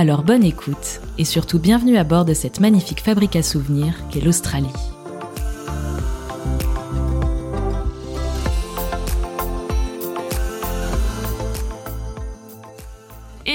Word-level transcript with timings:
Alors 0.00 0.22
bonne 0.22 0.44
écoute, 0.44 1.00
et 1.18 1.24
surtout 1.24 1.58
bienvenue 1.58 1.96
à 1.96 2.04
bord 2.04 2.24
de 2.24 2.32
cette 2.32 2.60
magnifique 2.60 3.00
fabrique 3.02 3.34
à 3.34 3.42
souvenirs 3.42 3.94
qu'est 4.12 4.20
l'Australie. 4.20 4.68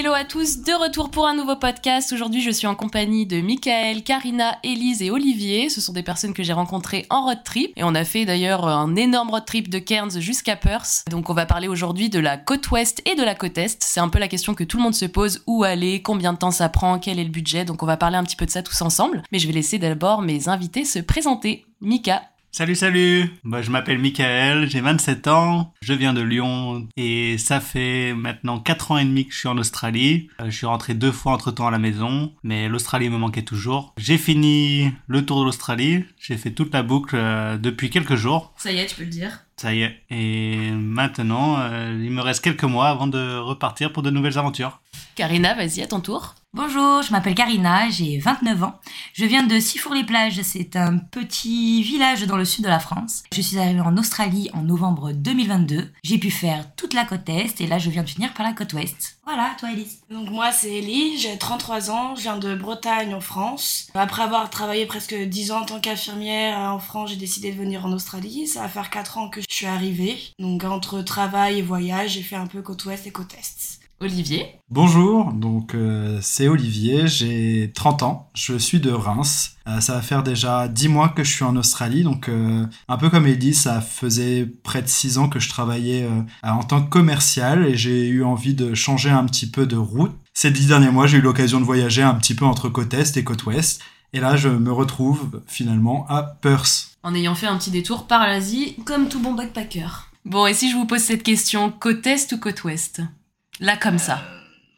Hello 0.04 0.12
à 0.12 0.26
tous, 0.26 0.64
de 0.64 0.74
retour 0.74 1.10
pour 1.12 1.28
un 1.28 1.34
nouveau 1.34 1.56
podcast. 1.56 2.12
Aujourd'hui, 2.12 2.42
je 2.42 2.52
suis 2.52 2.68
en 2.68 2.76
compagnie 2.76 3.26
de 3.26 3.40
Michael, 3.40 4.04
Karina, 4.04 4.58
Elise 4.62 5.02
et 5.02 5.12
Olivier. 5.12 5.70
Ce 5.70 5.80
sont 5.80 5.94
des 5.94 6.04
personnes 6.04 6.34
que 6.34 6.44
j'ai 6.44 6.52
rencontrées 6.52 7.06
en 7.10 7.24
road 7.24 7.38
trip. 7.46 7.72
Et 7.78 7.86
on 7.86 7.96
a 7.96 8.04
fait 8.04 8.26
d'ailleurs 8.26 8.68
un 8.68 8.98
énorme 8.98 9.30
road 9.30 9.46
trip 9.46 9.70
de 9.70 9.80
Cairns 9.80 10.20
jusqu'à 10.20 10.58
Perth. 10.58 11.06
Donc 11.10 11.30
on 11.30 11.34
va 11.34 11.46
parler 11.46 11.70
aujourd'hui 11.70 12.10
de 12.10 12.20
la 12.20 12.36
côte 12.36 12.70
ouest 12.72 13.02
et 13.10 13.16
de 13.16 13.24
la 13.24 13.34
côte 13.34 13.58
est. 13.58 13.82
C'est 13.82 14.02
un 14.02 14.10
peu 14.10 14.20
la 14.20 14.28
question 14.28 14.56
que 14.56 14.66
tout 14.66 14.76
le 14.76 14.84
monde 14.84 14.94
se 14.94 15.06
pose. 15.06 15.42
Où 15.48 15.64
aller? 15.64 16.02
Combien 16.02 16.34
de 16.34 16.38
temps 16.38 16.52
ça 16.52 16.68
prend? 16.68 17.00
Quel 17.00 17.18
est 17.18 17.24
le 17.24 17.30
budget? 17.30 17.64
Donc 17.64 17.82
on 17.82 17.86
va 17.86 17.96
parler 17.96 18.18
un 18.18 18.26
petit 18.26 18.36
peu 18.36 18.46
de 18.46 18.52
ça 18.52 18.62
tous 18.62 18.82
ensemble. 18.82 19.24
Mais 19.32 19.40
je 19.40 19.48
vais 19.48 19.54
laisser 19.54 19.80
d'abord 19.80 20.22
mes 20.22 20.50
invités 20.50 20.84
se 20.84 21.00
présenter. 21.00 21.66
Mika, 21.80 22.24
Salut, 22.56 22.76
salut 22.76 23.32
bah, 23.44 23.64
Je 23.64 23.72
m'appelle 23.72 23.98
Michael, 23.98 24.70
j'ai 24.70 24.80
27 24.80 25.28
ans, 25.28 25.74
je 25.82 25.92
viens 25.92 26.14
de 26.14 26.22
Lyon 26.22 26.88
et 26.96 27.40
ça 27.40 27.60
fait 27.60 28.14
maintenant 28.14 28.60
4 28.60 28.92
ans 28.92 28.98
et 29.00 29.06
demi 29.06 29.26
que 29.26 29.34
je 29.34 29.40
suis 29.40 29.48
en 29.48 29.58
Australie. 29.58 30.28
Euh, 30.40 30.52
je 30.52 30.58
suis 30.58 30.68
rentré 30.68 30.94
deux 30.94 31.12
fois 31.12 31.32
entre-temps 31.32 31.66
à 31.66 31.72
la 31.72 31.80
maison, 31.80 32.32
mais 32.44 32.70
l'Australie 32.70 33.10
me 33.10 33.18
manquait 33.18 33.42
toujours. 33.42 33.96
J'ai 33.98 34.20
fini 34.20 34.92
le 35.08 35.26
tour 35.26 35.40
de 35.40 35.46
l'Australie, 35.46 36.06
j'ai 36.20 36.38
fait 36.38 36.52
toute 36.52 36.72
la 36.76 36.84
boucle 36.84 37.16
euh, 37.16 37.58
depuis 37.58 37.90
quelques 37.90 38.14
jours. 38.14 38.54
Ça 38.56 38.72
y 38.72 38.78
est, 38.78 38.86
tu 38.86 38.98
peux 38.98 39.04
le 39.04 39.10
dire. 39.10 39.40
Ça 39.58 39.74
y 39.74 39.82
est. 39.82 40.04
Et 40.12 40.70
maintenant, 40.70 41.58
euh, 41.58 42.00
il 42.00 42.12
me 42.12 42.22
reste 42.22 42.44
quelques 42.44 42.66
mois 42.66 42.90
avant 42.90 43.08
de 43.08 43.36
repartir 43.36 43.92
pour 43.92 44.04
de 44.04 44.12
nouvelles 44.12 44.38
aventures. 44.38 44.80
Karina, 45.16 45.56
vas-y, 45.56 45.82
à 45.82 45.88
ton 45.88 46.02
tour. 46.02 46.36
Bonjour, 46.56 47.02
je 47.02 47.12
m'appelle 47.12 47.34
Karina, 47.34 47.90
j'ai 47.90 48.20
29 48.20 48.62
ans. 48.62 48.80
Je 49.14 49.26
viens 49.26 49.42
de 49.42 49.60
Sifour-les-Plages, 49.60 50.40
c'est 50.44 50.76
un 50.76 51.00
petit 51.00 51.82
village 51.82 52.28
dans 52.28 52.38
le 52.38 52.46
sud 52.46 52.64
de 52.64 52.70
la 52.70 52.78
France. 52.78 53.24
Je 53.34 53.42
suis 53.42 53.58
arrivée 53.58 53.82
en 53.82 53.98
Australie 53.98 54.52
en 54.54 54.62
novembre 54.62 55.14
2022. 55.14 55.90
J'ai 56.04 56.20
pu 56.20 56.30
faire 56.30 56.76
toute 56.76 56.94
la 56.94 57.06
côte 57.06 57.28
est 57.28 57.60
et 57.60 57.66
là 57.66 57.80
je 57.80 57.90
viens 57.90 58.04
de 58.04 58.10
finir 58.10 58.36
par 58.36 58.46
la 58.46 58.54
côte 58.54 58.74
ouest. 58.74 59.18
Voilà, 59.26 59.56
toi 59.58 59.72
Elise. 59.72 60.04
Donc 60.12 60.30
moi 60.30 60.52
c'est 60.52 60.78
Ellie, 60.78 61.18
j'ai 61.18 61.36
33 61.40 61.90
ans, 61.90 62.16
je 62.16 62.22
viens 62.22 62.38
de 62.38 62.54
Bretagne 62.54 63.16
en 63.16 63.22
France. 63.22 63.88
Après 63.96 64.22
avoir 64.22 64.52
travaillé 64.52 64.86
presque 64.86 65.16
10 65.16 65.54
ans 65.54 65.62
en 65.62 65.66
tant 65.66 65.80
qu'infirmière 65.80 66.60
en 66.60 66.78
France, 66.78 67.10
j'ai 67.10 67.16
décidé 67.16 67.52
de 67.52 67.58
venir 67.58 67.84
en 67.84 67.92
Australie. 67.92 68.46
Ça 68.46 68.62
va 68.62 68.68
faire 68.68 68.92
4 68.92 69.18
ans 69.18 69.30
que 69.30 69.42
je 69.42 69.48
suis 69.50 69.66
arrivée. 69.66 70.20
Donc 70.38 70.64
entre 70.66 71.02
travail 71.02 71.58
et 71.58 71.62
voyage, 71.64 72.12
j'ai 72.12 72.22
fait 72.22 72.36
un 72.36 72.46
peu 72.46 72.62
côte 72.62 72.86
ouest 72.86 73.08
et 73.08 73.12
côte 73.12 73.34
est. 73.34 73.83
Olivier. 74.04 74.46
Bonjour, 74.70 75.32
donc 75.32 75.76
euh, 75.76 76.20
c'est 76.22 76.48
Olivier, 76.48 77.08
j'ai 77.08 77.72
30 77.74 78.04
ans, 78.04 78.30
je 78.34 78.58
suis 78.58 78.80
de 78.80 78.92
Reims. 78.92 79.56
Euh, 79.68 79.80
ça 79.80 79.94
va 79.94 80.02
faire 80.02 80.24
déjà 80.24 80.68
10 80.68 80.90
mois 80.90 81.10
que 81.10 81.24
je 81.24 81.32
suis 81.32 81.44
en 81.44 81.56
Australie, 81.56 82.04
donc 82.04 82.28
euh, 82.28 82.66
un 82.88 82.98
peu 82.98 83.10
comme 83.10 83.26
Eddie, 83.26 83.54
ça 83.54 83.82
faisait 83.82 84.46
près 84.46 84.82
de 84.82 84.88
6 84.88 85.18
ans 85.18 85.30
que 85.30 85.40
je 85.40 85.50
travaillais 85.50 86.08
en 86.44 86.64
tant 86.64 86.82
que 86.82 86.90
commercial 86.90 87.66
et 87.66 87.76
j'ai 87.76 88.08
eu 88.08 88.24
envie 88.24 88.54
de 88.54 88.74
changer 88.74 89.10
un 89.10 89.26
petit 89.26 89.50
peu 89.50 89.66
de 89.66 89.78
route. 89.78 90.16
Ces 90.34 90.52
10 90.52 90.68
derniers 90.68 90.92
mois, 90.92 91.08
j'ai 91.08 91.20
eu 91.20 91.22
l'occasion 91.22 91.60
de 91.60 91.66
voyager 91.66 92.02
un 92.02 92.16
petit 92.16 92.36
peu 92.36 92.46
entre 92.46 92.70
côte 92.70 92.94
est 92.94 93.16
et 93.16 93.24
côte 93.24 93.46
ouest. 93.46 93.82
Et 94.12 94.20
là, 94.20 94.36
je 94.36 94.50
me 94.50 94.72
retrouve 94.72 95.42
finalement 95.48 96.06
à 96.10 96.24
Perth. 96.24 96.98
En 97.04 97.16
ayant 97.16 97.36
fait 97.36 97.48
un 97.48 97.58
petit 97.58 97.72
détour 97.72 98.06
par 98.06 98.28
l'Asie, 98.28 98.76
comme 98.86 99.08
tout 99.08 99.20
bon 99.20 99.34
backpacker. 99.34 99.88
Bon, 100.26 100.46
et 100.46 100.54
si 100.54 100.70
je 100.70 100.76
vous 100.76 100.86
pose 100.86 101.02
cette 101.02 101.24
question, 101.24 101.72
côte 101.72 102.06
est 102.06 102.32
ou 102.32 102.38
côte 102.38 102.64
ouest? 102.64 103.02
Là, 103.60 103.78
comme 103.78 103.98
ça. 103.98 104.22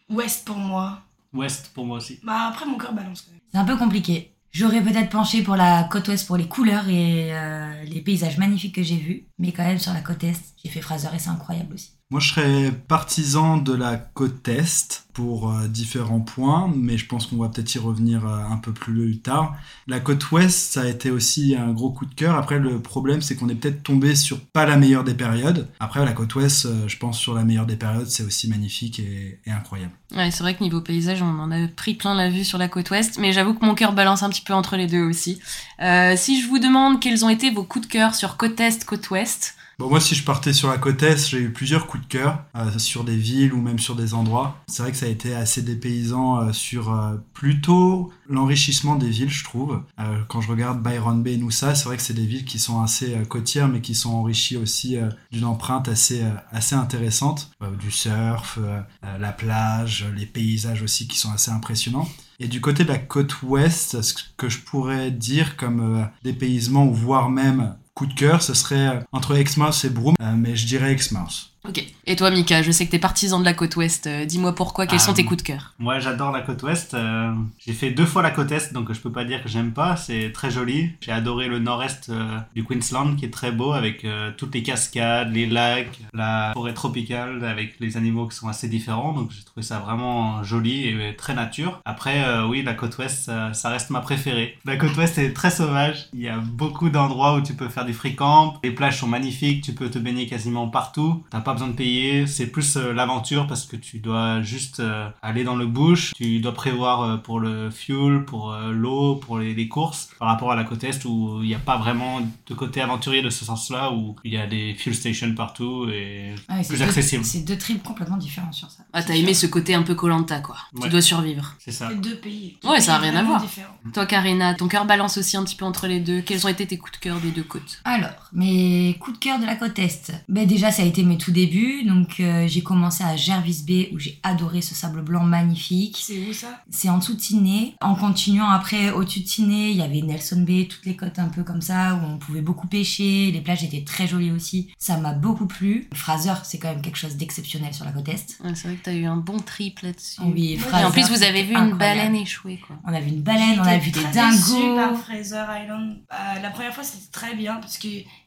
Ouest 0.10 0.46
pour 0.46 0.58
moi. 0.58 1.02
Ouest 1.34 1.72
pour 1.74 1.86
moi 1.86 1.98
aussi. 1.98 2.20
Bah 2.24 2.48
après 2.50 2.66
mon 2.66 2.78
cœur 2.78 2.94
balance 2.94 3.22
quand 3.22 3.32
même. 3.32 3.42
C'est 3.52 3.58
un 3.58 3.66
peu 3.66 3.78
compliqué. 3.78 4.32
J'aurais 4.52 4.82
peut-être 4.82 5.10
penché 5.10 5.42
pour 5.42 5.56
la 5.58 5.84
côte 5.84 6.08
ouest 6.08 6.26
pour 6.26 6.38
les 6.38 6.48
couleurs 6.48 6.88
et 6.88 7.34
euh, 7.36 7.84
les 7.84 8.02
paysages 8.02 8.38
magnifiques 8.38 8.76
que 8.76 8.84
j'ai 8.84 8.96
vus, 8.96 9.28
mais 9.38 9.52
quand 9.52 9.66
même 9.66 9.80
sur 9.80 9.92
la 9.92 10.00
côte 10.00 10.24
est, 10.24 10.40
j'ai 10.64 10.70
fait 10.70 10.80
Fraser 10.80 11.10
et 11.14 11.20
c'est 11.20 11.30
incroyable 11.30 11.74
aussi. 11.74 11.92
Moi, 12.12 12.20
je 12.20 12.30
serais 12.30 12.72
partisan 12.88 13.58
de 13.58 13.74
la 13.74 13.98
côte 13.98 14.48
est 14.48 15.08
pour 15.14 15.50
euh, 15.50 15.68
différents 15.68 16.20
points, 16.20 16.72
mais 16.76 17.00
je 17.00 17.08
pense 17.08 17.26
qu'on 17.26 17.38
va 17.38 17.50
peut-être 17.50 17.74
y 17.74 17.80
revenir 17.80 18.28
euh, 18.28 18.44
un 18.48 18.58
peu 18.58 18.74
plus 18.74 19.18
tard. 19.22 19.56
La 19.88 20.00
côte 20.00 20.30
ouest, 20.30 20.74
ça 20.74 20.82
a 20.82 20.86
été 20.86 21.10
aussi 21.10 21.56
un 21.56 21.72
gros 21.72 21.90
coup 21.90 22.06
de 22.06 22.14
cœur. 22.14 22.36
Après, 22.36 22.60
le 22.60 22.80
problème, 22.80 23.24
c'est 23.24 23.36
qu'on 23.36 23.50
est 23.50 23.56
peut-être 23.56 23.82
tombé 23.82 24.14
sur 24.14 24.40
pas 24.40 24.68
la 24.68 24.78
meilleure 24.78 25.04
des 25.04 25.16
périodes. 25.16 25.68
Après, 25.80 26.06
la 26.06 26.12
côte 26.12 26.36
ouest, 26.36 26.68
euh, 26.68 26.88
je 26.88 26.96
pense 26.98 27.18
sur 27.18 27.34
la 27.34 27.44
meilleure 27.44 27.66
des 27.66 27.76
périodes, 27.76 28.08
c'est 28.08 28.24
aussi 28.24 28.48
magnifique 28.50 29.00
et, 29.00 29.40
et 29.44 29.50
incroyable. 29.50 29.94
Ouais, 30.16 30.30
c'est 30.30 30.44
vrai 30.44 30.54
que 30.54 30.62
niveau 30.62 30.82
paysage, 30.82 31.24
on 31.24 31.40
en 31.40 31.50
a 31.50 31.68
pris 31.70 31.96
plein 31.96 32.14
la 32.14 32.30
vue 32.30 32.46
sur 32.46 32.60
la 32.60 32.68
côte 32.68 32.92
ouest, 32.92 33.18
mais 33.18 33.34
j'avoue 33.34 33.56
que 33.56 33.66
mon 33.66 33.74
cœur 33.74 33.94
balance 33.94 34.22
un 34.22 34.30
petit 34.30 34.44
peu 34.44 34.54
entre 34.54 34.76
les 34.76 34.86
deux 34.86 35.02
aussi. 35.02 35.40
Si 35.80 36.40
je 36.40 36.48
vous 36.48 36.60
demande 36.60 37.00
quels 37.00 37.26
ont 37.26 37.30
été 37.30 37.50
vos 37.50 37.64
coups 37.64 37.88
de 37.88 37.92
cœur 37.92 38.14
sur 38.14 38.38
côte 38.38 38.60
est, 38.60 38.86
côte 38.86 39.10
ouest, 39.10 39.56
Bon, 39.78 39.90
moi, 39.90 40.00
si 40.00 40.16
je 40.16 40.24
partais 40.24 40.54
sur 40.54 40.70
la 40.70 40.78
côte 40.78 41.04
est, 41.04 41.30
j'ai 41.30 41.40
eu 41.40 41.52
plusieurs 41.52 41.86
coups 41.86 42.02
de 42.04 42.08
cœur 42.08 42.46
euh, 42.56 42.80
sur 42.80 43.04
des 43.04 43.18
villes 43.18 43.54
ou 43.54 43.62
même 43.62 43.78
sur 43.78 43.98
des 43.98 44.14
endroits. 44.14 44.64
C'est 44.68 44.82
vrai 44.82 44.94
que 44.94 44.98
ça 44.98 45.06
a 45.06 45.10
été 45.10 45.36
assez 45.36 45.62
dépaysant 45.62 46.40
euh, 46.40 46.54
sur 46.54 46.94
euh, 46.94 47.18
plutôt 47.34 48.10
l'enrichissement 48.30 48.96
des 48.96 49.10
villes, 49.10 49.30
je 49.30 49.44
trouve. 49.44 49.82
Quand 50.30 50.40
je 50.40 50.50
regarde 50.50 50.82
Byron 50.82 51.22
Bay 51.22 51.34
et 51.34 51.52
c'est 51.52 51.84
vrai 51.84 51.98
que 51.98 52.02
c'est 52.02 52.14
des 52.14 52.26
villes 52.26 52.46
qui 52.46 52.58
sont 52.58 52.82
assez 52.82 53.16
côtières, 53.30 53.68
mais 53.68 53.82
qui 53.82 53.94
sont 53.94 54.14
enrichies 54.14 54.58
aussi 54.58 54.98
d'une 55.32 55.46
empreinte 55.46 55.88
assez, 55.88 56.24
assez 56.52 56.76
intéressante. 56.76 57.52
Du 57.80 57.92
surf, 57.92 58.58
la 59.04 59.32
plage, 59.32 60.06
les 60.16 60.26
paysages 60.26 60.82
aussi 60.82 61.08
qui 61.08 61.18
sont 61.18 61.32
assez 61.32 61.52
impressionnants. 61.52 62.08
Et 62.40 62.48
du 62.48 62.62
côté 62.62 62.84
de 62.84 62.90
la 62.90 62.98
côte 62.98 63.44
ouest, 63.44 64.02
ce 64.02 64.14
que 64.38 64.50
je 64.50 64.60
pourrais 64.60 65.12
dire 65.12 65.56
comme 65.56 66.10
dépaysement 66.24 66.88
ou 66.88 66.94
voire 66.94 67.30
même 67.30 67.76
coup 67.96 68.06
de 68.06 68.14
cœur, 68.14 68.42
ce 68.42 68.54
serait 68.54 68.90
euh, 68.90 69.00
entre 69.14 69.36
Exmouth 69.36 69.84
et 69.86 69.90
Broome, 69.90 70.16
euh, 70.22 70.36
mais 70.38 70.56
je 70.56 70.68
dirais 70.68 70.92
Exmouth. 70.92 71.55
Ok. 71.68 71.84
Et 72.08 72.16
toi, 72.16 72.30
Mika, 72.30 72.62
je 72.62 72.72
sais 72.72 72.86
que 72.86 72.92
t'es 72.92 73.00
partisan 73.00 73.40
de 73.40 73.46
la 73.46 73.54
côte 73.54 73.76
ouest. 73.78 74.06
Euh, 74.08 74.26
Dis-moi 74.26 74.54
pourquoi, 74.54 74.86
quels 74.86 75.00
Ah, 75.02 75.04
sont 75.04 75.14
tes 75.14 75.26
coups 75.26 75.42
de 75.42 75.48
cœur 75.48 75.74
Moi, 75.80 75.98
j'adore 76.00 76.32
la 76.32 76.42
côte 76.42 76.62
ouest. 76.64 76.94
euh, 76.94 77.34
j'ai 77.66 77.74
fait 77.74 77.90
deux 77.92 78.06
fois 78.06 78.22
la 78.22 78.30
côte 78.30 78.52
est, 78.52 78.72
donc 78.74 78.94
je 78.94 79.00
peux 79.00 79.12
pas 79.12 79.26
dire 79.26 79.42
que 79.42 79.50
j'aime 79.50 79.72
pas. 79.72 79.96
C'est 79.96 80.32
très 80.32 80.52
joli. 80.52 80.92
J'ai 81.02 81.12
adoré 81.12 81.48
le 81.48 81.58
nord-est 81.60 82.10
euh, 82.10 82.38
du 82.54 82.64
Queensland, 82.64 83.16
qui 83.16 83.26
est 83.26 83.32
très 83.34 83.52
beau, 83.52 83.72
avec 83.74 84.06
toutes 84.38 84.54
les 84.54 84.62
cascades, 84.64 85.34
les 85.34 85.48
lacs, 85.48 86.00
la 86.14 86.52
forêt 86.54 86.74
tropicale, 86.74 87.44
avec 87.44 87.76
les 87.80 87.98
animaux 87.98 88.28
qui 88.28 88.38
sont 88.38 88.48
assez 88.48 88.68
différents. 88.68 89.14
Donc 89.14 89.32
j'ai 89.32 89.44
trouvé 89.44 89.64
ça 89.66 89.80
vraiment 89.80 90.44
joli 90.44 90.88
et 90.88 91.16
très 91.18 91.34
nature. 91.34 91.82
Après, 91.86 92.24
oui, 92.48 92.62
la 92.62 92.74
côte 92.76 92.98
ouest, 93.00 93.24
ça, 93.26 93.54
ça 93.54 93.70
reste 93.70 93.90
ma 93.90 94.02
préférée. 94.02 94.58
La 94.66 94.78
côte 94.78 94.96
ouest 94.98 95.18
est 95.18 95.34
très 95.34 95.50
sauvage. 95.50 96.08
Il 96.14 96.22
y 96.22 96.30
a 96.30 96.38
beaucoup 96.38 96.90
d'endroits 96.90 97.36
où 97.36 97.42
tu 97.42 97.54
peux 97.56 97.70
faire 97.70 97.86
du 97.86 97.94
free 97.94 98.16
camp. 98.16 98.60
Les 98.64 98.72
plages 98.72 99.00
sont 99.00 99.08
magnifiques. 99.08 99.64
Tu 99.64 99.74
peux 99.74 99.90
te 99.90 99.98
baigner 99.98 100.28
quasiment 100.28 100.68
partout. 100.68 101.24
T'as 101.32 101.42
pas 101.42 101.55
besoin 101.56 101.70
de 101.70 101.74
payer. 101.74 102.28
C'est 102.28 102.48
plus 102.48 102.78
euh, 102.78 102.94
l'aventure 102.94 103.48
parce 103.48 103.66
que 103.66 103.76
tu 103.76 104.00
dois 104.00 104.42
juste 104.42 104.80
euh, 104.80 105.10
aller 105.22 105.44
dans 105.44 105.56
le 105.56 105.66
bush. 105.68 106.14
Tu 106.16 106.40
dois 106.40 106.54
prévoir 106.54 107.02
euh, 107.02 107.18
pour 107.18 107.40
le 107.40 107.70
fuel, 107.72 108.24
pour 108.26 108.52
euh, 108.54 108.72
l'eau, 108.72 109.16
pour 109.16 109.40
les, 109.40 109.54
les 109.54 109.68
courses. 109.68 110.10
Par 110.20 110.28
rapport 110.28 110.52
à 110.52 110.56
la 110.56 110.64
côte 110.64 110.84
est 110.84 111.04
où 111.06 111.40
il 111.42 111.48
n'y 111.48 111.56
a 111.56 111.60
pas 111.60 111.78
vraiment 111.78 112.22
de 112.48 112.54
côté 112.54 112.82
aventurier 112.82 113.22
de 113.22 113.30
ce 113.30 113.44
sens-là 113.46 113.92
où 113.92 114.16
il 114.24 114.34
y 114.34 114.38
a 114.38 114.46
des 114.48 114.76
fuel 114.76 114.94
stations 114.96 115.34
partout 115.34 115.90
et 115.90 116.36
Ouais, 116.50 116.62
c'est 116.64 116.68
plus 116.70 116.78
deux- 116.80 116.84
accessible. 116.84 117.26
C'est 117.26 117.46
deux 117.46 117.58
tripes 117.58 117.84
complètement 117.84 118.18
différents 118.18 118.52
sur 118.52 118.70
ça. 118.70 118.84
Ah, 118.94 119.02
t'as 119.04 119.16
aimé 119.16 119.34
ce 119.34 119.48
côté 119.48 119.74
un 119.74 119.84
peu 119.84 119.96
Colanta, 119.96 120.40
quoi. 120.40 120.58
Tu 120.82 120.90
dois 120.90 121.02
survivre. 121.02 121.56
C'est 121.60 121.72
ça. 121.72 121.90
C'est 121.90 122.00
deux 122.02 122.16
pays. 122.18 122.58
Ouais, 122.64 122.80
ça 122.82 122.96
a 122.96 122.98
Deux 123.00 123.04
rien 123.06 123.16
à 123.16 123.24
voir. 123.24 123.42
différents. 123.42 123.74
Toi, 123.94 124.06
Karina, 124.06 124.54
ton 124.54 124.68
cœur 124.68 124.86
balance 124.86 125.18
aussi 125.18 125.38
un 125.38 125.44
petit 125.44 125.56
peu 125.56 125.66
entre 125.66 125.88
les 125.88 126.00
deux. 126.00 126.22
Quels 126.22 126.46
ont 126.46 126.50
été 126.50 126.66
tes 126.68 126.78
coups 126.78 126.92
de 126.94 126.98
cœur 126.98 127.20
des 127.20 127.32
deux 127.32 127.44
côtes? 127.44 127.80
Alors, 127.84 128.10
mes 128.34 128.96
coups 129.00 129.18
de 129.20 129.24
cœur 129.24 129.40
de 129.40 129.46
la 129.46 129.56
côte 129.56 129.78
est. 129.80 130.12
Ben 130.30 130.46
déjà, 130.48 130.72
ça 130.72 130.84
a 130.84 130.86
été 130.86 131.04
mes 131.04 131.18
tout 131.18 131.32
débuts 131.32 131.45
début. 131.46 131.84
Donc, 131.84 132.20
euh, 132.20 132.48
j'ai 132.48 132.62
commencé 132.62 133.04
à 133.04 133.16
Jervis 133.16 133.64
Bay 133.66 133.90
où 133.94 134.00
j'ai 134.00 134.20
adoré 134.24 134.62
ce 134.62 134.76
sable 134.76 135.02
blanc 135.02 135.24
magnifique. 135.24 135.98
C'est 136.02 136.28
où 136.30 136.34
ça? 136.34 136.62
C'est 136.70 136.90
en 136.90 136.98
dessous 136.98 137.16
de 137.16 137.22
Sydney. 137.22 137.76
En 137.82 137.96
continuant 137.96 138.50
après, 138.50 138.92
au-dessus 138.92 139.22
de 139.22 139.28
Sydney, 139.28 139.72
il 139.72 139.78
y 139.78 139.82
avait 139.82 140.02
Nelson 140.02 140.42
Bay, 140.42 140.68
toutes 140.70 140.86
les 140.86 140.96
côtes 140.96 141.20
un 141.20 141.30
peu 141.30 141.44
comme 141.44 141.62
ça, 141.62 141.96
où 141.96 142.06
on 142.06 142.18
pouvait 142.18 142.42
beaucoup 142.42 142.68
pêcher. 142.68 143.32
Les 143.32 143.42
plages 143.42 143.64
étaient 143.64 143.84
très 143.84 144.08
jolies 144.08 144.32
aussi. 144.32 144.72
Ça 144.78 144.98
m'a 144.98 145.14
beaucoup 145.14 145.48
plu. 145.48 145.88
Fraser, 145.94 146.34
c'est 146.44 146.58
quand 146.58 146.70
même 146.70 146.82
quelque 146.82 146.98
chose 146.98 147.16
d'exceptionnel 147.16 147.74
sur 147.74 147.86
la 147.86 147.92
côte 147.92 148.10
Est. 148.10 148.38
Ouais, 148.44 148.56
c'est 148.56 148.68
vrai 148.68 148.78
que 148.78 148.84
t'as 148.84 148.94
eu 148.94 149.06
un 149.06 149.18
bon 149.18 149.40
trip 149.40 149.80
là-dessus. 149.82 150.22
Oui, 150.24 150.54
Et 150.54 150.58
Fraser, 150.58 150.86
en 150.86 150.92
plus, 150.92 151.10
vous 151.10 151.24
avez 151.24 151.44
vu 151.44 151.52
une 151.52 151.58
incroyable. 151.58 151.78
baleine 151.80 152.16
échouer, 152.16 152.60
quoi. 152.66 152.76
On 152.86 152.94
a 152.94 153.00
vu 153.00 153.10
une 153.10 153.22
baleine, 153.22 153.60
on 153.60 153.64
a 153.64 153.78
vu 153.78 153.92
des 153.92 154.00
déçue 154.04 154.14
par 154.14 154.32
dingos. 154.32 154.96
Fraser 155.04 155.44
Island. 155.64 155.98
Euh, 156.12 156.42
la 156.42 156.50
première 156.50 156.74
fois, 156.74 156.84
c'était 156.84 157.12
très 157.12 157.36
bien 157.36 157.56
parce 157.56 157.78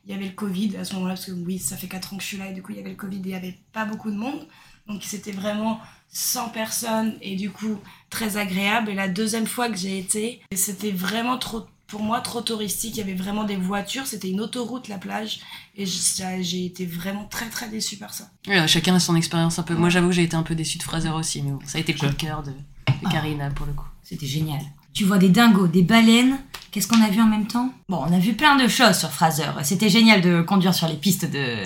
qu'il 0.09 0.17
y 0.17 0.19
avait 0.19 0.29
le 0.29 0.35
Covid 0.35 0.75
à 0.79 0.85
ce 0.85 0.95
moment-là. 0.95 1.15
Parce 1.15 1.27
que 1.27 1.33
oui, 1.33 1.59
ça 1.59 1.77
fait 1.77 1.87
4 1.87 2.15
ans 2.15 2.17
que 2.17 2.23
je 2.23 2.29
suis 2.29 2.39
là 2.39 2.49
et 2.49 2.55
du 2.55 2.63
coup, 2.63 2.73
il 2.73 2.79
y 2.79 2.81
avait 2.81 2.91
le 2.91 2.97
Covid 2.97 3.19
et 3.19 3.21
il 3.21 3.27
n'y 3.27 3.35
avait 3.35 3.59
pas 3.73 3.85
beaucoup 3.85 4.11
de 4.11 4.17
monde. 4.17 4.47
Donc, 4.87 5.03
c'était 5.03 5.33
vraiment 5.33 5.81
100 6.09 6.49
personnes 6.49 7.15
et 7.21 7.37
du 7.37 7.51
coup, 7.51 7.79
très 8.09 8.39
agréable. 8.39 8.89
Et 8.89 8.95
la 8.95 9.09
deuxième 9.09 9.47
fois 9.47 9.69
que 9.69 9.77
j'ai 9.77 9.99
été, 9.99 10.41
c'était 10.55 10.93
vraiment 10.93 11.37
trop. 11.37 11.67
Pour 11.89 12.03
moi, 12.03 12.21
trop 12.21 12.43
touristique. 12.43 12.97
Il 12.97 12.99
y 12.99 13.03
avait 13.03 13.15
vraiment 13.15 13.45
des 13.45 13.57
voitures. 13.57 14.07
C'était 14.07 14.29
une 14.29 14.43
autoroute, 14.43 14.89
la 14.89 14.99
plage. 14.99 15.41
Et 15.75 15.85
j'ai 15.87 16.67
été 16.67 16.85
vraiment 16.85 17.25
très, 17.25 17.49
très 17.49 17.69
déçue 17.71 17.97
par 17.97 18.13
ça. 18.13 18.31
Ouais, 18.47 18.69
chacun 18.69 18.95
a 18.95 19.01
son 19.01 19.17
expérience 19.17 19.59
un 19.59 19.63
peu. 19.63 19.75
Moi, 19.75 19.89
j'avoue 19.89 20.09
que 20.09 20.15
j'ai 20.15 20.25
été 20.25 20.37
un 20.37 20.43
peu 20.43 20.55
déçue 20.55 20.77
de 20.77 20.83
Fraser 20.83 21.09
aussi, 21.11 21.43
mais 21.43 21.51
bon, 21.51 21.61
ça 21.65 21.79
a 21.79 21.81
été 21.81 21.95
le 21.95 21.99
coup 21.99 22.07
de 22.07 22.13
cœur 22.13 22.43
de, 22.43 22.51
de 22.51 23.11
Karina 23.11 23.51
pour 23.51 23.65
le 23.65 23.73
coup. 23.73 23.87
C'était 24.03 24.27
génial. 24.27 24.61
Tu 24.95 25.05
vois 25.05 25.19
des 25.19 25.29
dingos, 25.29 25.69
des 25.69 25.83
baleines. 25.83 26.39
Qu'est-ce 26.71 26.89
qu'on 26.89 27.03
a 27.03 27.09
vu 27.09 27.21
en 27.21 27.27
même 27.27 27.47
temps? 27.47 27.73
Bon, 27.89 28.05
on 28.07 28.13
a 28.13 28.19
vu 28.19 28.35
plein 28.35 28.57
de 28.57 28.69
choses 28.69 28.99
sur 28.99 29.11
Fraser. 29.11 29.51
C'était 29.63 29.89
génial 29.89 30.21
de 30.21 30.43
conduire 30.43 30.75
sur 30.75 30.89
les 30.89 30.97
pistes 30.97 31.31
de, 31.31 31.57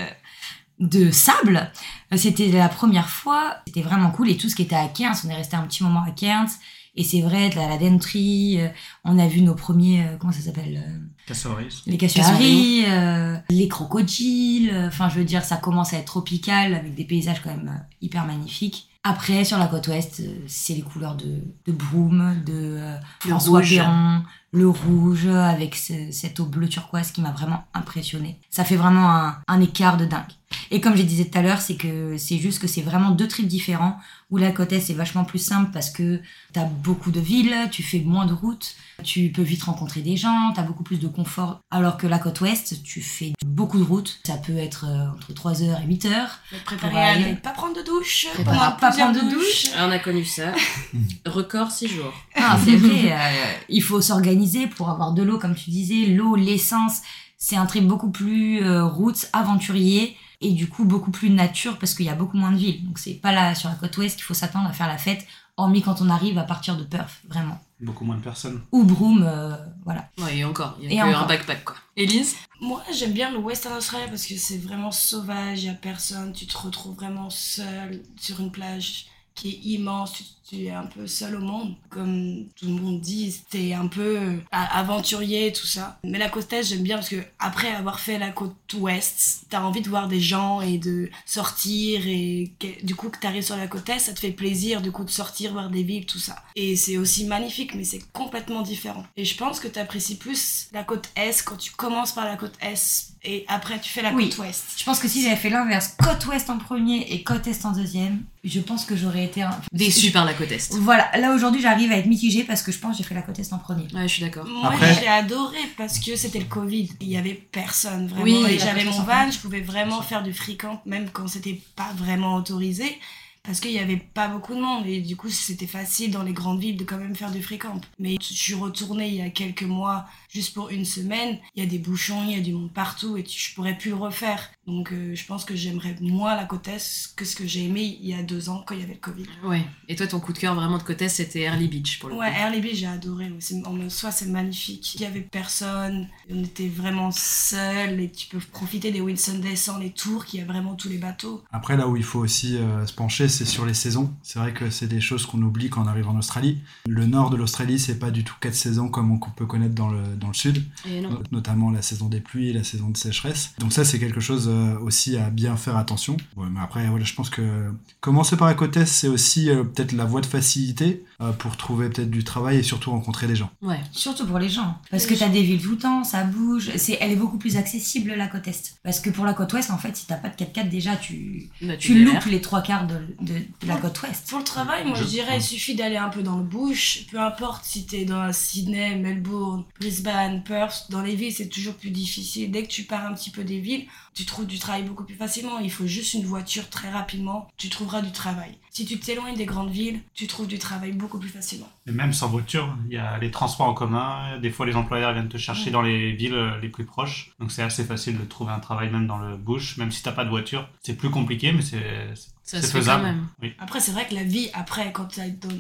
de 0.79 1.11
sable. 1.11 1.73
C'était 2.15 2.49
la 2.49 2.69
première 2.69 3.09
fois. 3.09 3.57
C'était 3.67 3.83
vraiment 3.83 4.11
cool. 4.11 4.31
Et 4.31 4.37
tout 4.37 4.49
ce 4.49 4.55
qui 4.55 4.63
était 4.63 4.77
à 4.77 4.87
Cairns, 4.89 5.17
on 5.25 5.29
est 5.29 5.35
resté 5.35 5.57
un 5.57 5.63
petit 5.63 5.83
moment 5.83 6.05
à 6.07 6.11
Cairns. 6.11 6.51
Et 6.95 7.05
c'est 7.05 7.23
vrai, 7.23 7.49
de 7.49 7.57
la, 7.57 7.69
la 7.69 7.77
euh, 7.77 8.69
on 9.05 9.19
a 9.19 9.27
vu 9.27 9.41
nos 9.41 9.55
premiers, 9.55 10.03
euh, 10.03 10.17
comment 10.19 10.33
ça 10.33 10.43
s'appelle 10.43 10.85
euh, 10.87 10.99
Cassoris. 11.27 11.83
Les 11.87 11.97
cassouaries, 11.97 12.85
euh, 12.87 13.39
les 13.49 13.67
crocodiles. 13.67 14.71
Enfin, 14.89 15.09
je 15.09 15.15
veux 15.15 15.25
dire, 15.25 15.43
ça 15.43 15.57
commence 15.57 15.95
à 15.95 15.97
être 15.97 16.05
tropical 16.05 16.75
avec 16.75 16.95
des 16.95 17.05
paysages 17.05 17.41
quand 17.43 17.51
même 17.51 17.83
hyper 18.03 18.27
magnifiques. 18.27 18.91
Après, 19.05 19.45
sur 19.45 19.59
la 19.59 19.67
côte 19.67 19.89
ouest, 19.89 20.21
euh, 20.21 20.33
c'est 20.47 20.75
les 20.75 20.83
couleurs 20.83 21.17
de, 21.17 21.43
de 21.67 21.73
Broome, 21.73 22.37
de 22.47 22.53
euh, 22.55 22.97
François. 23.31 23.61
Perron, 23.79 24.23
le 24.53 24.69
rouge 24.69 25.27
avec 25.27 25.75
ce- 25.75 26.13
cette 26.13 26.39
eau 26.39 26.45
bleu 26.47 26.69
turquoise 26.69 27.11
qui 27.11 27.21
m'a 27.21 27.33
vraiment 27.33 27.65
impressionné. 27.75 28.39
Ça 28.51 28.65
fait 28.65 28.77
vraiment 28.77 29.11
un, 29.11 29.39
un 29.49 29.61
écart 29.61 29.97
de 29.97 30.05
dingue. 30.05 30.23
Et 30.71 30.81
comme 30.81 30.97
je 30.97 31.03
disais 31.03 31.25
tout 31.27 31.39
à 31.39 31.43
l'heure, 31.43 31.61
c'est 31.61 31.77
que 31.77 32.17
c'est 32.19 32.39
juste 32.39 32.61
que 32.61 32.67
c'est 32.67 32.83
vraiment 32.83 33.11
deux 33.11 33.29
trips 33.29 33.47
différents 33.47 33.99
où 34.31 34.39
la 34.39 34.51
côte 34.51 34.73
est 34.73 34.81
c'est 34.81 34.95
vachement 34.95 35.25
plus 35.25 35.39
simple 35.39 35.71
parce 35.73 35.91
que 35.91 36.21
t'as 36.55 36.65
beaucoup 36.65 37.11
de 37.11 37.21
villes, 37.21 37.55
tu 37.71 37.83
fais 37.83 38.01
moins 38.01 38.25
de 38.25 38.33
routes, 38.33 38.75
tu 39.05 39.31
peux 39.31 39.43
vite 39.43 39.63
rencontrer 39.65 40.01
des 40.01 40.17
gens, 40.17 40.53
t'as 40.55 40.63
beaucoup 40.63 40.83
plus 40.85 40.99
de 40.99 41.07
confort. 41.07 41.61
Alors 41.71 41.99
que 41.99 42.07
la 42.07 42.19
côte 42.19 42.41
ouest, 42.41 42.83
tu 42.83 43.03
fais 43.03 43.33
beaucoup 43.45 43.79
de 43.79 43.85
routes, 43.85 44.21
ça 44.27 44.39
peut 44.39 44.57
être 44.57 44.87
euh, 44.89 45.11
entre 45.11 45.33
3h 45.35 45.83
et 45.83 45.87
8h. 45.87 46.09
Faut 46.49 46.57
être 46.57 46.65
préparé 46.65 46.93
Pour 46.93 46.99
à 47.01 47.05
aller. 47.05 47.31
ne 47.33 47.37
pas 47.37 47.51
prendre 47.51 47.77
de 47.77 47.83
douche. 47.83 48.27
À 48.47 48.71
pas 48.71 48.91
prendre 48.91 49.13
de 49.23 49.31
douche. 49.31 49.67
on 49.79 49.91
a 49.91 49.99
connu 49.99 50.25
ça. 50.25 50.53
Record 51.27 51.71
6 51.71 51.89
jours. 51.89 52.15
Ah, 52.35 52.57
c'est 52.65 52.77
vrai, 52.77 53.13
euh, 53.13 53.53
il 53.69 53.83
faut 53.83 54.01
s'organiser 54.01 54.67
pour 54.67 54.89
avoir 54.89 55.13
de 55.13 55.23
l'eau, 55.23 55.39
comme 55.39 55.55
tu 55.55 55.69
disais, 55.69 56.07
l'eau, 56.07 56.37
l'essence. 56.37 57.01
C'est 57.37 57.57
un 57.57 57.67
trip 57.67 57.87
beaucoup 57.87 58.11
plus 58.11 58.63
euh, 58.65 58.87
route, 58.87 59.29
aventurier 59.33 60.17
et 60.43 60.53
du 60.53 60.69
coup 60.69 60.85
beaucoup 60.85 61.11
plus 61.11 61.31
nature 61.31 61.79
parce 61.79 61.95
qu'il 61.95 62.07
y 62.07 62.11
a 62.11 62.15
beaucoup 62.15 62.37
moins 62.37 62.53
de 62.53 62.57
villes. 62.59 62.85
Donc 62.85 62.99
c'est 62.99 63.15
pas 63.15 63.33
là 63.33 63.55
sur 63.55 63.69
la 63.69 63.75
côte 63.77 63.97
ouest 63.99 64.17
qu'il 64.17 64.25
faut 64.25 64.35
s'attendre 64.35 64.69
à 64.69 64.73
faire 64.73 64.89
la 64.89 64.99
fête, 64.99 65.27
hormis 65.57 65.83
quand 65.83 66.03
on 66.03 66.11
arrive 66.11 66.39
à 66.39 66.43
partir 66.45 66.77
de 66.77 66.85
Perth, 66.85 67.21
vraiment. 67.29 67.61
Beaucoup 67.81 68.05
moins 68.05 68.17
de 68.17 68.23
personnes. 68.23 68.61
Ou 68.71 68.85
Broome, 68.85 69.25
euh, 69.27 69.57
voilà. 69.85 70.09
Ouais, 70.19 70.39
et 70.39 70.45
encore, 70.45 70.79
il 70.81 70.93
y 70.93 70.95
Et 70.95 71.01
a 71.01 71.05
que 71.05 71.09
encore. 71.11 71.23
un 71.25 71.27
backpack, 71.27 71.65
quoi. 71.65 71.77
Élise? 71.97 72.37
Moi, 72.61 72.81
j'aime 72.95 73.13
bien 73.13 73.31
le 73.33 73.39
Western 73.39 73.77
Australia 73.77 74.07
parce 74.09 74.25
que 74.27 74.37
c'est 74.37 74.59
vraiment 74.59 74.93
sauvage, 74.93 75.63
il 75.63 75.65
n'y 75.65 75.71
a 75.71 75.75
personne, 75.75 76.33
tu 76.33 76.47
te 76.47 76.57
retrouves 76.57 76.95
vraiment 76.95 77.29
seul 77.29 78.03
sur 78.21 78.39
une 78.41 78.53
plage 78.53 79.07
qui 79.43 79.49
est 79.51 79.61
immense, 79.75 80.13
tu, 80.13 80.23
tu 80.49 80.65
es 80.67 80.71
un 80.71 80.85
peu 80.87 81.09
seul 81.09 81.35
au 81.35 81.41
monde. 81.41 81.75
Comme 81.91 82.45
tout 82.55 82.67
le 82.67 82.75
monde 82.75 83.01
dit, 83.01 83.35
t'es 83.51 83.73
un 83.73 83.89
peu 83.89 84.19
euh, 84.21 84.37
aventurier 84.53 85.49
et 85.49 85.53
tout 85.53 85.67
ça. 85.67 85.99
Mais 86.05 86.19
la 86.19 86.29
côte 86.29 86.53
est, 86.53 86.63
j'aime 86.63 86.83
bien 86.83 86.97
parce 86.97 87.09
que 87.09 87.17
après 87.41 87.73
avoir 87.73 87.99
fait 87.99 88.19
la 88.19 88.31
côte 88.31 88.55
ouest, 88.75 89.45
t'as 89.51 89.61
envie 89.63 89.81
de 89.83 89.89
voir 89.89 90.07
des 90.07 90.21
gens 90.21 90.61
et 90.61 90.79
de 90.79 91.11
sortir 91.27 92.07
et 92.07 92.53
du 92.85 92.95
coup 92.95 93.09
que 93.09 93.19
t'arrives 93.19 93.43
sur 93.45 93.57
la 93.57 93.67
côte 93.67 93.89
est, 93.89 93.99
ça 93.99 94.13
te 94.13 94.21
fait 94.21 94.31
plaisir 94.31 94.81
du 94.81 94.93
coup 94.93 95.05
de 95.05 95.11
sortir, 95.11 95.53
voir 95.53 95.71
des 95.71 95.83
villes, 95.83 96.07
tout 96.07 96.19
ça. 96.21 96.37
Et 96.55 96.77
c'est 96.77 96.97
aussi 96.99 97.25
magnifique, 97.25 97.75
mais 97.75 97.85
c'est 97.85 98.03
complètement 98.13 98.63
différent. 98.63 99.05
Et 99.17 99.25
je 99.25 99.37
pense 99.37 99.59
que 99.61 99.69
t'apprécies 99.69 100.17
plus 100.17 100.69
la 100.73 100.85
côte 100.85 101.11
est 101.17 101.43
quand 101.45 101.57
tu 101.57 101.73
commences 101.73 102.13
par 102.13 102.25
la 102.27 102.37
côte 102.37 102.55
est 102.63 103.09
et 103.25 103.45
après 103.49 103.81
tu 103.81 103.89
fais 103.91 104.03
la 104.03 104.13
Oui. 104.13 104.29
côte 104.31 104.39
ouest. 104.39 104.65
Je 104.77 104.85
pense 104.85 104.99
que 105.01 105.09
si 105.09 105.23
j'avais 105.23 105.37
fait 105.37 105.51
l'inverse, 105.51 105.97
côte 106.03 106.27
ouest 106.27 106.49
en 106.51 106.59
premier 106.59 107.13
et 107.13 107.23
côte 107.23 107.47
est 107.47 107.65
en 107.65 107.73
deuxième, 107.73 108.23
je 108.45 108.61
pense 108.61 108.85
que 108.85 108.97
j'aurais 108.97 109.25
été 109.25 109.43
un... 109.43 109.57
Déçue 109.73 110.11
par 110.11 110.25
la 110.25 110.35
côte 110.35 110.51
Est. 110.51 110.75
Voilà, 110.75 111.11
là 111.17 111.35
aujourd'hui 111.35 111.61
j'arrive 111.61 111.93
à 111.93 111.97
être 111.97 112.07
mitigée 112.07 112.45
parce 112.45 112.63
que 112.63 112.73
je 112.73 112.79
pense 112.79 112.97
que 112.97 113.03
j'ai 113.03 113.09
fait 113.09 113.15
la 113.15 113.23
côte 113.23 113.39
est 113.39 113.53
en 113.53 113.59
premier. 113.59 113.85
Ouais, 113.95 114.03
je 114.03 114.15
suis 114.15 114.23
d'accord. 114.23 114.47
Moi, 114.47 114.73
Après- 114.73 114.95
j'ai 115.01 115.09
adoré 115.09 115.59
parce 115.77 115.99
que 115.99 116.17
c'était 116.17 116.41
le 116.41 116.47
Covid. 116.47 116.91
Il 117.01 117.09
y 117.09 117.17
avait 117.17 117.35
personne 117.35 118.09
vraiment. 118.09 118.25
Oui, 118.25 118.59
j'avais 118.59 118.85
mon 118.85 119.03
van, 119.03 119.31
je 119.31 119.39
pouvais 119.39 119.61
vraiment 119.61 120.03
faire 120.03 120.23
du 120.23 120.33
free 120.33 120.57
camp 120.57 120.83
même 120.87 121.09
quand 121.13 121.29
c'était 121.29 121.61
pas 121.77 121.93
vraiment 121.97 122.35
autorisé 122.37 122.99
parce 123.45 123.59
qu'il 123.59 123.73
y 123.73 123.79
avait 123.79 123.97
pas 123.97 124.29
beaucoup 124.29 124.55
de 124.55 124.61
monde 124.61 124.87
et 124.87 125.01
du 125.01 125.17
coup 125.17 125.29
c'était 125.29 125.67
facile 125.67 126.11
dans 126.13 126.23
les 126.23 126.33
grandes 126.33 126.61
villes 126.61 126.77
de 126.77 126.85
quand 126.85 126.99
même 126.99 127.17
faire 127.17 127.31
du 127.31 127.43
free 127.43 127.59
camp. 127.59 127.81
Mais 127.99 128.17
je 128.21 128.35
suis 128.35 128.55
retournée 128.55 129.09
il 129.09 129.15
y 129.17 129.23
a 129.23 129.31
quelques 129.31 129.63
mois 129.65 130.07
juste 130.33 130.55
pour 130.55 130.71
une 130.71 130.85
semaine. 130.85 131.39
Il 131.55 131.63
y 131.63 131.67
a 131.67 131.69
des 131.69 131.79
bouchons, 131.79 132.23
il 132.27 132.37
y 132.37 132.39
a 132.39 132.41
du 132.41 132.53
monde 132.53 132.73
partout 132.73 133.17
et 133.17 133.23
tu- 133.23 133.39
je 133.39 133.55
pourrais 133.55 133.77
plus 133.77 133.91
le 133.91 133.97
refaire. 133.97 134.51
Donc 134.67 134.93
euh, 134.93 135.15
je 135.15 135.25
pense 135.27 135.45
que 135.45 135.55
j'aimerais 135.55 135.97
moins 136.01 136.35
la 136.37 136.45
côte 136.45 136.69
est 136.69 137.13
que 137.17 137.25
ce 137.25 137.37
que 137.37 137.47
j'ai 137.47 137.65
aimé 137.65 137.99
il 138.01 138.07
y 138.09 138.15
a 138.15 138.23
deux 138.23 138.49
ans 138.49 138.65
quand 138.67 138.75
il 138.75 138.81
y 138.81 138.85
avait 138.85 138.95
le 138.95 138.99
Covid. 139.01 139.27
Ouais. 139.45 139.65
Et 139.89 139.97
toi, 139.97 140.07
ton 140.07 140.21
coup 140.21 140.33
de 140.33 140.39
cœur 140.39 140.55
vraiment 140.55 140.79
de 140.79 140.83
côte 140.83 141.03
Est, 141.03 141.09
c'était 141.09 141.43
Early 141.43 141.69
Beach 141.69 141.99
pour 141.99 142.09
le 142.09 142.17
Ouais, 142.17 142.31
coup. 142.31 142.37
Airbnb, 142.39 142.65
j'ai 142.73 142.87
adoré. 142.87 143.31
En 143.67 143.89
soi, 143.91 144.11
c'est 144.11 144.27
magnifique. 144.27 144.95
Il 144.95 145.01
y 145.03 145.05
avait 145.05 145.21
personne. 145.21 146.09
On 146.31 146.43
était 146.43 146.69
vraiment 146.69 147.11
seuls 147.11 148.01
et 148.01 148.11
tu 148.11 148.29
peux 148.29 148.39
profiter 148.39 148.91
des 148.93 149.01
Whitsundays 149.01 149.57
sans 149.57 149.79
les 149.79 149.91
tours, 149.91 150.25
qu'il 150.25 150.41
y 150.41 150.43
a 150.43 150.47
vraiment 150.47 150.75
tous 150.75 150.89
les 150.89 150.99
bateaux. 150.99 151.43
Après, 151.53 151.77
là 151.77 151.89
où 151.89 151.97
il 151.97 152.05
faut 152.05 152.21
aussi 152.21 152.57
euh, 152.57 152.87
se 152.87 152.93
pencher, 152.93 153.29
c'est 153.29 153.45
sur 153.45 153.67
les 153.67 153.75
saisons. 153.75 154.13
C'est 154.23 154.39
vrai 154.39 154.53
que 154.53 154.71
c'est 154.71 154.87
des 154.87 155.01
choses 155.01 155.27
qu'on 155.27 155.43
oublie 155.43 155.69
quand 155.71 155.83
on 155.83 155.87
arrive 155.87 156.09
en 156.09 156.17
Australie. 156.17 156.59
Le 156.87 157.07
nord 157.07 157.31
de 157.31 157.37
l'Australie, 157.37 157.79
c'est 157.79 157.99
pas 157.99 158.11
du 158.11 158.25
tout 158.25 158.35
quatre 158.41 158.55
saisons 158.55 158.89
comme 158.89 159.11
on 159.13 159.19
peut 159.19 159.47
connaître 159.47 159.75
dans 159.75 159.89
le, 159.89 160.03
dans 160.23 160.29
le 160.29 160.35
sud, 160.35 160.63
no- 161.11 161.23
notamment 161.33 161.71
la 161.71 161.83
saison 161.83 162.09
des 162.09 162.21
pluies 162.21 162.49
et 162.49 162.53
la 162.55 162.65
saison 162.65 162.89
de 162.89 162.97
sécheresse. 162.97 163.53
Donc 163.59 163.73
ça, 163.73 163.85
c'est 163.85 163.99
quelque 163.99 164.21
chose 164.21 164.49
euh, 164.49 164.79
aussi 164.79 165.17
à 165.19 165.29
bien 165.29 165.57
faire 165.57 165.77
attention. 165.77 166.17
Ouais, 166.37 166.47
mais 166.51 166.61
après, 166.61 166.87
voilà, 166.89 167.05
je 167.05 167.13
pense 167.15 167.29
que 167.29 167.71
commencer 168.01 168.37
par 168.37 168.47
la 168.49 168.55
côte 168.55 168.77
est, 168.77 168.87
c'est 168.87 169.09
aussi 169.09 169.51
euh, 169.51 169.65
peut-être 169.65 169.93
la 169.93 170.05
voie 170.07 170.21
de 170.23 170.27
facilité 170.27 171.05
euh, 171.11 171.12
pour 171.31 171.57
trouver 171.57 171.89
peut-être 171.89 172.11
du 172.11 172.25
travail 172.25 172.57
et 172.59 172.63
surtout 172.65 172.91
rencontrer 172.91 173.29
des 173.29 173.37
gens. 173.37 173.51
Ouais. 173.63 173.79
Surtout 173.93 174.27
pour 174.27 174.39
les 174.41 174.49
gens. 174.49 174.79
Parce 174.91 175.05
Les 175.05 175.15
que 175.15 175.19
t'as 175.21 175.27
gens. 175.27 175.33
des 175.33 175.43
villes 175.43 175.63
tout 175.63 175.71
le 175.73 175.79
temps, 175.79 176.03
ça 176.03 176.25
bouge. 176.25 176.71
C'est, 176.77 176.99
elle 177.01 177.13
est 177.13 177.17
beaucoup 177.17 177.39
plus 177.39 177.57
accessible, 177.57 178.13
la 178.15 178.27
côte 178.27 178.49
Est. 178.49 178.77
Parce 178.83 178.99
que 178.99 179.11
pour 179.11 179.25
la 179.25 179.35
côte 179.35 179.53
Ouest, 179.53 179.71
en 179.71 179.79
fait, 179.79 179.97
si 179.97 180.07
t'as 180.07 180.17
pas 180.17 180.29
de 180.31 180.35
4x4, 180.35 180.69
déjà, 180.69 180.97
tu, 180.97 181.49
Bah, 181.61 181.77
tu 181.77 182.03
loupes 182.05 182.25
les 182.25 182.41
trois 182.41 182.63
quarts 182.63 182.87
de, 182.87 182.97
de- 183.21 183.35
de 183.61 183.67
la 183.69 183.77
côte 183.77 184.03
Ouest. 184.03 184.29
Pour 184.31 184.39
le 184.39 184.45
travail, 184.45 184.85
moi, 184.87 184.97
Je- 184.97 185.05
je, 185.05 185.09
dirais, 185.09 185.37
il 185.37 185.43
suffit 185.43 185.75
d'aller 185.77 185.97
un 185.99 186.09
peu 186.09 186.23
dans 186.23 186.39
le 186.39 186.45
bush. 186.45 187.07
Peu 187.11 187.21
importe 187.21 187.65
si 187.65 187.87
t'es 187.87 188.05
dans 188.05 188.33
Sydney, 188.33 188.97
Melbourne, 188.97 189.65
Brisbane, 189.79 190.43
Perth. 190.43 190.87
Dans 190.91 191.03
les 191.03 191.15
villes, 191.15 191.33
c'est 191.33 191.49
toujours 191.49 191.75
plus 191.75 191.91
difficile. 191.91 192.51
Dès 192.51 192.63
que 192.63 192.69
tu 192.69 192.85
pars 192.85 193.05
un 193.07 193.13
petit 193.15 193.31
peu 193.31 193.45
des 193.45 193.61
villes, 193.61 193.85
tu 194.15 194.25
trouves 194.25 194.47
du 194.47 194.59
travail 194.59 194.83
beaucoup 194.83 195.05
plus 195.05 195.15
facilement. 195.15 195.59
Il 195.59 195.71
faut 195.71 195.87
juste 195.87 196.15
une 196.15 196.25
voiture 196.25 196.69
très 196.71 196.91
rapidement. 196.91 197.49
Tu 197.57 197.69
trouveras 197.69 198.03
du 198.03 198.13
travail. 198.13 198.57
Si 198.75 198.87
tu 198.87 198.99
t'éloignes 198.99 199.37
des 199.37 199.45
grandes 199.45 199.71
villes, 199.71 200.01
tu 200.15 200.27
trouves 200.27 200.47
du 200.47 200.59
travail 200.59 200.93
beaucoup 200.93 201.19
plus 201.19 201.29
facilement. 201.29 201.69
Et 201.87 201.93
même 201.93 202.15
sans 202.15 202.29
voiture, 202.29 202.75
il 202.87 202.95
y 202.95 202.97
a 202.97 203.19
les 203.19 203.31
transports 203.31 203.69
en 203.69 203.75
commun. 203.75 204.39
Des 204.41 204.51
fois, 204.51 204.65
les 204.65 204.77
employeurs 204.77 205.13
viennent 205.13 205.29
te 205.29 205.37
chercher 205.37 205.71
dans 205.71 205.83
les 205.83 206.13
villes 206.13 206.33
euh, 206.33 206.59
les 206.59 206.71
plus 206.71 206.87
proches. 206.87 207.33
Donc, 207.39 207.53
c'est 207.53 207.63
assez 207.63 207.85
facile 207.85 208.19
de 208.19 208.25
trouver 208.25 208.51
un 208.51 208.61
travail 208.61 208.91
même 208.91 209.07
dans 209.07 209.19
le 209.19 209.37
bush, 209.37 209.77
même 209.77 209.93
si 209.93 210.03
t'as 210.03 210.13
pas 210.13 210.25
de 210.25 210.31
voiture. 210.31 210.67
C'est 210.83 210.95
plus 210.97 211.11
compliqué, 211.11 211.53
mais 211.53 211.61
c'est 211.61 211.83
Ça 212.15 212.25
c'est 212.45 212.63
se 212.63 212.67
fait 212.73 212.79
faisable. 212.79 213.03
quand 213.03 213.09
même. 213.09 213.29
Oui. 213.43 213.53
Après, 213.59 213.79
c'est 213.79 213.93
vrai 213.93 214.09
que 214.09 214.15
la 214.15 214.25
vie, 214.25 214.49
après, 214.55 214.91
quand 214.91 215.07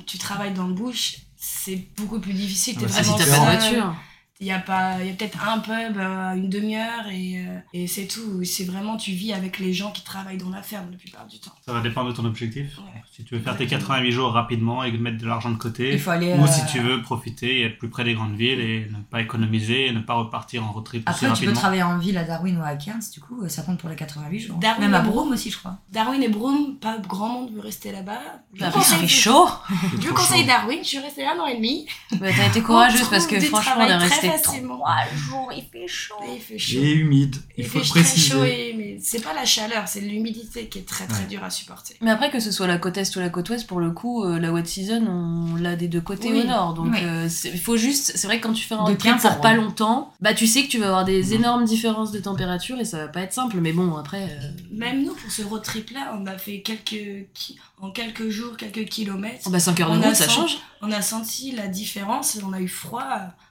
tu 0.07 0.17
travailles 0.17 0.55
dans 0.55 0.67
le 0.67 0.73
bush, 0.75 1.19
c'est 1.37 1.87
beaucoup 1.99 2.19
plus 2.19 2.33
difficile. 2.33 2.77
Ah 2.79 2.81
T'es 2.81 2.87
bah, 2.87 2.93
c'est 2.95 3.05
Si 3.05 3.11
vraiment 3.11 3.19
t'as 3.19 3.37
pas 3.47 3.57
de 3.57 3.61
voiture. 3.61 3.95
Il 4.41 4.47
y 4.47 4.53
a 4.53 4.59
pas, 4.59 5.01
il 5.01 5.07
y 5.07 5.11
a 5.11 5.13
peut-être 5.13 5.47
un 5.47 5.61
pub 5.61 5.99
euh, 5.99 6.31
à 6.31 6.35
une 6.35 6.49
demi-heure 6.49 7.07
et, 7.09 7.47
euh, 7.47 7.59
et 7.75 7.87
c'est 7.87 8.09
tout. 8.09 8.43
C'est 8.43 8.65
vraiment, 8.65 8.97
tu 8.97 9.13
vis 9.13 9.33
avec 9.33 9.61
les 9.61 9.73
gens 9.73 9.93
qui 9.93 10.03
travaillent 10.03 10.39
dans 10.39 10.51
la 10.51 10.63
ferme 10.63 10.91
la 10.91 10.97
plupart 10.97 11.29
du 11.29 11.39
temps. 11.39 11.53
Ça 11.65 11.73
va 11.73 11.81
dépendre 11.81 12.11
de 12.11 12.17
ton 12.17 12.25
objectif. 12.25 12.77
Ouais. 12.79 13.02
Si 13.23 13.29
tu 13.29 13.37
veux 13.37 13.41
faire 13.41 13.57
tes 13.57 13.69
88 13.69 14.11
jours 14.11 14.33
rapidement 14.33 14.83
et 14.83 14.91
mettre 14.91 15.19
de 15.19 15.27
l'argent 15.29 15.51
de 15.51 15.57
côté, 15.57 15.93
Il 15.93 16.01
faut 16.01 16.11
aller. 16.11 16.33
ou 16.35 16.43
euh, 16.43 16.47
si 16.49 16.67
tu 16.67 16.81
veux 16.81 17.01
profiter 17.03 17.61
et 17.61 17.63
être 17.67 17.79
plus 17.79 17.89
près 17.89 18.03
des 18.03 18.15
grandes 18.15 18.35
villes 18.35 18.59
et 18.59 18.89
ne 18.91 18.97
pas 19.11 19.21
économiser 19.21 19.87
et 19.87 19.93
ne 19.93 20.01
pas 20.01 20.15
repartir 20.15 20.65
en 20.67 20.73
road 20.73 20.83
trip 20.85 21.09
aussi 21.09 21.25
Après, 21.27 21.39
tu 21.39 21.47
peux 21.47 21.53
travailler 21.53 21.85
en 21.85 21.99
ville 21.99 22.19
à 22.19 22.25
Darwin 22.25 22.59
ou 22.59 22.65
à 22.65 22.75
Cairns, 22.75 22.99
du 23.13 23.21
coup, 23.21 23.45
euh, 23.45 23.49
ça 23.49 23.63
compte 23.63 23.79
pour 23.79 23.89
les 23.89 23.95
88 23.95 24.41
jours. 24.41 24.57
Darwin 24.59 24.81
Même 24.81 24.95
à 24.95 25.01
Broome 25.03 25.31
aussi, 25.31 25.53
je 25.53 25.59
crois. 25.59 25.79
Darwin 25.93 26.21
et 26.21 26.29
Broome, 26.29 26.79
pas 26.81 26.99
grand 26.99 27.29
monde 27.29 27.53
veut 27.55 27.61
rester 27.61 27.93
là-bas. 27.93 28.19
Bah, 28.59 28.71
conseille- 28.73 28.99
fait 28.99 29.07
chaud. 29.07 29.49
Je 30.01 30.09
vous 30.09 30.15
conseille 30.15 30.45
Darwin, 30.45 30.81
je 30.83 30.89
suis 30.89 30.99
restée 30.99 31.23
là 31.23 31.35
un 31.37 31.41
an 31.43 31.47
et 31.47 31.55
demi. 31.57 31.87
Bah, 32.19 32.27
t'as 32.37 32.49
été 32.49 32.61
courageuse 32.61 33.09
parce 33.09 33.29
que 33.29 33.39
franchement, 33.39 33.75
on 33.79 33.83
est 33.87 33.95
resté 33.99 34.31
trois 34.43 34.97
jours, 35.15 35.53
il 35.57 35.63
fait 35.71 35.87
chaud. 35.87 36.15
Et 36.29 36.35
il 36.35 36.41
fait 36.41 36.59
chaud. 36.59 36.79
Et 36.83 36.91
humide, 36.93 37.37
il, 37.57 37.65
Il 37.65 37.67
faut 37.67 37.79
fait 37.79 37.85
le 37.85 37.91
très 37.91 38.01
préciser. 38.01 38.31
chaud 38.33 38.43
et 38.45 38.75
mais 38.77 38.99
c'est 39.01 39.23
pas 39.23 39.33
la 39.33 39.45
chaleur, 39.45 39.87
c'est 39.87 40.01
l'humidité 40.01 40.67
qui 40.67 40.79
est 40.81 40.89
très 40.89 41.07
très 41.07 41.21
Ouais. 41.23 41.29
dure 41.29 41.45
à 41.45 41.51
supporter. 41.51 41.95
Mais 42.01 42.11
après, 42.11 42.31
que 42.31 42.41
ce 42.41 42.51
soit 42.51 42.67
la 42.67 42.79
côte 42.79 42.97
est 42.97 43.05
ou 43.17 43.21
la 43.21 43.29
côte 43.29 43.49
ouest, 43.51 43.67
pour 43.67 43.81
le 43.81 43.91
coup, 43.91 44.25
euh, 44.25 44.39
la 44.39 44.53
wet 44.53 44.65
season, 44.65 45.03
on 45.07 45.57
l'a 45.57 45.77
des 45.77 45.89
deux 45.89 46.01
côtés 46.01 46.33
Oui. 46.33 46.41
au 46.43 46.45
nord. 46.45 46.75
Donc, 46.75 46.89
Oui. 46.93 46.99
euh, 47.03 47.29
il 47.45 47.61
faut 47.61 47.77
juste. 47.77 48.13
C'est 48.17 48.27
vrai 48.27 48.39
que 48.41 48.47
quand 48.47 48.53
tu 48.53 48.65
fais 48.65 48.75
un 48.75 48.79
road 48.79 48.99
trip 48.99 49.13
15 49.13 49.27
à 49.27 49.31
pour 49.33 49.41
pas 49.41 49.55
longtemps, 49.55 50.13
bah 50.21 50.35
tu 50.35 50.47
sais 50.47 50.63
que 50.65 50.69
tu 50.69 50.79
vas 50.79 50.87
avoir 50.87 51.05
des 51.05 51.35
énormes 51.35 51.65
différences 51.65 52.13
de 52.13 52.19
température 52.19 52.79
et 52.81 52.85
ça 52.85 52.99
va 52.99 53.09
pas 53.09 53.21
être 53.23 53.33
simple. 53.33 53.57
Mais 53.61 53.73
bon, 53.73 53.97
après. 53.97 54.25
euh, 54.25 54.51
Même 54.73 55.05
nous, 55.05 55.15
pour 55.15 55.31
ce 55.31 55.43
road 55.43 55.63
trip 55.63 55.91
là, 55.91 56.17
on 56.21 56.27
a 56.27 56.39
fait 56.39 56.61
quelques 56.61 57.27
en 57.83 57.91
quelques 57.91 58.29
jours, 58.31 58.57
quelques 58.57 58.85
kilomètres. 58.89 59.43
oh, 59.47 59.51
bah 59.51 59.59
5 59.59 59.79
heures 59.81 59.91
de 59.91 59.99
On 59.99 60.03
a 60.03 60.07
route, 60.07 60.15
ça 60.15 60.25
senti- 60.27 60.35
change. 60.37 60.57
On 60.83 60.91
a 60.93 61.03
senti 61.03 61.51
la 61.53 61.67
différence 61.67 62.37
et 62.37 62.41
on 62.45 62.53
a 62.53 62.61
eu 62.61 62.69
froid, 62.69 63.05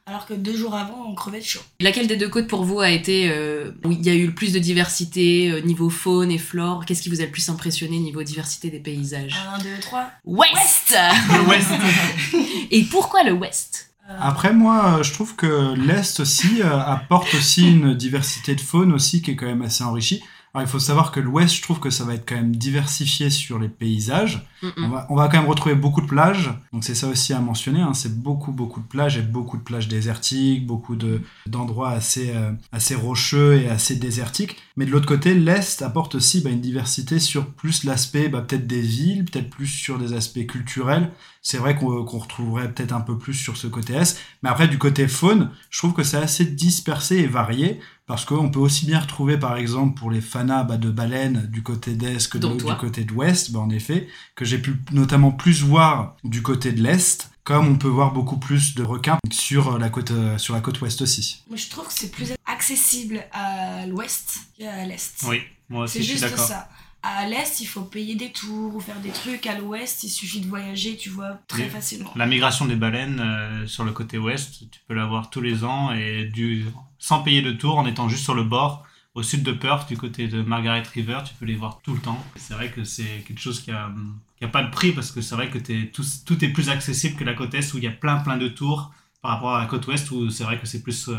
alors 0.06 0.26
que 0.26 0.34
deux 0.34 0.56
jours 0.56 0.74
avant, 0.74 1.06
on 1.08 1.14
crevait 1.16 1.40
de 1.42 1.46
chaud. 1.46 1.60
Laquelle 1.82 2.08
des 2.08 2.16
deux 2.16 2.30
côtes 2.30 2.48
pour 2.48 2.64
vous 2.64 2.80
a 2.80 2.90
été 2.90 3.30
euh, 3.30 3.72
où 3.84 3.92
il 3.92 4.02
y 4.06 4.10
a 4.10 4.14
eu 4.14 4.26
le 4.28 4.34
plus 4.34 4.54
de 4.54 4.60
diversité 4.60 5.52
euh, 5.52 5.60
niveau 5.62 5.90
faune 5.90 6.32
et 6.32 6.38
flore? 6.38 6.86
Qu'est-ce 6.86 7.02
qui 7.02 7.10
vous 7.10 7.20
a 7.22 7.26
le 7.26 7.32
plus 7.32 7.48
impressionné 7.50 8.00
niveau 8.00 8.24
diversité 8.24 8.70
des 8.70 8.80
paysages? 8.80 9.36
Un, 9.54 9.58
deux, 9.60 9.78
trois. 9.82 10.08
Ouest 10.26 10.96
Le 11.34 11.48
West. 11.50 11.70
Et 12.72 12.84
pourquoi 12.84 13.24
le 13.24 13.34
Ouest? 13.34 13.94
Euh, 14.10 14.18
Après, 14.20 14.54
moi, 14.54 15.02
je 15.04 15.12
trouve 15.12 15.36
que 15.36 15.74
l'Est 15.76 16.20
aussi 16.22 16.62
euh, 16.62 16.80
apporte 16.80 17.34
aussi 17.34 17.70
une 17.70 17.94
diversité 17.96 18.56
de 18.56 18.62
faune 18.62 18.94
aussi 18.94 19.22
qui 19.22 19.32
est 19.32 19.36
quand 19.36 19.46
même 19.46 19.62
assez 19.62 19.84
enrichie. 19.84 20.24
Alors, 20.54 20.68
il 20.68 20.70
faut 20.70 20.80
savoir 20.80 21.12
que 21.14 21.22
l'Ouest, 21.22 21.56
je 21.56 21.62
trouve 21.62 21.80
que 21.80 21.90
ça 21.90 22.04
va 22.04 22.14
être 22.14 22.28
quand 22.28 22.36
même 22.36 22.54
diversifié 22.56 23.30
sur 23.30 23.58
les 23.58 23.70
paysages. 23.70 24.46
Mm, 24.62 24.68
On 24.84 24.90
va, 24.90 25.08
on 25.10 25.16
va 25.16 25.30
quand 25.30 25.38
même 25.40 25.48
retrouver 25.50 25.76
beaucoup 25.76 26.02
de 26.02 26.08
plages, 26.08 26.52
donc 26.74 26.84
c'est 26.84 26.94
ça 26.94 27.08
aussi 27.08 27.32
à 27.34 27.40
mentionner. 27.40 27.80
hein, 27.80 27.94
c'est 27.94 28.22
beaucoup, 28.22 28.52
beaucoup 28.52 28.82
de 28.82 28.86
plages 28.86 29.18
et 29.18 29.22
beaucoup 29.22 29.56
de 29.58 29.64
plages 29.64 29.88
désertiques, 29.88 30.68
beaucoup 30.68 30.96
de 30.98 31.22
d'endroits 31.48 31.92
assez, 31.92 32.32
euh, 32.36 32.52
assez 32.74 32.96
rocheux 32.96 33.62
et 33.62 33.70
assez 33.70 33.96
désertiques. 33.96 34.58
Mais 34.78 34.86
de 34.86 34.92
l'autre 34.92 35.06
côté, 35.08 35.34
l'Est 35.34 35.82
apporte 35.82 36.16
aussi 36.16 36.42
bah, 36.42 36.50
une 36.50 36.62
diversité 36.62 37.20
sur 37.20 37.48
plus 37.48 37.84
l'aspect 37.84 38.30
bah, 38.30 38.42
peut-être 38.42 38.68
des 38.68 38.82
villes, 38.82 39.26
peut-être 39.26 39.50
plus 39.50 39.68
sur 39.68 39.98
des 40.00 40.14
aspects 40.14 40.46
culturels. 40.46 41.12
C'est 41.42 41.58
vrai 41.58 41.76
qu'on 41.76 42.06
retrouverait 42.06 42.72
peut-être 42.72 42.94
un 42.94 43.02
peu 43.02 43.18
plus 43.18 43.34
sur 43.34 43.58
ce 43.58 43.68
côté 43.68 43.94
Est. 43.94 44.18
Mais 44.44 44.50
après, 44.50 44.68
du 44.68 44.78
côté 44.78 45.08
faune, 45.08 45.50
je 45.70 45.78
trouve 45.80 45.94
que 45.94 46.04
c'est 46.04 46.18
assez 46.18 46.46
dispersé 46.46 47.18
et 47.18 47.28
varié. 47.28 47.80
Parce 48.08 48.26
qu'on 48.26 48.50
peut 48.50 48.60
aussi 48.60 48.86
bien 48.86 49.00
retrouver, 49.00 49.38
par 49.38 49.56
exemple, 49.56 49.98
pour 49.98 50.12
les 50.12 50.20
fanas 50.22 50.64
bah, 50.64 50.78
de 50.78 50.90
baleines 50.92 51.48
du 51.50 51.64
côté 51.64 51.94
d'Est 51.94 52.28
que 52.30 52.38
de- 52.38 52.48
du 52.58 52.64
côté 52.80 53.04
d'Ouest, 53.06 53.52
bah, 53.52 53.60
en 53.60 53.70
effet, 53.70 54.08
que 54.36 54.44
j'ai 54.46 54.58
pu 54.58 54.76
notamment 54.92 55.32
plus 55.32 55.64
voir 55.64 56.18
du 56.26 56.42
côté 56.42 56.74
de 56.74 56.82
l'Est, 56.84 57.32
comme 57.46 57.68
on 57.68 57.78
peut 57.78 57.88
voir 57.88 58.12
beaucoup 58.14 58.38
plus 58.38 58.76
de 58.76 58.84
requins 58.84 59.18
sur 59.32 59.78
la 59.80 59.90
côte, 59.90 60.12
euh, 60.12 60.38
sur 60.38 60.54
la 60.54 60.60
côte 60.60 60.82
Ouest 60.82 61.02
aussi. 61.02 61.44
Moi, 61.48 61.58
je 61.58 61.70
trouve 61.70 61.88
que 61.88 61.94
c'est 61.94 62.12
plus 62.12 62.34
accessible 62.62 63.26
à 63.32 63.88
l'ouest 63.88 64.38
qu'à 64.58 64.86
l'est. 64.86 65.16
Oui, 65.28 65.42
moi 65.68 65.86
aussi 65.86 65.94
C'est 65.98 66.04
je 66.04 66.10
suis 66.18 66.20
juste 66.20 66.38
ça. 66.38 66.70
À 67.04 67.26
l'est, 67.28 67.60
il 67.60 67.66
faut 67.66 67.82
payer 67.82 68.14
des 68.14 68.32
tours 68.32 68.76
ou 68.76 68.80
faire 68.80 69.00
des 69.00 69.10
trucs. 69.10 69.48
À 69.48 69.58
l'ouest, 69.58 70.04
il 70.04 70.10
suffit 70.10 70.42
de 70.42 70.46
voyager, 70.48 70.96
tu 70.96 71.10
vois, 71.10 71.40
très 71.48 71.64
Oui. 71.64 71.70
facilement. 71.70 72.12
La 72.16 72.28
migration 72.28 72.66
des 72.66 72.76
baleines 72.76 73.20
euh, 73.20 73.66
sur 73.66 73.84
le 73.84 73.92
côté 73.92 74.20
ouest, 74.20 74.52
tu 74.72 74.80
peux 74.88 74.94
la 74.94 75.08
voir 75.08 75.32
tous 75.32 75.42
les 75.42 75.64
ans 75.64 75.92
et 75.92 76.26
du, 76.26 76.68
sans 77.00 77.24
payer 77.24 77.42
de 77.42 77.52
tour 77.52 77.80
en 77.80 77.88
étant 77.88 78.08
juste 78.08 78.24
sur 78.24 78.36
le 78.36 78.44
bord. 78.44 78.86
Au 79.16 79.24
sud 79.24 79.42
de 79.42 79.52
Perth, 79.52 79.90
du 79.90 79.98
côté 79.98 80.28
de 80.28 80.44
Margaret 80.44 80.84
River, 80.94 81.20
tu 81.26 81.34
peux 81.34 81.46
les 81.46 81.56
voir 81.56 81.80
tout 81.84 81.94
le 81.96 82.00
temps. 82.00 82.24
C'est 82.36 82.54
vrai 82.54 82.70
que 82.70 82.84
c'est 82.84 83.24
quelque 83.28 83.42
chose 83.42 83.60
qui 83.62 83.72
a, 83.72 83.90
qui 84.38 84.46
a 84.46 84.48
pas 84.48 84.62
de 84.62 84.70
prix 84.70 84.92
parce 84.92 85.12
que 85.12 85.22
c'est 85.22 85.34
vrai 85.36 85.50
que 85.50 85.58
tout, 85.86 86.06
tout 86.28 86.46
est 86.46 86.50
plus 86.50 86.70
accessible 86.70 87.16
que 87.18 87.24
la 87.24 87.34
côte 87.34 87.56
est 87.56 87.74
où 87.74 87.78
il 87.80 87.84
y 87.84 87.88
a 87.88 87.92
plein 87.92 88.18
plein 88.18 88.38
de 88.38 88.48
tours 88.48 88.94
par 89.24 89.32
rapport 89.32 89.56
à 89.56 89.60
la 89.62 89.66
côte 89.66 89.86
ouest 89.88 90.12
où 90.12 90.30
c'est 90.30 90.44
vrai 90.44 90.60
que 90.60 90.68
c'est 90.68 90.82
plus 90.84 91.10
euh, 91.10 91.16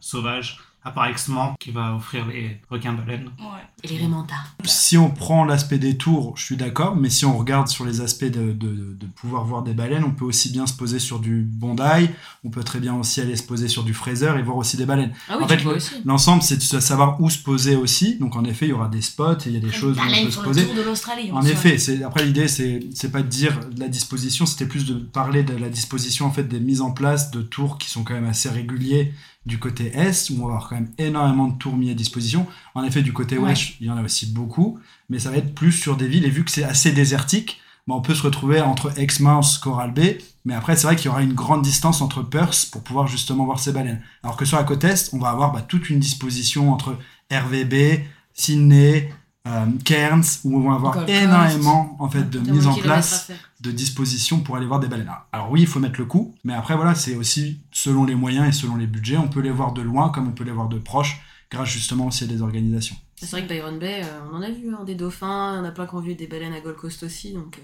sauvage. 0.00 0.58
À 0.86 0.90
part 0.90 1.06
Exmouth 1.06 1.54
qui 1.58 1.70
va 1.70 1.94
offrir 1.94 2.26
les 2.26 2.60
requins-baleines. 2.70 3.30
Ouais. 3.38 3.62
Et 3.82 3.88
les 3.88 3.96
Rémentas. 3.96 4.34
Si 4.64 4.98
on 4.98 5.10
prend 5.10 5.44
l'aspect 5.44 5.78
des 5.78 5.96
tours, 5.96 6.34
je 6.36 6.44
suis 6.44 6.56
d'accord, 6.56 6.94
mais 6.94 7.08
si 7.08 7.24
on 7.24 7.38
regarde 7.38 7.68
sur 7.68 7.86
les 7.86 8.02
aspects 8.02 8.24
de, 8.26 8.52
de- 8.52 8.94
de 8.98 9.06
pouvoir 9.16 9.44
voir 9.44 9.62
des 9.62 9.72
baleines, 9.72 10.04
on 10.04 10.10
peut 10.10 10.26
aussi 10.26 10.50
bien 10.52 10.66
se 10.66 10.74
poser 10.74 10.98
sur 10.98 11.20
du 11.20 11.40
Bondi, 11.42 12.10
on 12.44 12.50
peut 12.50 12.62
très 12.62 12.80
bien 12.80 12.94
aussi 12.94 13.20
aller 13.22 13.34
se 13.36 13.42
poser 13.42 13.68
sur 13.68 13.82
du 13.82 13.94
Fraser 13.94 14.32
et 14.38 14.42
voir 14.42 14.58
aussi 14.58 14.76
des 14.76 14.84
baleines. 14.84 15.12
Ah 15.28 15.36
oui, 15.38 15.44
En 15.44 15.48
fait, 15.48 15.56
vois 15.62 15.72
le- 15.72 15.76
aussi. 15.78 15.94
L'ensemble, 16.04 16.42
c'est 16.42 16.56
de 16.58 16.80
savoir 16.80 17.18
où 17.20 17.30
se 17.30 17.38
poser 17.38 17.76
aussi. 17.76 18.16
Donc, 18.18 18.36
en 18.36 18.44
effet, 18.44 18.66
il 18.66 18.70
y 18.70 18.72
aura 18.72 18.88
des 18.88 19.00
spots 19.02 19.38
et 19.46 19.46
il 19.48 19.52
y 19.52 19.56
a 19.56 19.60
des 19.60 19.72
choses 19.72 19.96
où 19.96 20.00
on 20.02 20.24
peut 20.24 20.30
se 20.30 20.40
poser. 20.40 20.66
tour 20.66 20.74
de 20.74 20.82
l'Australie. 20.82 21.32
En 21.32 21.40
soi. 21.40 21.50
effet, 21.50 21.78
c'est 21.78 22.02
après 22.02 22.24
l'idée 22.26 22.46
c'est 22.48 22.80
c'est 22.94 23.10
pas 23.10 23.22
de 23.22 23.28
dire 23.28 23.58
de 23.70 23.80
la 23.80 23.88
disposition, 23.88 24.44
c'était 24.44 24.66
plus 24.66 24.84
de 24.84 24.94
parler 24.94 25.42
de 25.44 25.56
la 25.56 25.70
disposition 25.70 26.26
en 26.26 26.30
fait 26.30 26.44
des 26.44 26.60
mises 26.60 26.82
en 26.82 26.90
place 26.90 27.30
de 27.30 27.40
tours 27.40 27.78
qui 27.78 27.88
sont 27.90 28.04
quand 28.04 28.14
même 28.14 28.26
assez 28.26 28.50
réguliers 28.50 29.14
du 29.46 29.58
côté 29.58 29.92
est 29.94 30.30
où 30.30 30.34
on 30.42 30.46
va 30.48 30.54
avoir 30.54 30.68
quand 30.68 30.76
même 30.76 30.90
énormément 30.98 31.48
de 31.48 31.58
tours 31.58 31.76
mis 31.76 31.90
à 31.90 31.94
disposition. 31.94 32.46
En 32.74 32.82
effet, 32.84 33.02
du 33.02 33.12
côté 33.12 33.36
Ouais. 33.36 33.50
ouest, 33.50 33.74
il 33.80 33.86
y 33.86 33.90
en 33.90 33.96
a 33.96 34.02
aussi 34.02 34.26
beaucoup, 34.26 34.78
mais 35.10 35.18
ça 35.18 35.30
va 35.30 35.36
être 35.36 35.54
plus 35.54 35.72
sur 35.72 35.96
des 35.96 36.08
villes 36.08 36.24
et 36.24 36.30
vu 36.30 36.44
que 36.44 36.50
c'est 36.50 36.64
assez 36.64 36.92
désertique, 36.92 37.60
bah, 37.86 37.94
on 37.96 38.00
peut 38.00 38.14
se 38.14 38.22
retrouver 38.22 38.60
entre 38.62 38.98
Exmouth, 38.98 39.58
Coral 39.62 39.92
Bay, 39.92 40.18
mais 40.46 40.54
après 40.54 40.76
c'est 40.76 40.86
vrai 40.86 40.96
qu'il 40.96 41.06
y 41.06 41.08
aura 41.08 41.20
une 41.22 41.34
grande 41.34 41.62
distance 41.62 42.00
entre 42.00 42.22
Perth 42.22 42.68
pour 42.72 42.82
pouvoir 42.82 43.06
justement 43.06 43.44
voir 43.44 43.58
ces 43.58 43.72
baleines. 43.72 44.00
Alors 44.22 44.36
que 44.38 44.46
sur 44.46 44.56
la 44.56 44.64
côte 44.64 44.84
est, 44.84 45.10
on 45.12 45.18
va 45.18 45.28
avoir 45.28 45.52
bah, 45.52 45.60
toute 45.60 45.90
une 45.90 45.98
disposition 45.98 46.72
entre 46.72 46.96
RVB, 47.30 48.00
Sydney, 48.32 49.10
euh, 49.46 49.66
Cairns, 49.84 50.24
où 50.44 50.56
on 50.56 50.70
va 50.70 50.76
avoir 50.76 51.08
énormément 51.08 51.96
en 51.98 52.08
fait 52.08 52.28
de 52.30 52.38
mise 52.38 52.66
en 52.66 52.74
place. 52.74 53.30
De 53.64 53.70
disposition 53.70 54.40
pour 54.40 54.56
aller 54.56 54.66
voir 54.66 54.78
des 54.78 54.88
baleines. 54.88 55.10
Alors 55.32 55.50
oui, 55.50 55.62
il 55.62 55.66
faut 55.66 55.80
mettre 55.80 55.98
le 55.98 56.06
coup, 56.06 56.34
mais 56.44 56.54
après 56.54 56.76
voilà, 56.76 56.94
c'est 56.94 57.16
aussi 57.16 57.60
selon 57.72 58.04
les 58.04 58.14
moyens 58.14 58.48
et 58.48 58.52
selon 58.52 58.76
les 58.76 58.86
budgets, 58.86 59.16
on 59.16 59.28
peut 59.28 59.40
les 59.40 59.50
voir 59.50 59.72
de 59.72 59.82
loin 59.82 60.10
comme 60.10 60.28
on 60.28 60.32
peut 60.32 60.44
les 60.44 60.52
voir 60.52 60.68
de 60.68 60.78
proche, 60.78 61.20
grâce 61.50 61.68
justement 61.68 62.06
aussi 62.06 62.24
à 62.24 62.26
des 62.26 62.42
organisations. 62.42 62.96
C'est 63.16 63.30
vrai 63.30 63.42
que 63.44 63.48
Byron 63.48 63.78
Bay, 63.78 64.02
euh, 64.02 64.20
on 64.30 64.36
en 64.36 64.42
a 64.42 64.50
vu 64.50 64.74
hein, 64.74 64.84
des 64.84 64.94
dauphins, 64.94 65.60
on 65.60 65.64
a 65.64 65.70
plein 65.70 65.86
qui 65.86 65.94
ont 65.94 66.00
vu 66.00 66.14
des 66.14 66.26
baleines 66.26 66.52
à 66.52 66.60
Gold 66.60 66.76
Coast 66.76 67.02
aussi. 67.04 67.32
Donc, 67.32 67.58
euh, 67.58 67.62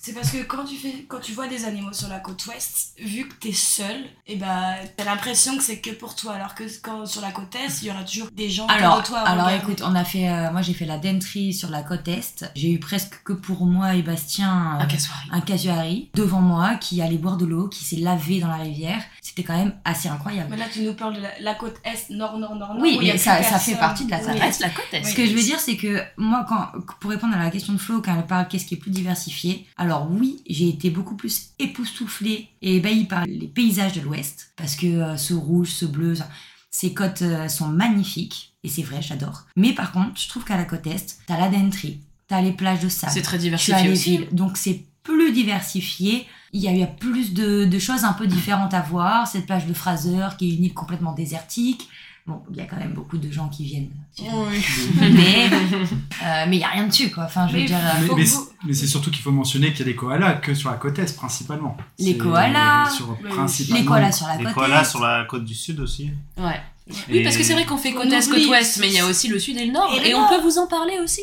C'est 0.00 0.12
parce 0.12 0.30
que 0.30 0.44
quand 0.44 0.64
tu, 0.64 0.76
fais, 0.76 1.04
quand 1.08 1.18
tu 1.18 1.32
vois 1.32 1.48
des 1.48 1.64
animaux 1.64 1.92
sur 1.92 2.08
la 2.08 2.20
côte 2.20 2.46
ouest, 2.46 2.94
vu 2.98 3.26
que 3.26 3.34
t'es 3.34 3.52
seul, 3.52 4.04
et 4.28 4.36
bah 4.36 4.74
t'as 4.96 5.04
l'impression 5.04 5.56
que 5.56 5.62
c'est 5.62 5.80
que 5.80 5.90
pour 5.90 6.14
toi. 6.14 6.34
Alors 6.34 6.54
que 6.54 6.64
quand 6.80 7.04
sur 7.04 7.20
la 7.20 7.32
côte 7.32 7.54
est, 7.56 7.82
il 7.82 7.88
y 7.88 7.90
aura 7.90 8.04
toujours 8.04 8.28
des 8.30 8.48
gens 8.48 8.68
Alors, 8.68 9.02
toi. 9.02 9.18
alors 9.20 9.46
regarder. 9.46 9.64
écoute, 9.64 9.82
on 9.84 9.96
a 9.96 10.04
fait, 10.04 10.28
euh, 10.28 10.52
moi 10.52 10.62
j'ai 10.62 10.72
fait 10.72 10.84
la 10.84 10.98
Dentry 10.98 11.52
sur 11.52 11.68
la 11.68 11.82
côte 11.82 12.06
est. 12.06 12.44
J'ai 12.54 12.70
eu 12.70 12.78
presque 12.78 13.22
que 13.24 13.32
pour 13.32 13.66
moi 13.66 13.96
et 13.96 14.02
Bastien 14.02 14.78
euh, 14.80 14.84
un 15.32 15.40
casuari 15.40 16.10
devant 16.14 16.40
moi 16.40 16.76
qui 16.76 17.02
allait 17.02 17.18
boire 17.18 17.36
de 17.36 17.46
l'eau, 17.46 17.68
qui 17.68 17.84
s'est 17.84 17.96
lavé 17.96 18.38
dans 18.38 18.48
la 18.48 18.58
rivière. 18.58 19.02
C'était 19.28 19.42
quand 19.44 19.58
même 19.58 19.74
assez 19.84 20.08
incroyable. 20.08 20.48
Mais 20.50 20.56
là, 20.56 20.64
tu 20.72 20.80
nous 20.80 20.94
parles 20.94 21.14
de 21.14 21.20
la, 21.20 21.28
la 21.40 21.54
côte 21.54 21.76
est, 21.84 22.08
nord, 22.10 22.38
nord, 22.38 22.56
nord, 22.56 22.72
nord. 22.74 22.82
Oui, 22.82 22.98
mais 23.00 23.18
ça- 23.18 23.42
ça 23.42 23.58
fait 23.58 23.76
partie 23.76 24.06
de 24.06 24.10
la- 24.10 24.22
ça 24.22 24.32
Oui. 24.32 24.38
reste 24.40 24.60
la 24.60 24.70
côte 24.70 24.86
est. 24.92 25.04
Ce 25.04 25.14
que 25.14 25.26
je 25.26 25.32
veux 25.34 25.42
dire, 25.42 25.60
c'est 25.60 25.76
que 25.76 26.00
moi, 26.16 26.46
quand, 26.48 26.68
pour 26.98 27.10
répondre 27.10 27.34
à 27.36 27.38
la 27.44 27.50
question 27.50 27.74
de 27.74 27.78
Flo, 27.78 28.00
quand 28.00 28.16
elle 28.16 28.26
parle 28.26 28.48
qu'est-ce 28.48 28.64
qui 28.64 28.74
est 28.74 28.78
plus 28.78 28.90
diversifié, 28.90 29.66
alors 29.76 30.08
oui, 30.10 30.42
j'ai 30.48 30.68
été 30.70 30.88
beaucoup 30.90 31.14
plus 31.14 31.50
époustouflée 31.58 32.48
et 32.62 32.76
ébahie 32.76 33.04
par 33.04 33.26
les 33.26 33.46
paysages 33.48 33.92
de 33.92 34.00
l'Ouest, 34.00 34.52
parce 34.56 34.74
que 34.76 34.86
euh, 34.86 35.16
ce 35.18 35.34
rouge, 35.34 35.68
ce 35.68 35.84
bleu, 35.84 36.14
ça- 36.14 36.28
ces 36.70 36.94
côtes 36.94 37.22
euh, 37.22 37.48
sont 37.48 37.68
magnifiques, 37.68 38.54
et 38.64 38.68
c'est 38.68 38.82
vrai, 38.82 39.02
j'adore. 39.02 39.44
Mais 39.56 39.72
par 39.74 39.92
contre, 39.92 40.18
je 40.20 40.28
trouve 40.28 40.44
qu'à 40.44 40.56
la 40.56 40.64
côte 40.64 40.86
Est, 40.86 41.18
t'as 41.26 41.38
la 41.38 41.48
Dentry, 41.48 42.00
t'as 42.28 42.40
les 42.40 42.52
plages 42.52 42.80
de 42.80 42.88
sable, 42.88 43.12
C'est 43.12 43.22
très 43.22 43.32
tu 43.36 43.36
as 43.36 43.44
diversifié 43.44 43.82
les 43.84 43.92
aussi. 43.92 44.10
villes, 44.18 44.28
donc 44.32 44.56
c'est 44.56 44.84
plus 45.02 45.32
diversifié. 45.32 46.26
Il 46.52 46.60
y 46.62 46.68
a, 46.68 46.84
a 46.84 46.86
plus 46.86 47.34
de, 47.34 47.64
de 47.66 47.78
choses 47.78 48.04
un 48.04 48.12
peu 48.14 48.26
différentes 48.26 48.72
à 48.74 48.80
voir. 48.80 49.26
Cette 49.26 49.46
plage 49.46 49.66
de 49.66 49.74
Fraser 49.74 50.26
qui 50.38 50.50
est 50.50 50.54
une 50.56 50.64
île 50.64 50.74
complètement 50.74 51.12
désertique. 51.12 51.88
Bon, 52.26 52.42
il 52.50 52.56
y 52.56 52.60
a 52.60 52.64
quand 52.64 52.76
même 52.76 52.92
beaucoup 52.92 53.16
de 53.16 53.30
gens 53.30 53.48
qui 53.48 53.64
viennent. 53.64 53.90
Mais 55.00 55.48
euh, 55.48 56.44
mais 56.48 56.56
il 56.56 56.60
y 56.60 56.64
a 56.64 56.68
rien 56.68 56.86
dessus 56.86 57.10
quoi. 57.10 57.24
Enfin, 57.24 57.46
je 57.48 57.52
veux 57.54 57.60
Mais 57.60 57.64
dire, 57.66 57.78
Mais, 58.16 58.26
c'est- 58.26 58.34
vous- 58.36 58.48
mais 58.64 58.72
c'est 58.74 58.86
surtout 58.86 59.10
qu'il 59.10 59.22
faut 59.22 59.30
mentionner 59.30 59.70
qu'il 59.70 59.80
y 59.80 59.82
a 59.82 59.92
des 59.92 59.94
koalas 59.94 60.34
que 60.34 60.54
sur 60.54 60.70
la 60.70 60.76
côte 60.76 60.98
est 60.98 61.16
principalement. 61.16 61.76
Les 61.98 62.18
koalas. 62.18 62.90
sur- 62.90 63.16
Oui. 63.22 63.30
principalement. 63.30 63.80
les 63.80 63.86
koalas 63.86 64.12
sur 64.12 64.26
la 64.26 64.36
Les 64.36 64.44
côte 64.44 64.54
koalas 64.54 64.80
est. 64.82 64.84
sur 64.84 65.00
la 65.00 65.24
côte 65.24 65.44
du 65.44 65.54
sud 65.54 65.80
aussi. 65.80 66.10
Ouais. 66.36 66.60
Oui, 67.08 67.18
Et- 67.18 67.22
parce 67.22 67.36
que 67.36 67.42
c'est 67.42 67.52
vrai 67.54 67.64
qu'on 67.66 67.76
fait 67.78 67.92
On 67.96 68.02
côte 68.02 68.12
est, 68.12 68.28
côte 68.30 68.46
ouest, 68.46 68.78
mais 68.80 68.88
il 68.88 68.94
y 68.94 68.98
a 68.98 69.06
aussi 69.06 69.28
le 69.28 69.38
sud 69.38 69.56
et 69.56 69.66
le 69.66 69.72
nord, 69.72 69.90
Et 69.96 70.00
le 70.00 70.06
et, 70.08 70.14
on 70.14 70.28
peut 70.28 70.40
vous 70.42 70.58
en 70.58 70.66
parler 70.66 70.98
aussi. 71.02 71.20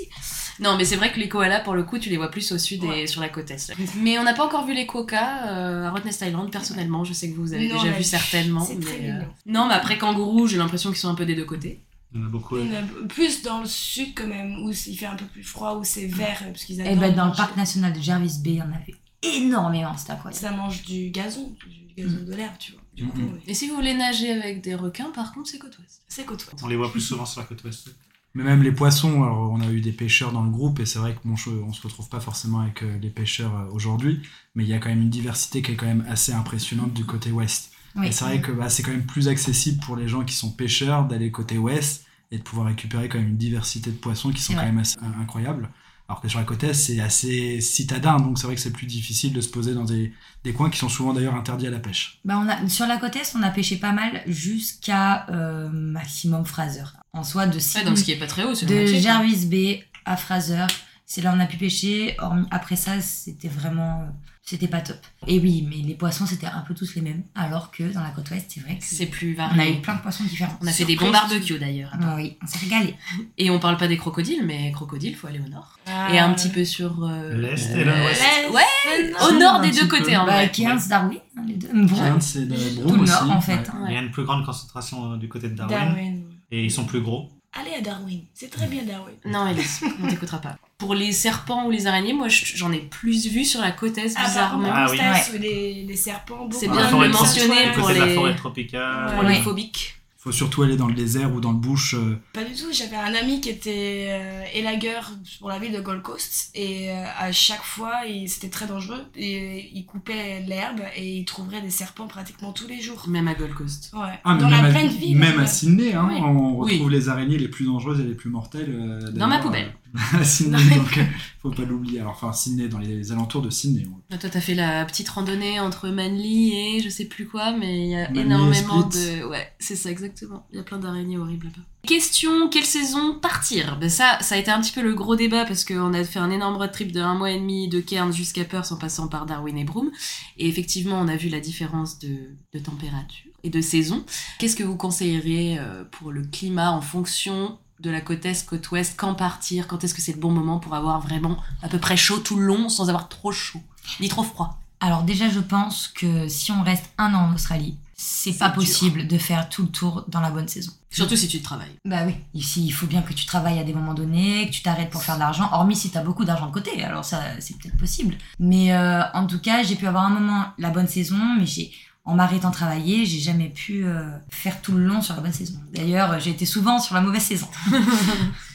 Non, 0.60 0.78
mais 0.78 0.86
c'est 0.86 0.96
vrai 0.96 1.12
que 1.12 1.20
les 1.20 1.28
koalas, 1.30 1.60
pour 1.62 1.74
le 1.74 1.84
coup, 1.84 2.00
tu 2.00 2.10
les 2.10 2.18
vois 2.18 2.30
plus 2.32 2.52
au 2.52 2.58
sud 2.58 2.84
et 2.86 3.08
sur 3.08 3.20
la 3.22 3.30
côte 3.30 3.52
est. 3.52 3.74
Mais 3.98 4.18
on 4.20 4.24
n'a 4.24 4.34
pas 4.34 4.46
encore 4.46 4.66
vu 4.66 4.74
les 4.74 4.86
quokkas 4.86 5.48
euh, 5.48 5.86
à 5.88 5.92
Rottnest 5.92 6.22
Island, 6.22 6.52
personnellement. 6.52 7.04
Je 7.04 7.14
sais 7.14 7.30
que 7.30 7.36
vous 7.36 7.54
avez 7.54 7.68
Non, 7.68 7.76
déjà 7.76 7.92
mais 7.92 7.98
vu 7.98 8.04
certainement. 8.04 8.62
c'est 8.62 8.80
très 8.80 9.10
euh. 9.12 9.22
Non, 9.46 9.68
mais 9.68 9.74
après 9.74 9.98
kangourou, 9.98 10.48
j'ai 10.48 10.58
l'impression 10.58 10.90
qu'ils 10.92 11.00
sont 11.00 11.10
un 11.10 11.16
peu 11.16 11.26
des 11.26 11.36
deux 11.36 11.46
côtés. 11.46 11.84
Il 12.14 12.22
y 12.22 12.24
en 12.24 12.28
a 12.28 12.30
beaucoup. 12.30 12.58
Il 12.58 12.72
y 12.72 12.78
en 12.78 12.80
a 12.80 13.08
plus 13.10 13.42
dans 13.42 13.60
le 13.60 13.66
sud 13.66 14.14
quand 14.16 14.28
même, 14.28 14.64
où 14.64 14.72
il 14.72 14.98
fait 14.98 15.06
un 15.06 15.16
peu 15.18 15.26
plus 15.26 15.44
froid, 15.44 15.76
où 15.76 15.84
c'est 15.84 16.06
vert, 16.06 16.42
parce 16.46 16.64
qu'ils 16.64 16.80
Et 16.80 16.84
adorent 16.88 17.00
ben 17.02 17.16
dans 17.16 17.26
le 17.28 17.34
parc 17.36 17.58
national 17.58 17.92
de 17.92 18.00
Jervis 18.00 18.40
Bay, 18.42 18.52
il 18.52 18.56
y 18.58 18.62
en 18.62 18.66
avait 18.72 18.96
énormément, 19.22 19.98
c'était 19.98 20.12
incroyable. 20.12 20.40
Ça 20.42 20.52
mange 20.52 20.84
du 20.84 21.10
gazon, 21.10 21.54
du 21.68 22.02
gazon 22.04 22.24
de 22.26 22.34
l'herbe, 22.34 22.54
tu 22.60 22.72
vois. 22.74 22.82
Du 22.94 23.06
coup, 23.08 23.18
Mhm. 23.20 23.34
ouais. 23.34 23.40
Et 23.48 23.54
si 23.54 23.68
vous 23.68 23.76
voulez 23.76 23.94
nager 23.94 24.32
avec 24.32 24.62
des 24.62 24.76
requins, 24.76 25.10
par 25.14 25.34
contre, 25.34 25.50
c'est 25.50 25.58
côte 25.60 25.78
ouest. 25.80 26.02
c'est 26.08 26.26
côte 26.26 26.46
ouest. 26.46 26.64
On 26.64 26.68
les 26.68 26.78
voit 26.78 26.90
plus 26.92 27.02
souvent 27.02 27.26
sur 27.26 27.42
la 27.42 27.48
côte 27.48 27.62
ouest. 27.66 27.90
Mais 28.36 28.44
même 28.44 28.62
les 28.62 28.74
poissons, 28.74 29.24
alors 29.24 29.50
on 29.51 29.62
a 29.62 29.72
eu 29.72 29.80
des 29.82 29.94
pêcheurs 29.94 30.34
dans 30.34 30.44
le 30.44 30.51
groupe 30.51 30.80
et 30.82 30.86
c'est 30.86 31.00
vrai 31.00 31.15
que 31.15 31.20
bon, 31.25 31.36
on 31.68 31.74
se 31.74 31.82
retrouve 31.82 32.10
pas 32.10 32.20
forcément 32.20 32.60
avec 32.60 32.84
euh, 32.84 32.98
les 33.01 33.10
pêcheurs 33.10 33.56
euh, 33.56 33.72
aujourd'hui, 33.72 34.22
mais 34.56 34.63
il 34.63 34.70
y 34.70 34.74
a 34.74 34.77
quand 34.80 34.89
même 34.89 35.01
une 35.01 35.10
diversité 35.10 35.62
qui 35.62 35.72
est 35.72 35.75
quand 35.75 35.86
même 35.86 36.06
assez 36.10 36.34
impressionnante 36.34 36.94
du 36.94 37.06
côté 37.06 37.32
ouest. 37.32 37.72
Oui. 37.96 38.08
Et 38.08 38.12
c'est 38.12 38.25
vrai 38.25 38.42
que 38.42 38.51
bah, 38.51 38.70
c'est 38.70 38.84
quand 38.84 38.92
même 38.92 39.06
plus 39.06 39.30
accessible 39.30 39.80
pour 39.86 39.96
les 39.96 40.10
gens 40.10 40.25
qui 40.25 40.36
sont 40.36 40.51
pêcheurs 40.51 41.06
d'aller 41.08 41.32
côté 41.32 41.58
ouest 41.58 42.06
et 42.30 42.38
de 42.38 42.44
pouvoir 42.44 42.68
récupérer 42.68 43.08
quand 43.08 43.20
même 43.20 43.30
une 43.30 43.38
diversité 43.38 43.89
de 43.89 43.96
poissons 43.96 44.32
qui 44.32 44.42
sont 44.42 44.54
quand 44.54 44.63
même 44.63 44.80
assez 44.80 44.98
in- 45.01 45.22
incroyables. 45.22 45.70
Alors 46.08 46.22
que 46.22 46.27
sur 46.27 46.38
la 46.38 46.46
côte 46.46 46.63
est, 46.63 46.74
c'est 46.75 47.00
assez 47.00 47.62
citadin, 47.62 48.18
donc 48.20 48.38
c'est 48.38 48.46
vrai 48.46 48.56
que 48.56 48.62
c'est 48.62 48.74
plus 48.74 48.86
difficile 48.86 49.34
de 49.34 49.42
se 49.42 49.50
poser 49.50 49.74
dans 49.74 49.86
des, 49.86 50.13
des 50.44 50.54
coins 50.54 50.70
qui 50.70 50.77
sont 50.77 50.89
souvent 50.89 51.13
d'ailleurs 51.13 51.34
interdits 51.34 51.65
à 51.65 51.72
la 51.72 51.80
pêche. 51.80 52.20
Bah 52.25 52.38
on 52.39 52.48
a, 52.48 52.68
sur 52.70 52.86
la 52.86 52.98
côte 52.98 53.15
est, 53.15 53.34
on 53.36 53.42
a 53.42 53.50
pêché 53.50 53.77
pas 53.77 53.92
mal 53.92 54.22
jusqu'à 54.27 55.27
euh, 55.32 55.68
maximum 55.72 56.46
Fraser. 56.46 56.84
En 57.15 57.24
soi, 57.24 57.48
de 57.48 57.53
Ouais, 57.55 57.60
Sydney- 57.60 57.86
donc 57.86 57.98
ce 57.98 58.03
qui 58.03 58.12
est 58.12 58.17
pas 58.19 58.27
très 58.27 58.43
haut, 58.43 58.53
c'est 58.53 58.69
la 58.69 58.81
de. 58.81 58.86
Jervis 58.88 59.45
Bay 59.48 59.84
à 60.05 60.17
Fraser. 60.17 60.65
C'est 61.07 61.22
là 61.22 61.31
où 61.31 61.36
on 61.36 61.39
a 61.39 61.45
pu 61.45 61.57
pêcher. 61.57 62.15
Hormis- 62.19 62.48
après 62.51 62.75
ça, 62.75 63.00
c'était 63.01 63.48
vraiment. 63.48 64.05
C'était 64.48 64.67
pas 64.67 64.81
top. 64.81 64.98
Et 65.25 65.39
oui, 65.39 65.65
mais 65.67 65.77
les 65.77 65.95
poissons, 65.95 66.27
c'était 66.27 66.45
un 66.45 66.60
peu 66.67 66.75
tous 66.75 66.93
les 66.93 67.01
mêmes. 67.01 67.24
Alors 67.34 67.72
que 67.72 67.81
dans 67.91 68.01
la 68.03 68.10
côte 68.12 68.29
ouest, 68.29 68.45
c'est 68.53 68.60
vrai 68.60 68.77
que 68.77 68.84
C'est 68.86 69.07
plus 69.07 69.36
on 69.39 69.43
a 69.43 69.48
varié. 69.48 69.74
eu 69.77 69.81
plein 69.81 69.95
de 69.95 70.01
poissons 70.01 70.24
différents. 70.24 70.55
On 70.62 70.67
a 70.67 70.72
fait 70.72 70.86
des 70.86 70.95
bons 70.95 71.10
barbecues 71.10 71.57
d'ailleurs. 71.57 71.91
Ah 72.00 72.13
oui, 72.15 72.38
on 72.43 72.45
s'est 72.45 72.60
régalé. 72.60 72.93
Et 73.39 73.50
on 73.50 73.57
parle 73.60 73.77
pas 73.77 73.88
des 73.88 73.98
crocodiles, 73.98 74.43
mais 74.45 74.72
crocodiles, 74.72 75.15
faut 75.15 75.25
aller 75.27 75.39
au 75.43 75.50
nord. 75.50 75.79
Ah. 75.88 76.10
Et 76.13 76.19
un 76.19 76.31
petit 76.34 76.50
peu 76.50 76.63
sur. 76.63 77.03
euh, 77.03 77.36
L'est 77.38 77.72
et 77.72 77.84
l'ouest. 77.84 78.22
Ouais, 78.51 79.12
non. 79.19 79.27
au 79.36 79.39
nord 79.39 79.62
des 79.62 79.72
deux 79.72 79.88
peu. 79.88 79.98
côtés 79.98 80.15
en 80.15 80.25
Bah, 80.27 80.34
vrai. 80.34 80.51
Cairns, 80.51 80.88
Darwin, 80.89 81.19
hein, 81.38 81.41
les 81.48 81.55
deux. 81.55 81.69
Bon, 81.74 81.95
Cairns, 81.95 82.22
c'est 82.22 82.45
de 82.48 82.55
tout 82.55 82.81
Broome 82.84 82.98
le 82.98 83.01
aussi. 83.03 83.12
nord, 83.13 83.31
en 83.31 83.41
fait. 83.41 83.53
ouais. 83.53 83.88
Il 83.89 83.93
y 83.93 83.98
a 83.98 84.01
une 84.01 84.12
plus 84.12 84.25
grande 84.25 84.45
concentration 84.45 85.13
euh, 85.13 85.17
du 85.17 85.27
côté 85.27 85.50
de 85.50 85.55
Darwin. 85.55 85.75
Darwin. 85.77 86.22
Et 86.52 86.64
ils 86.64 86.72
sont 86.72 86.86
plus 86.86 87.02
gros. 87.02 87.30
Allez 87.58 87.74
à 87.74 87.82
Darwin, 87.82 88.20
c'est 88.34 88.50
très 88.50 88.68
bien 88.68 88.84
Darwin. 88.84 89.16
Non, 89.25 89.48
Elise, 89.48 89.82
on 90.04 90.08
t'écoutera 90.10 90.40
pas. 90.40 90.58
Pour 90.78 90.94
les 90.94 91.14
serpents 91.14 91.66
ou 91.68 91.72
les 91.72 91.88
araignées, 91.88 92.12
moi 92.12 92.28
je- 92.28 92.44
j'en 92.58 92.70
ai 92.74 92.80
plus 92.80 93.28
vu 93.28 93.46
sur 93.46 93.62
la 93.62 93.72
côte 93.72 93.98
est, 93.98 94.14
Ah, 94.18 94.25
bizarrement. 94.28 94.68
Ah 94.74 94.88
oui. 94.92 94.98
les, 95.40 95.84
les 95.84 95.96
serpents, 95.96 96.50
C'est 96.52 96.68
bien 96.68 96.75
La 96.82 96.86
de 96.88 96.90
forêt 96.92 97.08
le 97.08 97.14
mentionner 97.14 97.72
pour 97.74 97.88
de 97.88 97.94
la 97.94 98.06
les- 98.08 98.16
forêt 98.16 98.36
tropicale. 98.36 99.16
Pour 99.16 99.24
Ouais. 99.24 99.38
les 99.38 99.42
phobiques. 99.42 99.95
Faut 100.25 100.32
surtout 100.32 100.63
aller 100.63 100.75
dans 100.75 100.88
le 100.88 100.96
désert 100.96 101.34
ou 101.36 101.39
dans 101.39 101.51
le 101.51 101.58
bush. 101.60 101.94
euh, 101.94 102.17
Pas 102.34 102.44
du 102.44 102.53
tout, 102.55 102.65
j'avais 102.74 102.96
un 102.96 103.13
ami 103.13 103.41
qui 103.41 103.50
était 103.50 104.08
euh, 104.10 104.44
élagueur 104.55 105.12
pour 105.39 105.50
la 105.50 105.60
ville 105.60 105.72
de 105.72 105.79
Gold 105.79 106.01
Coast 106.01 106.50
et 106.55 106.89
euh, 106.89 107.03
à 107.20 107.32
chaque 107.32 107.62
fois 107.63 107.94
c'était 108.25 108.50
très 108.50 108.65
dangereux 108.65 109.05
et 109.15 109.70
il 109.72 109.86
coupait 109.86 110.41
l'herbe 110.48 110.82
et 110.96 111.17
il 111.20 111.25
trouverait 111.25 111.62
des 111.62 111.70
serpents 111.70 112.08
pratiquement 112.08 112.51
tous 112.53 112.67
les 112.67 112.82
jours. 112.82 113.05
Même 113.08 113.27
à 113.27 113.36
Gold 113.36 113.53
Coast. 113.53 113.91
Ouais. 113.94 114.20
Ah, 114.24 114.36
Dans 114.36 114.50
la 114.50 114.63
pleine 114.72 114.88
ville. 114.88 115.15
même 115.17 115.39
à. 115.39 115.46
Sydney, 115.46 115.94
hein, 115.94 116.08
Oui. 116.10 116.17
on 116.20 116.60
Oui. 116.60 116.72
retrouve 116.74 116.89
les 116.89 117.08
araignées 117.08 117.38
les 117.38 117.48
plus 117.48 117.65
dangereuses 117.67 118.00
et 118.00 118.03
les 118.03 118.15
plus 118.15 118.32
mortelles. 118.32 118.74
euh, 118.75 119.12
Dans 119.12 119.27
ma 119.27 119.38
poubelle. 119.38 119.74
à 120.14 120.24
Sydney, 120.24 120.75
donc 120.75 120.98
euh, 120.98 121.04
faut 121.42 121.52
pas 121.52 121.64
l'oublier. 121.64 122.00
Alors, 122.00 122.14
enfin, 122.14 122.34
Sydney, 122.34 122.68
dans 122.68 122.80
les 122.80 123.12
alentours 123.12 123.42
de 123.42 123.50
Sydney. 123.50 123.86
Ah, 124.12 124.18
Toi, 124.18 124.30
t'as 124.30 124.42
fait 124.42 124.56
la 124.56 124.86
petite 124.86 125.10
randonnée 125.10 125.60
entre 125.60 125.90
Manly 125.90 126.54
et 126.54 126.82
je 126.82 126.90
sais 126.90 127.06
plus 127.06 127.28
quoi, 127.28 127.52
mais 127.52 127.86
il 127.86 127.90
y 127.92 127.96
a 127.96 128.08
Manly 128.10 128.22
énormément 128.22 128.82
de. 128.84 129.25
Ouais, 129.25 129.54
c'est 129.60 129.75
ça, 129.75 129.90
exactement. 129.90 130.48
Il 130.52 130.58
y 130.58 130.60
a 130.60 130.64
plein 130.64 130.80
d'araignées 130.80 131.18
horribles 131.18 131.48
là-bas. 131.48 131.62
Question 131.86 132.50
quelle 132.50 132.66
saison 132.66 133.20
partir? 133.20 133.78
Ben 133.78 133.90
ça, 133.90 134.18
ça 134.22 134.36
a 134.36 134.38
été 134.40 134.50
un 134.50 134.60
petit 134.60 134.72
peu 134.72 134.82
le 134.82 134.96
gros 134.96 135.16
débat 135.16 135.46
parce 135.46 135.64
qu'on 135.64 135.94
a 135.94 136.04
fait 136.04 136.18
un 136.18 136.32
énorme 136.32 136.56
road 136.56 136.72
trip 136.72 136.92
de 136.92 137.00
un 137.00 137.14
mois 137.14 137.30
et 137.30 137.40
demi 137.40 137.68
de 137.68 137.80
Cairns 137.80 138.12
jusqu'à 138.12 138.44
Perth 138.44 138.72
en 138.72 138.78
passant 138.78 139.08
par 139.08 139.28
Darwin 139.28 139.56
et 139.58 139.66
Broome. 139.66 139.92
Et 140.38 140.48
effectivement, 140.48 141.00
on 141.00 141.08
a 141.08 141.16
vu 141.16 141.30
la 141.30 141.40
différence 141.40 142.00
de, 142.00 142.18
de 142.54 142.60
température 142.60 143.32
et 143.44 143.50
de 143.52 143.62
saison. 143.62 144.04
Qu'est-ce 144.40 144.56
que 144.56 144.64
vous 144.64 144.75
conseilleriez 144.75 145.58
euh, 145.60 145.84
pour 145.84 146.12
le 146.12 146.24
climat 146.24 146.72
en 146.72 146.82
fonction 146.82 147.60
de 147.79 147.89
la 147.89 148.01
côte 148.01 148.25
est, 148.25 148.46
côte 148.46 148.72
ouest 148.72 148.96
Quand 148.98 149.13
partir 149.15 149.67
Quand 149.67 149.84
est-ce 149.84 149.94
que 149.94 150.01
c'est 150.01 150.13
le 150.13 150.20
bon 150.20 150.32
moment 150.32 150.60
pour 150.60 150.75
avoir 150.75 151.01
vraiment 151.01 151.38
à 151.62 151.67
peu 151.67 151.79
près 151.79 151.98
chaud 151.98 152.20
tout 152.20 152.38
le 152.38 152.46
long 152.46 152.70
sans 152.70 152.89
avoir 152.89 153.10
trop 153.10 153.32
chaud 153.32 153.62
ni 154.00 154.10
trop 154.10 154.24
froid? 154.24 154.60
Alors 154.79 155.03
déjà, 155.03 155.29
je 155.29 155.39
pense 155.39 155.88
que 155.88 156.27
si 156.27 156.51
on 156.51 156.62
reste 156.62 156.91
un 156.98 157.13
an 157.13 157.29
en 157.29 157.34
Australie, 157.34 157.77
c'est 157.96 158.38
pas 158.38 158.50
dur. 158.50 158.55
possible 158.55 159.08
de 159.08 159.17
faire 159.17 159.50
tout 159.50 159.63
le 159.63 159.70
tour 159.70 160.03
dans 160.08 160.20
la 160.20 160.29
bonne 160.29 160.48
saison. 160.48 160.72
Surtout 160.89 161.15
si 161.15 161.27
tu 161.27 161.41
travailles. 161.41 161.75
Bah 161.86 162.03
oui, 162.05 162.15
ici 162.34 162.65
il 162.65 162.72
faut 162.72 162.88
bien 162.88 163.01
que 163.01 163.13
tu 163.13 163.25
travailles 163.25 163.60
à 163.60 163.63
des 163.63 163.74
moments 163.74 163.94
donnés, 163.94 164.48
que 164.48 164.51
tu 164.51 164.62
t'arrêtes 164.62 164.89
pour 164.89 165.01
faire 165.01 165.15
de 165.15 165.22
l'argent, 165.22 165.50
hormis 165.51 165.75
si 165.75 165.89
t'as 165.91 166.03
beaucoup 166.03 166.25
d'argent 166.25 166.48
de 166.48 166.51
côté, 166.51 166.84
alors 166.84 167.03
ça 167.03 167.22
c'est 167.39 167.58
peut-être 167.58 167.77
possible. 167.77 168.15
Mais 168.39 168.74
euh, 168.74 169.01
en 169.13 169.27
tout 169.27 169.39
cas, 169.39 169.63
j'ai 169.63 169.75
pu 169.75 169.88
avoir 169.88 170.05
un 170.05 170.10
moment 170.10 170.46
la 170.58 170.70
bonne 170.70 170.88
saison, 170.88 171.17
mais 171.38 171.46
j'ai 171.46 171.72
en 172.06 172.16
m'arrêtant 172.16 172.50
de 172.50 172.54
travailler, 172.54 173.06
j'ai 173.06 173.20
jamais 173.20 173.50
pu 173.50 173.84
euh, 173.86 174.10
faire 174.30 174.62
tout 174.62 174.74
le 174.74 174.86
long 174.86 175.02
sur 175.02 175.15
la 175.15 175.22
bonne 175.22 175.34
saison. 175.34 175.60
D'ailleurs, 175.74 176.20
j'ai 176.20 176.30
été 176.30 176.46
souvent 176.46 176.80
sur 176.80 176.94
la 176.96 177.02
mauvaise 177.02 177.24
saison. 177.24 177.48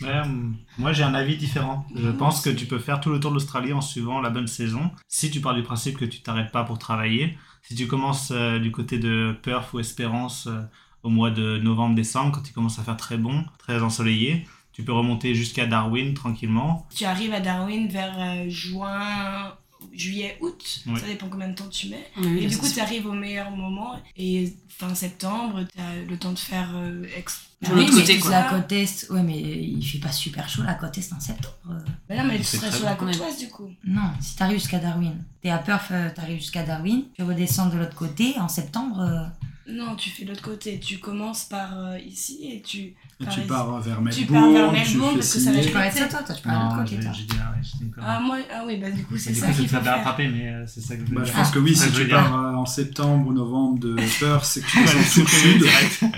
Ouais, 0.03 0.19
hum, 0.21 0.57
moi 0.79 0.95
j'ai 0.95 1.03
un 1.03 1.13
avis 1.13 1.37
différent. 1.37 1.85
Je 1.95 2.09
pense 2.09 2.41
que 2.41 2.49
tu 2.49 2.65
peux 2.65 2.79
faire 2.79 3.01
tout 3.01 3.11
le 3.11 3.21
tour 3.21 3.33
de 3.33 3.35
l'Australie 3.35 3.75
en 3.75 3.83
suivant 3.83 4.21
la 4.21 4.31
bonne 4.31 4.47
saison. 4.47 4.91
Si 5.09 5.31
tu 5.31 5.41
pars 5.41 5.55
du 5.55 5.63
principe 5.63 5.99
que 5.99 6.07
tu 6.07 6.21
t'arrêtes 6.23 6.53
pas 6.53 6.65
pour 6.65 6.79
travailler, 6.79 7.37
si 7.63 7.75
tu 7.75 7.87
commences 7.87 8.31
euh, 8.35 8.59
du 8.59 8.71
côté 8.73 8.99
de 8.99 9.37
Perth 9.43 9.73
ou 9.73 9.81
Espérance 9.81 10.47
euh, 10.47 10.63
au 11.03 11.11
mois 11.11 11.31
de 11.31 11.59
novembre-décembre, 11.59 12.33
quand 12.33 12.49
il 12.49 12.53
commence 12.53 12.79
à 12.79 12.83
faire 12.83 12.97
très 12.97 13.19
bon, 13.19 13.45
très 13.59 13.83
ensoleillé, 13.83 14.47
tu 14.73 14.85
peux 14.85 14.93
remonter 14.93 15.35
jusqu'à 15.35 15.67
Darwin 15.67 16.15
tranquillement. 16.15 16.87
Tu 16.95 17.05
arrives 17.05 17.35
à 17.35 17.41
Darwin 17.41 17.89
vers 17.89 18.15
euh, 18.19 18.49
juin, 18.49 19.55
juillet, 19.93 20.37
août, 20.40 20.83
ça 20.99 21.07
dépend 21.07 21.29
combien 21.29 21.49
de 21.49 21.55
temps 21.55 21.69
tu 21.69 21.88
mets. 21.88 22.07
Oui, 22.19 22.40
Et 22.45 22.47
du 22.47 22.57
coup, 22.59 22.66
tu 22.69 22.81
arrives 22.81 23.07
au 23.07 23.12
meilleur 23.12 23.51
moment 23.51 24.01
et 24.16 24.53
fin 24.69 24.95
septembre, 24.95 25.64
tu 25.75 25.81
as 25.81 26.03
le 26.09 26.16
temps 26.16 26.33
de 26.33 26.38
faire 26.38 26.71
euh, 26.75 27.05
ex- 27.16 27.40
De 27.62 27.69
oui, 27.69 27.81
l'autre 27.81 27.93
mais 27.95 28.01
côté, 28.01 28.19
quoi. 28.19 28.31
la 28.31 28.43
côte 28.45 28.73
est, 28.73 29.11
ouais, 29.11 29.23
mais 29.23 29.38
il 29.38 29.83
fait 29.85 29.99
pas 29.99 30.12
super 30.12 30.49
chaud 30.49 30.62
la 30.62 30.75
côte 30.75 30.97
est 30.97 31.12
en 31.12 31.21
septembre. 31.21 31.55
euh. 31.71 31.79
Mais 32.09 32.16
là, 32.16 32.25
mais 32.25 32.37
Il 32.37 32.40
tu 32.40 32.57
serais 32.57 32.73
sur 32.73 32.87
la 32.87 32.95
côte 32.95 33.14
ouest 33.19 33.38
du 33.40 33.49
coup. 33.49 33.69
Non, 33.85 34.11
si 34.21 34.37
t'arrives 34.37 34.59
jusqu'à 34.59 34.79
Darwin, 34.79 35.14
t'es 35.43 35.51
à 35.51 35.59
Perth, 35.59 35.90
euh, 35.90 36.09
t'arrives 36.14 36.38
jusqu'à 36.38 36.62
Darwin, 36.62 37.03
tu 37.14 37.23
redescends 37.23 37.66
de 37.69 37.77
l'autre 37.79 37.95
côté 37.97 38.35
en 38.38 38.49
septembre. 38.49 39.31
Non, 39.73 39.95
tu 39.97 40.11
fais 40.11 40.25
l'autre 40.25 40.43
côté. 40.43 40.79
Tu 40.81 40.99
commences 40.99 41.45
par 41.45 41.79
euh, 41.79 41.99
ici 41.99 42.41
et 42.53 42.63
tu. 42.63 42.79
Et 42.79 43.25
Par 43.25 43.35
tu 43.35 43.41
pars 43.43 43.81
vers 43.81 44.01
Melbourne, 44.01 44.27
tu 44.27 44.33
pars 44.33 44.51
vers 44.51 44.73
Melbourne 44.73 45.15
parce 45.15 45.35
que 45.35 45.41
ça 45.41 45.53
va. 45.53 45.61
Tu 45.61 45.69
être 45.69 45.93
ça, 45.97 46.07
toi, 46.09 46.23
toi, 46.23 46.35
tu 46.35 46.49
aller 46.49 46.57
de 46.59 46.63
l'autre 46.63 46.77
Non, 46.77 46.83
côté, 46.85 47.01
toi. 47.01 47.13
j'ai 47.15 47.25
dit, 47.25 47.37
ah 47.39 47.51
ouais. 47.53 47.91
Ah, 48.03 48.21
moi, 48.21 48.39
ah 48.53 48.63
oui, 48.67 48.79
bah 48.79 48.91
du 48.91 49.05
coup, 49.05 49.17
c'est 49.17 49.31
Et 49.31 49.33
du 49.35 49.39
ça 49.41 49.47
coup, 49.49 49.53
faire 49.67 49.83
faire. 49.83 49.95
rattraper, 49.97 50.29
mais 50.29 50.49
euh, 50.49 50.65
c'est 50.67 50.81
ça 50.81 50.97
que 50.97 51.05
je 51.07 51.15
Bah, 51.15 51.23
je 51.25 51.33
pense 51.33 51.51
que 51.51 51.59
oui, 51.59 51.77
Ça, 51.77 51.87
si 51.87 51.93
tu 51.93 52.09
pars 52.09 52.35
euh, 52.35 52.55
en 52.55 52.67
septembre 52.67 53.29
ou 53.29 53.33
novembre 53.33 53.79
de 53.81 53.97
Perth, 54.21 54.45
c'est 54.45 54.61
que 54.63 54.67
tu 54.71 54.79
descends 54.81 54.99
aller 54.99 55.09
tout 55.13 55.21
le 55.21 55.27
sud. 55.27 55.65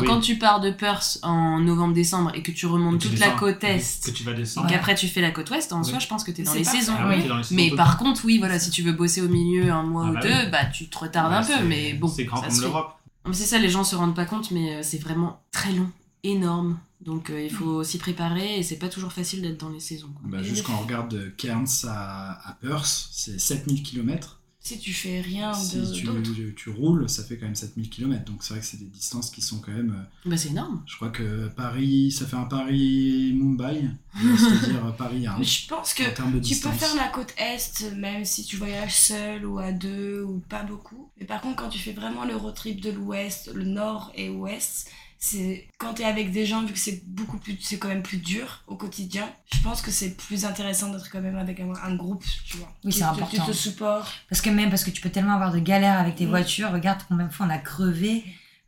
Oui. 0.00 0.06
Quand 0.06 0.20
tu 0.20 0.36
pars 0.38 0.60
de 0.60 0.70
Perth 0.70 1.18
en 1.22 1.60
novembre-décembre 1.60 2.32
et 2.34 2.42
que 2.42 2.50
tu 2.52 2.66
remontes 2.66 3.00
Tu 3.00 3.08
toute 3.08 3.18
la 3.18 3.30
côte 3.30 3.58
Que 3.60 3.66
est, 3.66 4.12
tu 4.12 4.24
vas 4.24 4.32
et 4.32 4.34
descendre. 4.34 4.66
Ouais. 4.66 4.72
qu'après 4.74 4.94
tu 4.94 5.06
fais 5.08 5.20
la 5.20 5.30
côte 5.30 5.50
ouest, 5.50 5.72
en 5.72 5.82
Oui. 5.82 5.88
soi, 5.90 5.98
je 5.98 6.06
pense 6.06 6.24
que 6.24 6.30
t'es 6.30 6.42
dans 6.42 6.54
les 6.54 6.64
saisons. 6.64 6.94
Ah 6.98 7.02
dans 7.04 7.36
les 7.36 7.42
saisons 7.42 7.54
Mais 7.56 7.70
par 7.76 7.96
contre, 7.98 8.24
oui, 8.24 8.38
voilà, 8.38 8.58
si 8.58 8.70
tu 8.70 8.82
veux 8.82 8.92
bosser 8.92 9.22
au 9.22 9.28
milieu 9.28 9.70
un 9.70 9.82
mois 9.82 10.04
Ah 10.06 10.10
ou 10.10 10.14
bah 10.14 10.20
deux, 10.22 10.28
oui. 10.28 10.50
bah 10.50 10.64
tu 10.66 10.88
te 10.88 10.98
retardes 10.98 11.32
Ouais, 11.32 11.38
un 11.38 11.42
peu, 11.44 11.52
c'est- 11.54 11.62
mais 11.64 11.92
bon. 11.94 12.08
C'est 12.08 12.24
grand 12.24 12.42
ça 12.42 12.48
comme 12.48 12.60
l'Europe. 12.60 12.94
Mais 13.26 13.34
c'est 13.34 13.44
ça, 13.46 13.58
les 13.58 13.68
gens 13.68 13.84
se 13.84 13.94
rendent 13.96 14.14
pas 14.16 14.24
compte, 14.24 14.50
mais 14.50 14.76
euh, 14.76 14.80
c'est 14.82 14.98
vraiment 14.98 15.42
très 15.52 15.72
long, 15.72 15.90
énorme. 16.24 16.78
Donc 17.02 17.30
euh, 17.30 17.42
il 17.42 17.50
faut 17.50 17.82
s'y 17.82 17.96
préparer 17.98 18.58
et 18.58 18.62
c'est 18.62 18.76
pas 18.76 18.88
toujours 18.88 19.12
facile 19.12 19.40
d'être 19.40 19.58
dans 19.58 19.70
les 19.70 19.80
saisons. 19.80 20.08
quoi. 20.08 20.22
Bah, 20.30 20.38
Et 20.40 20.44
juste 20.44 20.64
quand 20.66 20.74
on 20.74 20.82
regarde 20.84 21.10
de 21.10 21.28
Cairns 21.30 21.66
à, 21.88 22.32
à 22.50 22.52
Perth, 22.60 23.08
c'est 23.10 23.40
7000 23.40 23.82
km. 23.82 24.39
Si 24.62 24.78
tu 24.78 24.92
fais 24.92 25.22
rien 25.22 25.54
Si 25.54 25.78
de- 25.78 26.20
tu, 26.22 26.54
tu, 26.54 26.68
roules, 26.70 27.08
ça 27.08 27.24
fait 27.24 27.38
quand 27.38 27.46
même 27.46 27.54
7000 27.54 27.88
km. 27.88 28.24
Donc 28.26 28.42
c'est 28.42 28.52
vrai 28.52 28.60
que 28.60 28.66
c'est 28.66 28.76
des 28.78 28.84
distances 28.84 29.30
qui 29.30 29.40
sont 29.40 29.58
quand 29.58 29.72
même. 29.72 29.96
euh, 30.26 30.28
Bah 30.28 30.36
c'est 30.36 30.50
énorme. 30.50 30.82
Je 30.86 30.96
crois 30.96 31.08
que 31.08 31.48
Paris, 31.48 32.12
ça 32.12 32.26
fait 32.26 32.36
un 32.36 32.44
Paris-Mumbai, 32.44 33.84
c'est-à-dire 34.38 34.94
Paris-Inde. 34.96 35.42
Je 35.42 35.66
pense 35.66 35.94
que 35.94 36.02
tu 36.42 36.56
peux 36.60 36.70
faire 36.70 36.94
la 36.94 37.08
côte 37.08 37.32
est 37.38 37.90
même 37.96 38.24
si 38.24 38.44
tu 38.44 38.56
voyages 38.56 38.94
seul 38.96 39.46
ou 39.46 39.58
à 39.58 39.72
deux 39.72 40.22
ou 40.22 40.40
pas 40.48 40.62
beaucoup. 40.62 41.08
Mais 41.18 41.26
par 41.26 41.40
contre, 41.40 41.56
quand 41.56 41.68
tu 41.70 41.78
fais 41.78 41.92
vraiment 41.92 42.24
le 42.24 42.36
road 42.36 42.54
trip 42.54 42.80
de 42.80 42.90
l'ouest, 42.90 43.50
le 43.54 43.64
nord 43.64 44.12
et 44.14 44.28
ouest, 44.28 44.90
c'est 45.22 45.68
quand 45.78 45.94
tu 45.94 46.02
es 46.02 46.06
avec 46.06 46.32
des 46.32 46.46
gens, 46.46 46.64
vu 46.64 46.72
que 46.72 46.78
c'est 46.78 47.02
beaucoup 47.06 47.36
plus, 47.36 47.56
c'est 47.60 47.78
quand 47.78 47.88
même 47.88 48.02
plus 48.02 48.16
dur 48.16 48.64
au 48.66 48.74
quotidien. 48.76 49.28
Je 49.54 49.60
pense 49.60 49.82
que 49.82 49.90
c'est 49.90 50.16
plus 50.16 50.46
intéressant 50.46 50.88
d'être 50.90 51.10
quand 51.10 51.20
même 51.20 51.36
avec 51.36 51.60
un, 51.60 51.70
un 51.84 51.94
groupe, 51.94 52.24
tu 52.46 52.56
vois. 52.56 52.72
Oui, 52.84 52.90
Qui 52.90 52.98
c'est 52.98 53.04
te- 53.04 53.10
important. 53.10 53.44
Qui 53.44 53.50
te 53.50 53.54
supporte. 53.56 54.10
Parce 54.30 54.40
que 54.40 54.48
même, 54.48 54.70
parce 54.70 54.82
que 54.82 54.90
tu 54.90 55.02
peux 55.02 55.10
tellement 55.10 55.34
avoir 55.34 55.52
de 55.52 55.58
galères 55.58 55.98
avec 56.00 56.16
tes 56.16 56.24
voitures, 56.26 56.72
regarde 56.72 57.02
combien 57.06 57.26
de 57.26 57.32
fois 57.32 57.44
on 57.46 57.50
a 57.50 57.58
crevé 57.58 58.24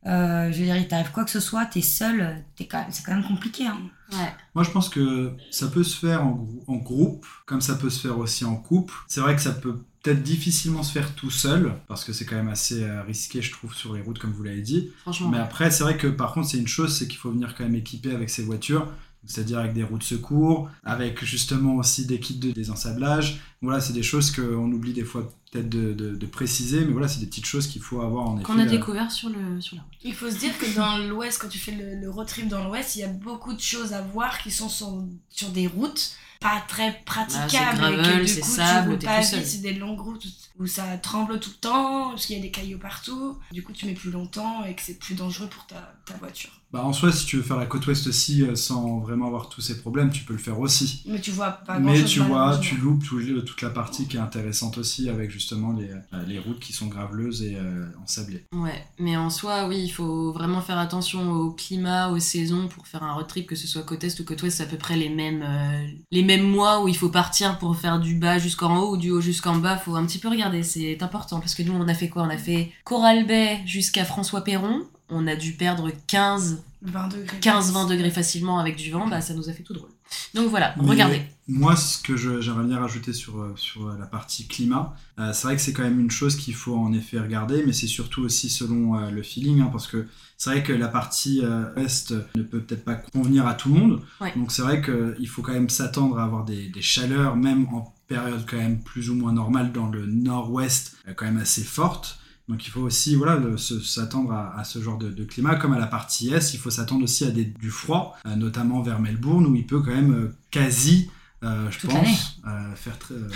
Euh, 0.07 0.51
je 0.51 0.59
veux 0.59 0.65
dire, 0.65 0.77
il 0.77 0.89
t'arrive 0.89 1.13
quoi 1.13 1.25
que 1.25 1.31
ce 1.31 1.39
soit, 1.41 1.65
t'es 1.67 1.81
seul, 1.81 2.45
t'es 2.57 2.67
quand 2.67 2.79
même, 2.79 2.89
c'est 2.91 3.05
quand 3.05 3.15
même 3.15 3.25
compliqué. 3.25 3.67
Hein. 3.67 3.79
Ouais. 4.13 4.33
Moi, 4.55 4.65
je 4.65 4.71
pense 4.71 4.89
que 4.89 5.33
ça 5.51 5.69
peut 5.69 5.85
se 5.85 5.97
faire 5.97 6.27
en, 6.27 6.33
grou- 6.33 6.65
en 6.67 6.77
groupe, 6.77 7.27
comme 7.47 7.61
ça 7.61 7.77
peut 7.77 7.89
se 7.91 8.01
faire 8.01 8.19
aussi 8.19 8.45
en 8.45 8.57
couple. 8.57 8.93
C'est 9.07 9.21
vrai 9.21 9.37
que 9.37 9.43
ça 9.43 9.53
peut 9.53 9.79
peut-être 10.03 10.25
difficilement 10.25 10.83
se 10.83 10.91
faire 10.93 11.15
tout 11.15 11.31
seul, 11.31 11.75
parce 11.87 12.05
que 12.05 12.13
c'est 12.13 12.25
quand 12.25 12.35
même 12.35 12.49
assez 12.49 12.83
euh, 12.83 13.03
risqué, 13.05 13.41
je 13.41 13.53
trouve, 13.53 13.73
sur 13.75 13.95
les 13.95 14.03
routes, 14.03 14.19
comme 14.19 14.33
vous 14.33 14.43
l'avez 14.43 14.61
dit. 14.63 14.91
Franchement. 15.03 15.29
Mais 15.29 15.39
après, 15.39 15.71
c'est 15.71 15.85
vrai 15.85 15.97
que 15.97 16.09
par 16.09 16.33
contre, 16.33 16.49
c'est 16.49 16.59
une 16.59 16.67
chose, 16.67 16.97
c'est 16.97 17.07
qu'il 17.07 17.19
faut 17.19 17.31
venir 17.31 17.55
quand 17.57 17.63
même 17.63 17.77
équipé 17.77 18.13
avec 18.13 18.29
ses 18.29 18.43
voitures, 18.43 18.91
c'est-à-dire 19.27 19.59
avec 19.59 19.73
des 19.73 19.83
roues 19.85 19.99
de 19.99 20.03
secours, 20.03 20.69
avec 20.85 21.25
justement 21.25 21.77
aussi 21.77 22.07
des 22.07 22.19
kits 22.21 22.35
de 22.39 22.51
désensablage. 22.53 23.41
Voilà, 23.61 23.81
c'est 23.81 23.93
des 23.93 24.03
choses 24.03 24.31
qu'on 24.33 24.71
oublie 24.73 24.93
des 24.93 25.05
fois 25.05 25.29
peut-être 25.53 25.69
de, 25.69 25.93
de- 25.93 26.15
de 26.17 26.27
préciser, 26.27 26.85
mais 26.85 26.93
voilà, 26.93 27.07
c'est 27.09 27.21
des 27.21 27.27
petites 27.27 27.45
choses 27.47 27.67
qu'il 27.67 27.83
faut 27.83 28.01
avoir 28.01 28.29
en 28.29 28.37
effet. 28.37 28.45
Qu'on 28.47 28.59
a 28.59 28.63
euh, 28.65 28.69
découvert 28.69 29.11
sur, 29.13 29.29
le, 29.29 29.61
sur 29.61 29.77
la 29.77 29.83
route. 29.83 29.93
Il 30.03 30.15
faut 30.15 30.31
se 30.31 30.39
dire 30.39 30.57
que 30.59 30.75
dans 30.75 30.99
l'ouest, 30.99 31.39
quand 31.41 31.49
tu 31.49 31.59
fais 31.59 31.73
le, 31.73 32.01
le 32.01 32.11
road 32.11 32.27
trip 32.27 32.49
dans 32.49 32.65
l'ouest, 32.65 32.97
il 32.97 33.01
y 33.01 33.05
a 33.05 33.09
beaucoup 33.09 33.53
de 33.53 33.61
choses 33.61 33.93
à 33.93 34.01
voir 34.03 34.39
qui 34.43 34.51
sont 34.51 34.69
sur, 34.69 35.05
sur 35.29 35.51
des 35.51 35.67
routes 35.67 36.13
pas 36.41 36.61
très 36.67 37.01
praticables. 37.05 37.79
Bah, 37.79 37.89
c'est 37.97 38.03
gravel, 38.03 38.23
du 38.23 38.29
c'est 38.29 38.41
coup, 38.41 38.51
sable, 38.51 38.99
c'est 39.23 39.59
des 39.63 39.75
longues 39.75 40.01
routes 40.01 40.27
où 40.63 40.67
ça 40.67 40.97
tremble 40.99 41.41
tout 41.41 41.51
le 41.51 41.61
temps, 41.61 42.11
parce 42.11 42.27
qu'il 42.27 42.37
y 42.37 42.39
a 42.39 42.43
des 42.43 42.51
cailloux 42.51 42.79
partout. 42.79 43.37
Du 43.53 43.63
coup, 43.63 43.73
tu 43.73 43.87
mets 43.87 43.95
plus 43.95 44.11
longtemps 44.11 44.65
et 44.65 44.75
que 44.75 44.83
c'est 44.83 44.99
plus 44.99 45.15
dangereux 45.15 45.49
pour 45.49 45.67
ta, 45.67 45.93
ta 46.07 46.15
voiture. 46.19 46.51
Bah, 46.73 46.83
en 46.85 46.95
soi, 46.95 47.13
si 47.13 47.27
tu 47.27 47.37
veux 47.37 47.43
faire 47.43 47.59
la 47.59 47.67
côte 47.67 47.87
ouest 47.87 48.07
aussi 48.07 48.43
euh, 48.43 48.55
sans 48.55 49.01
vraiment 49.01 49.27
avoir 49.27 49.51
tous 49.51 49.61
ces 49.61 49.79
problèmes, 49.79 50.11
tu 50.11 50.25
peux 50.25 50.33
le 50.33 50.39
faire 50.39 50.59
aussi. 50.59 51.03
Mais 51.07 51.21
tu 51.21 51.31
vois 51.31 51.51
pas 51.51 51.79
Mais 51.79 51.89
grand-chose, 51.93 52.11
tu 52.11 52.21
vois, 52.21 52.59
tu 52.59 52.77
loupes 52.77 53.05
tout- 53.05 53.21
toute 53.43 53.61
la 53.61 53.69
partie 53.69 54.07
qui 54.09 54.17
est 54.17 54.21
intéressante 54.21 54.79
aussi 54.79 55.11
avec 55.11 55.31
justement 55.31 55.73
les, 55.75 55.91
euh, 55.91 56.25
les 56.27 56.39
routes 56.39 56.61
qui 56.61 56.73
sont 56.73 56.87
graveleuses 56.87 57.43
et 57.43 57.57
euh, 57.57 57.85
ensablées. 58.03 58.47
Ouais, 58.55 58.87
mais 58.99 59.19
en 59.19 59.29
soi, 59.29 59.69
oui, 59.69 59.81
il 59.83 59.91
faut 59.91 60.33
vraiment 60.33 60.63
faire 60.63 60.79
attention 60.79 61.31
au 61.33 61.51
climat, 61.51 62.09
aux 62.09 62.19
saisons 62.19 62.69
pour 62.69 62.87
faire 62.87 63.03
un 63.03 63.13
road 63.13 63.27
trip, 63.27 63.47
que 63.47 63.55
ce 63.57 63.67
soit 63.67 63.83
côte 63.83 64.05
est 64.05 64.19
ou 64.21 64.25
côte 64.25 64.43
ouest, 64.43 64.57
c'est 64.57 64.63
à 64.63 64.67
peu 64.67 64.79
près 64.79 64.97
les 64.97 65.11
mêmes, 65.11 65.43
euh, 65.47 65.87
les 66.11 66.23
mêmes 66.23 66.49
mois 66.49 66.83
où 66.83 66.89
il 66.89 66.97
faut 66.97 67.11
partir 67.11 67.59
pour 67.59 67.77
faire 67.77 68.01
du 68.01 68.15
bas 68.15 68.39
jusqu'en 68.39 68.79
haut 68.79 68.93
ou 68.95 68.97
du 68.97 69.11
haut 69.11 69.21
jusqu'en 69.21 69.57
bas. 69.57 69.77
Faut 69.77 69.95
un 69.95 70.07
petit 70.07 70.19
peu 70.19 70.29
regarder, 70.29 70.52
c'est 70.63 71.03
important 71.03 71.41
parce 71.41 71.55
que 71.55 71.63
nous, 71.63 71.73
on 71.73 71.89
a 71.89 71.95
fait 71.95 72.09
quoi? 72.09 72.23
On 72.23 72.31
a 72.31 72.37
fait 72.37 72.73
Coral 72.85 73.27
Bay 73.27 73.61
jusqu'à 73.65 74.05
François 74.05 74.43
Perron. 74.45 74.83
On 75.09 75.27
a 75.27 75.37
dû 75.37 75.53
perdre 75.53 75.91
15, 76.07 76.63
20 76.83 77.09
degrés. 77.09 77.39
15-20 77.41 77.89
degrés 77.89 78.11
facilement 78.11 78.59
avec 78.59 78.77
du 78.77 78.91
vent, 78.91 79.07
bah 79.07 79.21
ça 79.21 79.35
nous 79.35 79.49
a 79.49 79.53
fait 79.53 79.63
tout 79.63 79.75
drôle. 79.75 79.91
Donc 80.35 80.49
voilà, 80.49 80.75
Mais 80.81 80.89
regardez. 80.89 81.23
Moi, 81.49 81.75
ce 81.77 81.99
que 81.99 82.17
j'aimerais 82.17 82.65
bien 82.65 82.79
rajouter 82.79 83.13
sur, 83.13 83.41
euh, 83.41 83.53
sur 83.57 83.89
euh, 83.89 83.97
la 83.99 84.07
partie 84.07 84.47
climat, 84.47 84.95
euh, 85.19 85.33
c'est 85.33 85.47
vrai 85.47 85.57
que 85.57 85.63
c'est 85.63 85.73
quand 85.73 85.83
même 85.83 86.01
une 86.01 86.11
chose 86.11 86.37
qu'il 86.37 86.55
faut 86.55 86.77
en 86.77 86.93
effet 86.93 87.19
regarder, 87.19 87.63
mais 87.67 87.73
c'est 87.73 87.87
surtout 87.87 88.23
aussi 88.23 88.49
selon 88.49 88.97
euh, 88.97 89.11
le 89.11 89.23
feeling, 89.23 89.61
hein, 89.61 89.69
parce 89.73 89.87
que 89.87 90.07
c'est 90.39 90.51
vrai 90.51 90.63
que 90.63 90.73
la 90.73 90.89
partie 90.89 91.41
euh, 91.43 91.75
est 91.77 92.13
ne 92.37 92.43
peut 92.43 92.61
peut-être 92.61 92.85
pas 92.85 92.95
convenir 92.95 93.47
à 93.47 93.55
tout 93.55 93.73
le 93.73 93.81
monde. 93.81 94.01
Ouais. 94.21 94.33
Donc 94.37 94.53
c'est 94.53 94.63
vrai 94.63 94.81
qu'il 94.83 95.29
faut 95.29 95.43
quand 95.43 95.53
même 95.53 95.69
s'attendre 95.69 96.19
à 96.19 96.25
avoir 96.25 96.45
des, 96.45 96.69
des 96.69 96.83
chaleurs, 96.83 97.37
même 97.37 97.67
en 97.73 97.93
période 98.13 98.45
quand 98.49 98.57
même 98.59 98.81
plus 98.83 99.11
ou 99.11 99.15
moins 99.15 99.33
normale 99.33 99.73
dans 99.73 99.89
le 99.89 100.07
nord-ouest, 100.07 100.97
euh, 101.09 101.15
quand 101.15 101.25
même 101.25 101.39
assez 101.39 101.63
forte. 101.65 102.19
Donc 102.49 102.67
il 102.67 102.71
faut 102.71 102.81
aussi 102.81 103.15
voilà, 103.15 103.39
s'attendre 103.85 104.33
à, 104.33 104.59
à 104.59 104.65
ce 104.65 104.83
genre 104.83 104.99
de, 104.99 105.09
de 105.11 105.25
climat. 105.25 105.55
Comme 105.55 105.73
à 105.73 105.79
la 105.79 105.87
partie 105.87 106.33
est, 106.35 106.53
il 106.55 106.59
faut 106.59 106.71
s'attendre 106.71 107.05
aussi 107.05 107.25
à 107.25 107.31
des, 107.31 107.45
du 107.45 107.71
froid, 107.71 108.17
euh, 108.27 108.35
notamment 108.37 108.83
vers 108.83 108.99
Melbourne, 109.01 109.47
où 109.47 109.55
il 109.55 109.67
peut 109.67 109.81
quand 109.81 109.95
même 109.95 110.13
euh, 110.13 110.37
quasi, 110.51 111.09
euh, 111.45 111.71
je 111.71 111.79
Toute 111.79 111.91
pense, 111.91 112.41
euh, 112.47 112.75
faire 112.75 112.99
très... 112.99 113.15
euh, 113.15 113.29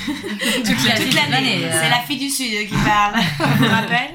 Toute 0.65 0.85
la- 0.85 0.97
Toute 0.97 1.05
toute 1.07 1.15
l'année. 1.15 1.65
euh. 1.65 1.71
C'est 1.73 1.89
la 1.91 2.01
fille 2.07 2.19
du 2.19 2.29
Sud 2.31 2.51
qui 2.69 2.75
parle. 2.85 3.15
Je 3.59 3.63
me 3.65 3.69
rappelle. 3.69 4.11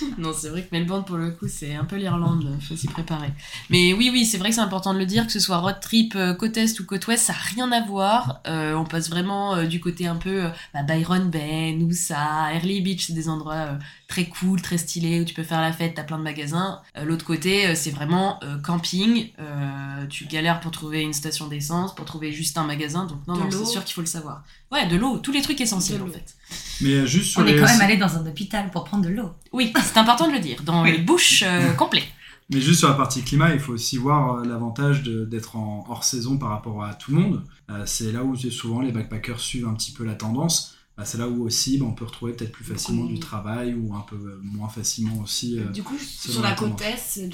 Non, 0.18 0.32
c'est 0.36 0.48
vrai 0.48 0.62
que 0.62 0.68
Melbourne, 0.72 1.04
pour 1.04 1.16
le 1.16 1.30
coup, 1.30 1.46
c'est 1.48 1.74
un 1.74 1.84
peu 1.84 1.96
l'Irlande, 1.96 2.56
faut 2.60 2.76
s'y 2.76 2.88
préparer. 2.88 3.32
Mais 3.70 3.92
oui, 3.92 4.10
oui, 4.12 4.24
c'est 4.24 4.38
vrai 4.38 4.50
que 4.50 4.54
c'est 4.54 4.60
important 4.60 4.94
de 4.94 4.98
le 4.98 5.06
dire, 5.06 5.26
que 5.26 5.32
ce 5.32 5.40
soit 5.40 5.58
road 5.58 5.80
trip 5.80 6.14
euh, 6.16 6.34
côte 6.34 6.56
est 6.56 6.78
ou 6.80 6.84
côte 6.84 7.06
ouest, 7.06 7.24
ça 7.24 7.32
n'a 7.32 7.38
rien 7.38 7.72
à 7.72 7.84
voir. 7.86 8.40
Euh, 8.46 8.74
on 8.74 8.84
passe 8.84 9.10
vraiment 9.10 9.54
euh, 9.54 9.64
du 9.66 9.80
côté 9.80 10.06
un 10.06 10.16
peu 10.16 10.44
bah, 10.74 10.82
Byron 10.82 11.30
Bay, 11.30 11.72
Noosa, 11.72 12.52
Early 12.54 12.80
Beach, 12.80 13.06
c'est 13.06 13.12
des 13.12 13.28
endroits 13.28 13.78
très 14.08 14.24
cool, 14.24 14.60
très 14.60 14.78
stylés, 14.78 15.20
où 15.20 15.24
tu 15.24 15.34
peux 15.34 15.42
faire 15.42 15.60
la 15.60 15.72
fête, 15.72 15.94
t'as 15.94 16.02
plein 16.02 16.18
de 16.18 16.22
magasins. 16.22 16.80
Euh, 16.96 17.04
L'autre 17.04 17.24
côté, 17.24 17.66
euh, 17.66 17.74
c'est 17.74 17.90
vraiment 17.90 18.40
euh, 18.42 18.58
camping, 18.58 19.30
euh, 19.38 20.06
tu 20.08 20.24
galères 20.24 20.60
pour 20.60 20.70
trouver 20.70 21.02
une 21.02 21.12
station 21.12 21.46
d'essence, 21.46 21.94
pour 21.94 22.06
trouver 22.06 22.32
juste 22.32 22.56
un 22.56 22.64
magasin, 22.64 23.04
donc 23.04 23.18
non, 23.28 23.34
De 23.34 23.40
non, 23.40 23.50
c'est 23.50 23.66
sûr 23.66 23.84
qu'il 23.84 23.94
faut 23.94 24.00
le 24.00 24.06
savoir. 24.06 24.42
Ouais, 24.72 24.86
de 24.86 24.96
l'eau, 24.96 25.18
tous 25.18 25.32
les 25.32 25.42
trucs 25.42 25.60
essentiels 25.60 26.02
en 26.02 26.08
fait. 26.08 26.34
Mais 26.80 27.06
juste 27.06 27.32
sur 27.32 27.42
On 27.42 27.46
est 27.46 27.56
quand 27.56 27.66
même 27.66 27.80
allé 27.80 27.96
dans 27.96 28.16
un 28.16 28.26
hôpital 28.26 28.70
pour 28.70 28.84
prendre 28.84 29.04
de 29.04 29.10
l'eau. 29.10 29.30
Oui, 29.52 29.72
c'est 29.82 29.98
important 29.98 30.26
de 30.26 30.32
le 30.32 30.40
dire, 30.40 30.62
dans 30.62 30.84
les 30.84 30.98
bouches 30.98 31.44
euh, 31.46 31.72
complets. 31.74 32.04
Mais 32.50 32.62
juste 32.62 32.78
sur 32.78 32.88
la 32.88 32.94
partie 32.94 33.22
climat, 33.22 33.52
il 33.52 33.60
faut 33.60 33.74
aussi 33.74 33.98
voir 33.98 34.42
l'avantage 34.42 35.02
d'être 35.02 35.56
en 35.56 35.84
hors 35.88 36.04
saison 36.04 36.38
par 36.38 36.48
rapport 36.48 36.82
à 36.82 36.94
tout 36.94 37.10
le 37.12 37.20
monde. 37.20 37.44
Euh, 37.68 37.82
c'est 37.84 38.10
là 38.10 38.24
où 38.24 38.34
souvent 38.36 38.80
les 38.80 38.90
backpackers 38.90 39.40
suivent 39.40 39.68
un 39.68 39.74
petit 39.74 39.92
peu 39.92 40.02
la 40.04 40.14
tendance. 40.14 40.77
Bah, 40.98 41.04
c'est 41.04 41.16
là 41.16 41.28
où 41.28 41.44
aussi 41.44 41.78
bah, 41.78 41.86
on 41.88 41.92
peut 41.92 42.04
retrouver 42.04 42.32
peut-être 42.32 42.50
plus 42.50 42.64
facilement 42.64 43.04
du 43.04 43.20
travail 43.20 43.72
ou 43.72 43.94
un 43.94 44.00
peu 44.00 44.16
euh, 44.16 44.40
moins 44.42 44.68
facilement 44.68 45.16
aussi. 45.20 45.56
euh, 45.60 45.70
Du 45.70 45.84
coup, 45.84 45.96
sur 45.96 46.42
la 46.42 46.50
côte 46.56 46.80
est, 46.82 47.28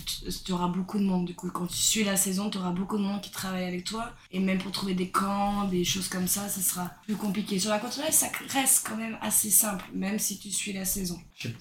tu 0.44 0.53
auras 0.53 0.68
beaucoup 0.68 0.98
de 0.98 1.05
monde. 1.05 1.24
Du 1.24 1.35
coup, 1.35 1.48
quand 1.50 1.66
tu 1.66 1.79
suis 1.79 2.05
la 2.05 2.16
saison, 2.16 2.50
tu 2.50 2.59
auras 2.59 2.72
beaucoup 2.72 2.98
de 2.98 3.03
monde 3.03 3.22
qui 3.22 3.31
travaille 3.31 3.64
avec 3.64 3.85
toi. 3.85 4.12
Et 4.33 4.38
même 4.38 4.59
pour 4.59 4.70
trouver 4.70 4.92
des 4.92 5.09
camps, 5.09 5.66
des 5.68 5.83
choses 5.83 6.09
comme 6.09 6.29
ça, 6.29 6.46
ça 6.50 6.61
sera 6.61 6.90
plus 7.07 7.16
compliqué. 7.16 7.59
Sur 7.59 7.70
la 7.70 7.79
côte 7.79 7.96
ouest, 7.96 8.12
ça 8.12 8.27
reste 8.50 8.87
quand 8.87 8.98
même 8.98 9.16
assez 9.22 9.48
simple, 9.48 9.87
même 9.94 10.18
si 10.18 10.38
tu 10.38 10.50
suis 10.50 10.74
la 10.74 10.85
saison. 10.85 11.18
C'est- 11.35 11.55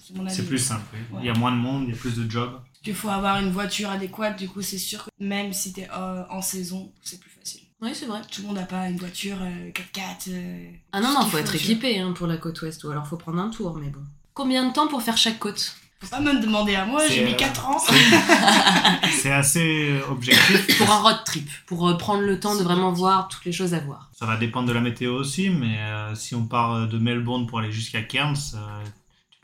plus 0.46 0.58
simple. 0.58 0.82
oui. 0.92 0.98
Ouais. 1.10 1.20
Il 1.22 1.26
y 1.26 1.30
a 1.30 1.34
moins 1.34 1.52
de 1.52 1.56
monde, 1.56 1.84
il 1.88 1.94
y 1.94 1.96
a 1.96 1.96
plus 1.96 2.14
de 2.16 2.30
jobs. 2.30 2.60
Il 2.84 2.94
faut 2.94 3.08
avoir 3.08 3.40
une 3.40 3.50
voiture 3.50 3.88
adéquate, 3.88 4.38
du 4.38 4.46
coup, 4.46 4.60
c'est 4.60 4.76
sûr 4.76 5.04
que 5.06 5.10
même 5.24 5.54
si 5.54 5.72
tu 5.72 5.80
es 5.80 5.88
en 5.90 6.42
saison, 6.42 6.92
c'est 7.02 7.18
plus 7.18 7.30
facile. 7.30 7.62
Oui, 7.84 7.90
c'est 7.94 8.06
vrai. 8.06 8.20
Tout 8.32 8.40
le 8.42 8.46
monde 8.48 8.56
n'a 8.56 8.62
pas 8.64 8.88
une 8.88 8.96
voiture 8.96 9.36
euh, 9.42 9.70
4x4. 9.70 10.30
euh, 10.30 10.66
Ah 10.92 11.00
non, 11.00 11.12
non, 11.12 11.20
qu'il 11.20 11.30
faut 11.32 11.38
être 11.38 11.54
équipé 11.54 11.98
hein, 12.00 12.12
pour 12.16 12.26
la 12.26 12.38
côte 12.38 12.60
ouest, 12.62 12.82
ou 12.84 12.90
alors 12.90 13.06
faut 13.06 13.16
prendre 13.18 13.38
un 13.40 13.50
tour, 13.50 13.76
mais 13.78 13.88
bon. 13.88 14.00
Combien 14.32 14.66
de 14.66 14.72
temps 14.72 14.88
pour 14.88 15.02
faire 15.02 15.16
chaque 15.18 15.38
côte? 15.38 15.76
Faut 16.00 16.08
pas 16.08 16.20
me 16.20 16.40
demander 16.40 16.74
à 16.74 16.84
moi, 16.84 17.06
j'ai 17.08 17.24
mis 17.24 17.32
euh, 17.32 17.36
4 17.36 17.66
ans. 17.68 17.78
C'est 19.12 19.32
assez 19.32 19.94
objectif. 20.10 20.78
Pour 20.78 20.90
un 20.90 20.98
road 20.98 21.16
trip, 21.24 21.48
pour 21.66 21.88
euh, 21.88 21.96
prendre 21.96 22.22
le 22.22 22.38
temps 22.40 22.56
de 22.56 22.62
vraiment 22.62 22.92
voir 22.92 23.28
toutes 23.28 23.44
les 23.46 23.52
choses 23.52 23.72
à 23.72 23.78
voir. 23.78 24.10
Ça 24.12 24.26
va 24.26 24.36
dépendre 24.36 24.68
de 24.68 24.72
la 24.74 24.80
météo 24.80 25.14
aussi, 25.14 25.48
mais 25.48 25.78
euh, 25.78 26.14
si 26.14 26.34
on 26.34 26.44
part 26.46 26.72
euh, 26.74 26.86
de 26.86 26.98
Melbourne 26.98 27.46
pour 27.46 27.58
aller 27.60 27.72
jusqu'à 27.72 28.02
Cairns, 28.02 28.36
euh, 28.54 28.84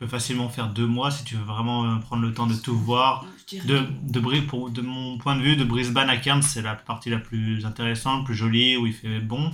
peux 0.01 0.07
facilement 0.09 0.49
faire 0.49 0.69
deux 0.69 0.87
mois 0.87 1.11
si 1.11 1.23
tu 1.25 1.37
veux 1.37 1.45
vraiment 1.45 1.85
euh, 1.85 1.97
prendre 1.99 2.23
le 2.23 2.33
temps 2.35 2.47
de 2.47 2.55
tout 2.55 2.77
voir. 2.77 3.25
De, 3.65 3.83
de, 4.03 4.41
pour, 4.41 4.71
de 4.71 4.81
mon 4.81 5.19
point 5.19 5.37
de 5.37 5.43
vue, 5.43 5.57
de 5.57 5.65
Brisbane 5.65 6.09
à 6.11 6.17
Cairns, 6.17 6.43
c'est 6.43 6.63
la 6.63 6.75
partie 6.75 7.11
la 7.11 7.19
plus 7.19 7.65
intéressante, 7.67 8.25
plus 8.25 8.35
jolie, 8.35 8.77
où 8.77 8.87
il 8.87 8.93
fait 8.95 9.21
bon. 9.21 9.53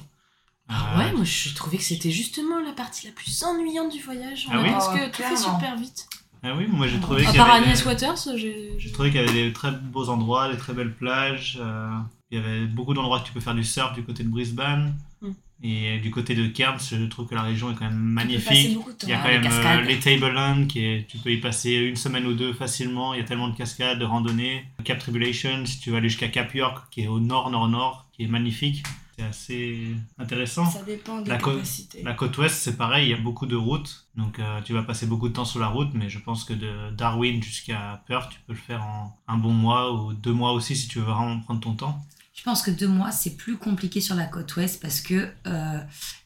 Ah 0.68 0.94
Euh, 0.94 0.98
ouais, 0.98 1.12
moi 1.12 1.24
je 1.24 1.54
trouvais 1.54 1.76
que 1.78 1.82
c'était 1.84 2.10
justement 2.10 2.60
la 2.60 2.72
partie 2.72 3.06
la 3.06 3.12
plus 3.12 3.42
ennuyante 3.44 3.92
du 3.92 4.00
voyage. 4.02 4.46
Ah 4.50 4.58
On 4.58 4.62
oui 4.62 4.70
parce 4.70 4.88
que 4.88 4.98
Oh, 5.06 5.10
tout 5.12 5.22
fait 5.22 5.36
super 5.36 5.76
vite. 5.76 6.08
ah 6.42 6.54
oui, 6.56 6.66
moi 6.68 6.86
j'ai 6.88 6.98
trouvé 7.00 7.22
À 7.22 7.26
qu'il 7.26 7.34
y 7.34 7.38
part 7.38 7.50
avait 7.52 7.64
Agnès 7.64 7.80
des- 7.82 7.86
Waters, 7.88 8.16
j'ai. 8.36 8.74
J'ai 8.78 8.92
trouvé 8.92 9.10
qu'il 9.10 9.20
y 9.20 9.24
avait 9.24 9.32
des 9.46 9.52
très 9.52 9.70
beaux 9.72 10.08
endroits, 10.08 10.50
des 10.50 10.58
très 10.58 10.72
belles 10.74 10.94
plages. 10.94 11.58
euh, 11.60 11.90
il 12.30 12.38
y 12.38 12.42
avait 12.42 12.66
beaucoup 12.66 12.92
d'endroits 12.94 13.20
que 13.20 13.26
tu 13.26 13.32
peux 13.32 13.40
faire 13.40 13.54
du 13.54 13.62
surf 13.64 13.92
du 13.94 14.02
côté 14.02 14.24
de 14.24 14.28
Brisbane. 14.28 14.94
Mm. 15.22 15.30
Et 15.62 15.98
du 16.00 16.10
côté 16.10 16.34
de 16.34 16.46
Cairns, 16.48 16.78
je 16.90 17.06
trouve 17.06 17.26
que 17.26 17.34
la 17.34 17.42
région 17.42 17.70
est 17.72 17.74
quand 17.74 17.86
même 17.86 17.94
magnifique. 17.96 18.78
Il 19.04 19.08
y 19.08 19.12
a 19.12 19.18
quand 19.18 19.28
même 19.28 19.46
euh, 19.50 19.80
les 19.82 19.98
Tableland, 19.98 20.66
qui 20.66 20.84
est, 20.84 21.06
tu 21.08 21.16
peux 21.18 21.32
y 21.32 21.38
passer 21.38 21.72
une 21.72 21.96
semaine 21.96 22.26
ou 22.26 22.34
deux 22.34 22.52
facilement. 22.52 23.14
Il 23.14 23.20
y 23.20 23.22
a 23.22 23.24
tellement 23.24 23.48
de 23.48 23.56
cascades, 23.56 23.98
de 23.98 24.04
randonnées. 24.04 24.64
Cap 24.84 24.98
Tribulation, 24.98 25.64
si 25.64 25.80
tu 25.80 25.90
vas 25.90 25.96
aller 25.98 26.10
jusqu'à 26.10 26.28
Cap 26.28 26.54
York, 26.54 26.86
qui 26.90 27.02
est 27.02 27.06
au 27.08 27.20
nord-nord-nord, 27.20 28.06
qui 28.12 28.24
est 28.24 28.28
magnifique. 28.28 28.82
C'est 29.18 29.24
assez 29.24 29.86
intéressant. 30.18 30.66
Ça 30.66 30.82
dépend 30.82 31.22
des 31.22 31.30
La 31.30 31.38
côte- 31.38 31.54
capacités. 31.54 32.02
La 32.02 32.12
côte 32.12 32.36
ouest, 32.36 32.54
c'est 32.54 32.76
pareil, 32.76 33.06
il 33.06 33.10
y 33.12 33.14
a 33.14 33.16
beaucoup 33.16 33.46
de 33.46 33.56
routes. 33.56 34.06
Donc 34.14 34.38
euh, 34.38 34.60
tu 34.60 34.74
vas 34.74 34.82
passer 34.82 35.06
beaucoup 35.06 35.30
de 35.30 35.32
temps 35.32 35.46
sur 35.46 35.58
la 35.58 35.68
route, 35.68 35.88
mais 35.94 36.10
je 36.10 36.18
pense 36.18 36.44
que 36.44 36.52
de 36.52 36.90
Darwin 36.94 37.42
jusqu'à 37.42 38.02
Perth, 38.06 38.30
tu 38.30 38.38
peux 38.46 38.52
le 38.52 38.58
faire 38.58 38.84
en 38.84 39.16
un 39.26 39.38
bon 39.38 39.52
mois 39.54 39.90
ou 39.94 40.12
deux 40.12 40.34
mois 40.34 40.52
aussi 40.52 40.76
si 40.76 40.86
tu 40.86 40.98
veux 40.98 41.06
vraiment 41.06 41.40
prendre 41.40 41.60
ton 41.60 41.72
temps. 41.72 41.98
Je 42.36 42.42
pense 42.42 42.62
que 42.62 42.70
deux 42.70 42.86
mois, 42.88 43.10
c'est 43.10 43.36
plus 43.36 43.56
compliqué 43.56 44.00
sur 44.00 44.14
la 44.14 44.24
côte 44.24 44.54
ouest 44.56 44.80
parce 44.80 45.00
que 45.00 45.26
euh, 45.46 45.78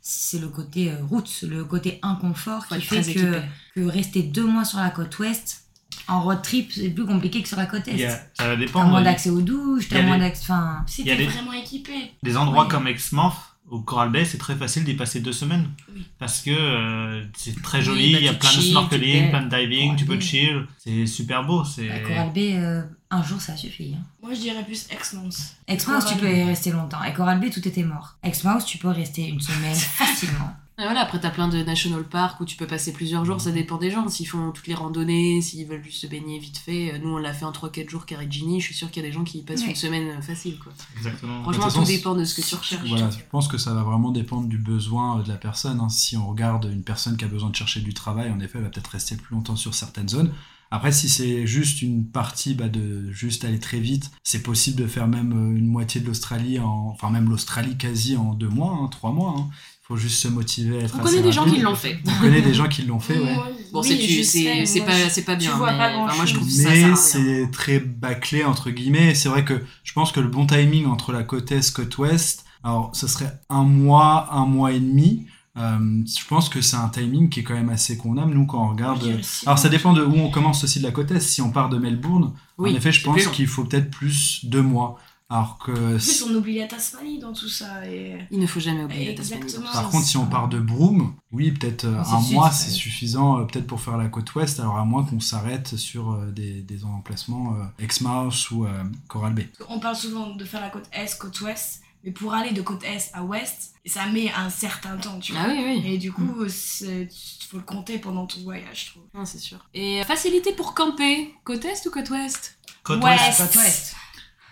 c'est 0.02 0.38
le 0.40 0.48
côté 0.48 0.90
euh, 0.90 0.96
route, 1.08 1.44
le 1.48 1.64
côté 1.64 1.98
inconfort 2.02 2.66
qui 2.66 2.80
fait 2.82 3.14
que, 3.14 3.40
que 3.74 3.80
rester 3.86 4.22
deux 4.22 4.44
mois 4.44 4.64
sur 4.64 4.78
la 4.80 4.90
côte 4.90 5.18
ouest, 5.20 5.64
en 6.08 6.20
road 6.22 6.42
trip, 6.42 6.72
c'est 6.72 6.90
plus 6.90 7.06
compliqué 7.06 7.40
que 7.42 7.48
sur 7.48 7.56
la 7.56 7.66
côte 7.66 7.86
est. 7.88 8.08
ça 8.34 8.56
va 8.56 8.66
T'as 8.66 8.84
moins 8.84 9.02
d'accès 9.02 9.30
aux 9.30 9.40
douches, 9.40 9.88
t'as 9.88 10.02
moins 10.02 10.18
d'accès. 10.18 10.42
Enfin, 10.42 10.84
Si 10.86 11.04
t'es 11.04 11.16
des- 11.16 11.26
vraiment 11.26 11.52
équipé. 11.52 11.92
Des 12.22 12.36
endroits 12.36 12.66
comme 12.66 12.88
Exmouth 12.88 13.32
ou 13.70 13.80
Coral 13.80 14.10
Bay, 14.10 14.24
c'est 14.24 14.38
très 14.38 14.56
facile 14.56 14.82
d'y 14.84 14.94
passer 14.94 15.20
deux 15.20 15.32
semaines. 15.32 15.68
Oui. 15.94 16.04
Parce 16.18 16.40
que 16.40 16.50
euh, 16.50 17.24
c'est 17.36 17.62
très 17.62 17.78
Oui, 17.78 17.84
joli, 17.84 18.12
bah, 18.14 18.18
il 18.18 18.24
y 18.24 18.28
a 18.28 18.34
plein 18.34 18.48
de 18.50 18.54
chill, 18.54 18.70
snorkeling, 18.72 19.30
plein 19.30 19.42
de 19.42 19.48
diving, 19.56 19.82
Coral 19.84 19.96
tu 19.96 20.04
peux 20.06 20.14
Bay. 20.16 20.20
chill. 20.20 20.66
C'est 20.78 21.06
super 21.06 21.44
beau. 21.46 21.62
C'est... 21.64 21.86
la 21.86 22.00
Coral 22.00 22.32
Bay, 22.32 22.54
euh, 22.56 22.82
un 23.10 23.22
jour, 23.22 23.40
ça 23.40 23.56
suffit. 23.56 23.94
Hein. 23.96 24.02
Moi, 24.22 24.34
je 24.34 24.40
dirais 24.40 24.64
plus 24.64 24.86
Exmouth. 24.90 25.36
Exmouth, 25.66 26.04
tu 26.06 26.16
peux 26.16 26.30
y 26.32 26.44
rester 26.44 26.70
longtemps. 26.70 27.02
Et 27.04 27.12
Coral 27.12 27.40
Bay, 27.40 27.50
tout 27.50 27.66
était 27.66 27.82
mort. 27.82 28.16
Exmouth, 28.22 28.64
tu 28.64 28.78
peux 28.78 28.88
rester 28.88 29.26
une 29.26 29.40
semaine 29.40 29.74
facilement. 29.74 30.50
Et 30.78 30.82
voilà, 30.84 31.00
après, 31.02 31.20
t'as 31.20 31.28
plein 31.28 31.48
de 31.48 31.58
national 31.62 32.04
parks 32.04 32.40
où 32.40 32.46
tu 32.46 32.56
peux 32.56 32.66
passer 32.66 32.94
plusieurs 32.94 33.26
jours, 33.26 33.38
ça 33.38 33.50
dépend 33.50 33.76
des 33.76 33.90
gens. 33.90 34.08
S'ils 34.08 34.26
font 34.26 34.50
toutes 34.50 34.66
les 34.66 34.72
randonnées, 34.74 35.42
s'ils 35.42 35.66
veulent 35.66 35.82
juste 35.84 36.00
se 36.00 36.06
baigner 36.06 36.38
vite 36.38 36.56
fait. 36.56 36.98
Nous, 37.02 37.10
on 37.10 37.18
l'a 37.18 37.34
fait 37.34 37.44
en 37.44 37.52
3-4 37.52 37.90
jours, 37.90 38.06
Carigini. 38.06 38.60
Je 38.60 38.64
suis 38.66 38.74
sûre 38.74 38.90
qu'il 38.90 39.02
y 39.02 39.04
a 39.04 39.08
des 39.08 39.12
gens 39.12 39.22
qui 39.24 39.38
y 39.38 39.42
passent 39.42 39.60
Ouais. 39.60 39.68
une 39.70 39.76
semaine 39.76 40.08
euh, 40.08 40.22
facile, 40.22 40.58
quoi. 40.58 40.72
Exactement. 40.96 41.42
Franchement, 41.42 41.68
tout 41.70 41.84
dépend 41.84 42.14
de 42.14 42.24
ce 42.24 42.34
que 42.40 42.46
tu 42.48 42.54
recherches. 42.54 42.88
Voilà, 42.88 43.10
je 43.10 43.18
pense 43.30 43.46
que 43.46 43.58
ça 43.58 43.74
va 43.74 43.82
vraiment 43.82 44.10
dépendre 44.10 44.48
du 44.48 44.56
besoin 44.56 45.18
euh, 45.18 45.22
de 45.22 45.28
la 45.28 45.36
personne. 45.36 45.80
hein. 45.80 45.90
Si 45.90 46.16
on 46.16 46.26
regarde 46.26 46.64
une 46.72 46.82
personne 46.82 47.18
qui 47.18 47.26
a 47.26 47.28
besoin 47.28 47.50
de 47.50 47.56
chercher 47.56 47.80
du 47.80 47.92
travail, 47.92 48.30
en 48.30 48.40
effet, 48.40 48.56
elle 48.56 48.64
va 48.64 48.70
peut-être 48.70 48.86
rester 48.92 49.16
plus 49.16 49.34
longtemps 49.34 49.56
sur 49.56 49.74
certaines 49.74 50.08
zones. 50.08 50.32
Après, 50.70 50.92
si 50.92 51.08
c'est 51.08 51.46
juste 51.46 51.82
une 51.82 52.06
partie 52.06 52.54
bah, 52.54 52.68
de 52.68 53.10
juste 53.10 53.44
aller 53.44 53.58
très 53.58 53.80
vite, 53.80 54.10
c'est 54.22 54.42
possible 54.42 54.80
de 54.80 54.86
faire 54.86 55.08
même 55.08 55.32
euh, 55.32 55.58
une 55.58 55.66
moitié 55.66 56.00
de 56.00 56.06
l'Australie, 56.06 56.58
en... 56.60 56.90
enfin 56.94 57.10
même 57.10 57.28
l'Australie 57.28 57.76
quasi 57.76 58.16
en 58.16 58.34
deux 58.34 58.48
mois, 58.48 58.78
hein, 58.80 58.88
trois 58.88 59.10
mois. 59.12 59.34
hein. 59.36 59.48
Il 59.50 59.86
faut 59.94 59.96
juste 59.96 60.20
se 60.22 60.28
motiver 60.28 60.78
à 60.78 60.82
être 60.84 60.94
On 60.94 61.00
assez 61.04 61.16
connaît 61.16 61.22
des 61.24 61.32
gens 61.32 61.44
qui 61.44 61.58
l'ont 61.58 61.74
fait. 61.74 61.98
On 62.06 62.20
connaît 62.20 62.42
des 62.42 62.54
gens 62.54 62.68
qui 62.68 62.82
l'ont 62.82 63.00
fait, 63.00 63.18
ouais. 63.18 63.34
Bon, 63.72 63.82
Oui, 63.82 64.24
c'est 64.24 64.80
pas, 64.84 65.08
c'est 65.10 65.22
pas 65.22 65.34
tu 65.34 65.46
bien, 65.48 65.56
vois 65.56 65.72
mais 65.72 65.78
pas 65.78 65.96
enfin, 65.96 66.14
moi 66.14 66.24
je 66.26 66.34
trouve 66.34 66.46
grand-chose. 66.46 66.62
ça, 66.62 66.96
ça 66.96 67.18
Mais 67.18 67.42
c'est 67.44 67.50
très 67.50 67.80
bâclé 67.80 68.44
entre 68.44 68.70
guillemets. 68.70 69.16
C'est 69.16 69.28
vrai 69.28 69.44
que 69.44 69.60
je 69.82 69.92
pense 69.92 70.12
que 70.12 70.20
le 70.20 70.28
bon 70.28 70.46
timing 70.46 70.86
entre 70.86 71.10
la 71.12 71.24
côte 71.24 71.50
est 71.50 71.72
côte 71.72 71.98
ouest, 71.98 72.44
alors 72.62 72.90
ce 72.94 73.08
serait 73.08 73.32
un 73.48 73.64
mois, 73.64 74.28
un 74.32 74.46
mois 74.46 74.70
et 74.72 74.78
demi. 74.80 75.26
Euh, 75.60 76.02
je 76.06 76.26
pense 76.26 76.48
que 76.48 76.60
c'est 76.60 76.76
un 76.76 76.88
timing 76.88 77.28
qui 77.28 77.40
est 77.40 77.42
quand 77.42 77.54
même 77.54 77.70
assez 77.70 77.96
convenable. 77.96 78.34
Nous, 78.34 78.46
quand 78.46 78.64
on 78.64 78.70
regarde, 78.70 79.02
six 79.22 79.46
alors 79.46 79.58
ça 79.58 79.68
dépend 79.68 79.92
de 79.92 80.02
où 80.02 80.14
on 80.16 80.30
commence 80.30 80.64
aussi 80.64 80.78
de 80.80 80.84
la 80.84 80.92
côte 80.92 81.10
est. 81.10 81.20
Si 81.20 81.42
on 81.42 81.50
part 81.50 81.68
de 81.68 81.78
Melbourne, 81.78 82.32
Oui, 82.58 82.72
en 82.72 82.74
effet, 82.76 82.92
je 82.92 83.02
pense 83.04 83.26
qu'il 83.28 83.46
faut 83.46 83.64
peut-être 83.64 83.90
plus 83.90 84.44
deux 84.44 84.62
mois. 84.62 84.98
Alors 85.32 85.58
que 85.64 85.70
En 85.70 85.90
plus, 85.92 86.00
si- 86.00 86.24
on 86.28 86.34
oublie 86.34 86.58
la 86.58 86.66
Tasmanie 86.66 87.20
dans 87.20 87.32
tout 87.32 87.48
ça. 87.48 87.86
Et... 87.86 88.18
Il 88.32 88.40
ne 88.40 88.48
faut 88.48 88.58
jamais 88.58 88.82
oublier 88.82 89.10
la 89.10 89.14
Tasmanie. 89.14 89.42
Exactement. 89.44 89.72
par 89.72 89.88
contre, 89.88 90.04
si 90.04 90.16
on 90.16 90.26
part 90.26 90.48
de 90.48 90.58
Broome, 90.58 91.14
oui, 91.30 91.52
peut-être 91.52 91.84
euh, 91.84 92.02
un 92.02 92.20
mois, 92.32 92.50
c'est 92.50 92.70
suffisant, 92.70 93.38
euh, 93.38 93.44
peut-être 93.44 93.68
pour 93.68 93.80
faire 93.80 93.96
la 93.96 94.08
côte 94.08 94.34
ouest. 94.34 94.58
Alors 94.58 94.76
à 94.78 94.84
moins 94.84 95.04
qu'on 95.04 95.20
s'arrête 95.20 95.76
sur 95.76 96.10
euh, 96.10 96.32
des, 96.32 96.62
des 96.62 96.84
emplacements 96.84 97.54
euh, 97.54 97.84
Exmouth 97.84 98.50
ou 98.50 98.64
euh, 98.64 98.82
Coral 99.06 99.34
Bay. 99.34 99.48
On 99.68 99.78
parle 99.78 99.94
souvent 99.94 100.34
de 100.34 100.44
faire 100.44 100.60
la 100.62 100.70
côte 100.70 100.88
est, 100.92 101.16
côte 101.16 101.40
ouest. 101.42 101.80
Mais 102.04 102.12
pour 102.12 102.32
aller 102.32 102.52
de 102.52 102.62
côte 102.62 102.82
est 102.84 103.10
à 103.12 103.22
ouest, 103.22 103.74
ça 103.84 104.06
met 104.06 104.32
un 104.32 104.48
certain 104.48 104.96
temps, 104.96 105.18
tu 105.18 105.32
vois. 105.32 105.42
Ah 105.44 105.48
oui, 105.50 105.62
oui. 105.84 105.92
Et 105.94 105.98
du 105.98 106.12
coup, 106.12 106.44
il 106.46 107.08
faut 107.48 107.58
le 107.58 107.62
compter 107.62 107.98
pendant 107.98 108.26
ton 108.26 108.40
voyage, 108.40 108.86
je 108.86 108.90
trouve. 108.92 109.02
Non, 109.14 109.24
c'est 109.24 109.38
sûr. 109.38 109.58
Et 109.74 110.00
euh, 110.00 110.04
facilité 110.04 110.52
pour 110.52 110.74
camper, 110.74 111.34
côte 111.44 111.64
est 111.64 111.86
ou 111.86 111.90
côte 111.90 112.08
ouest? 112.10 112.58
Côte 112.82 113.02
ouest, 113.04 113.36
Côte 113.38 113.54
ouest. 113.56 113.96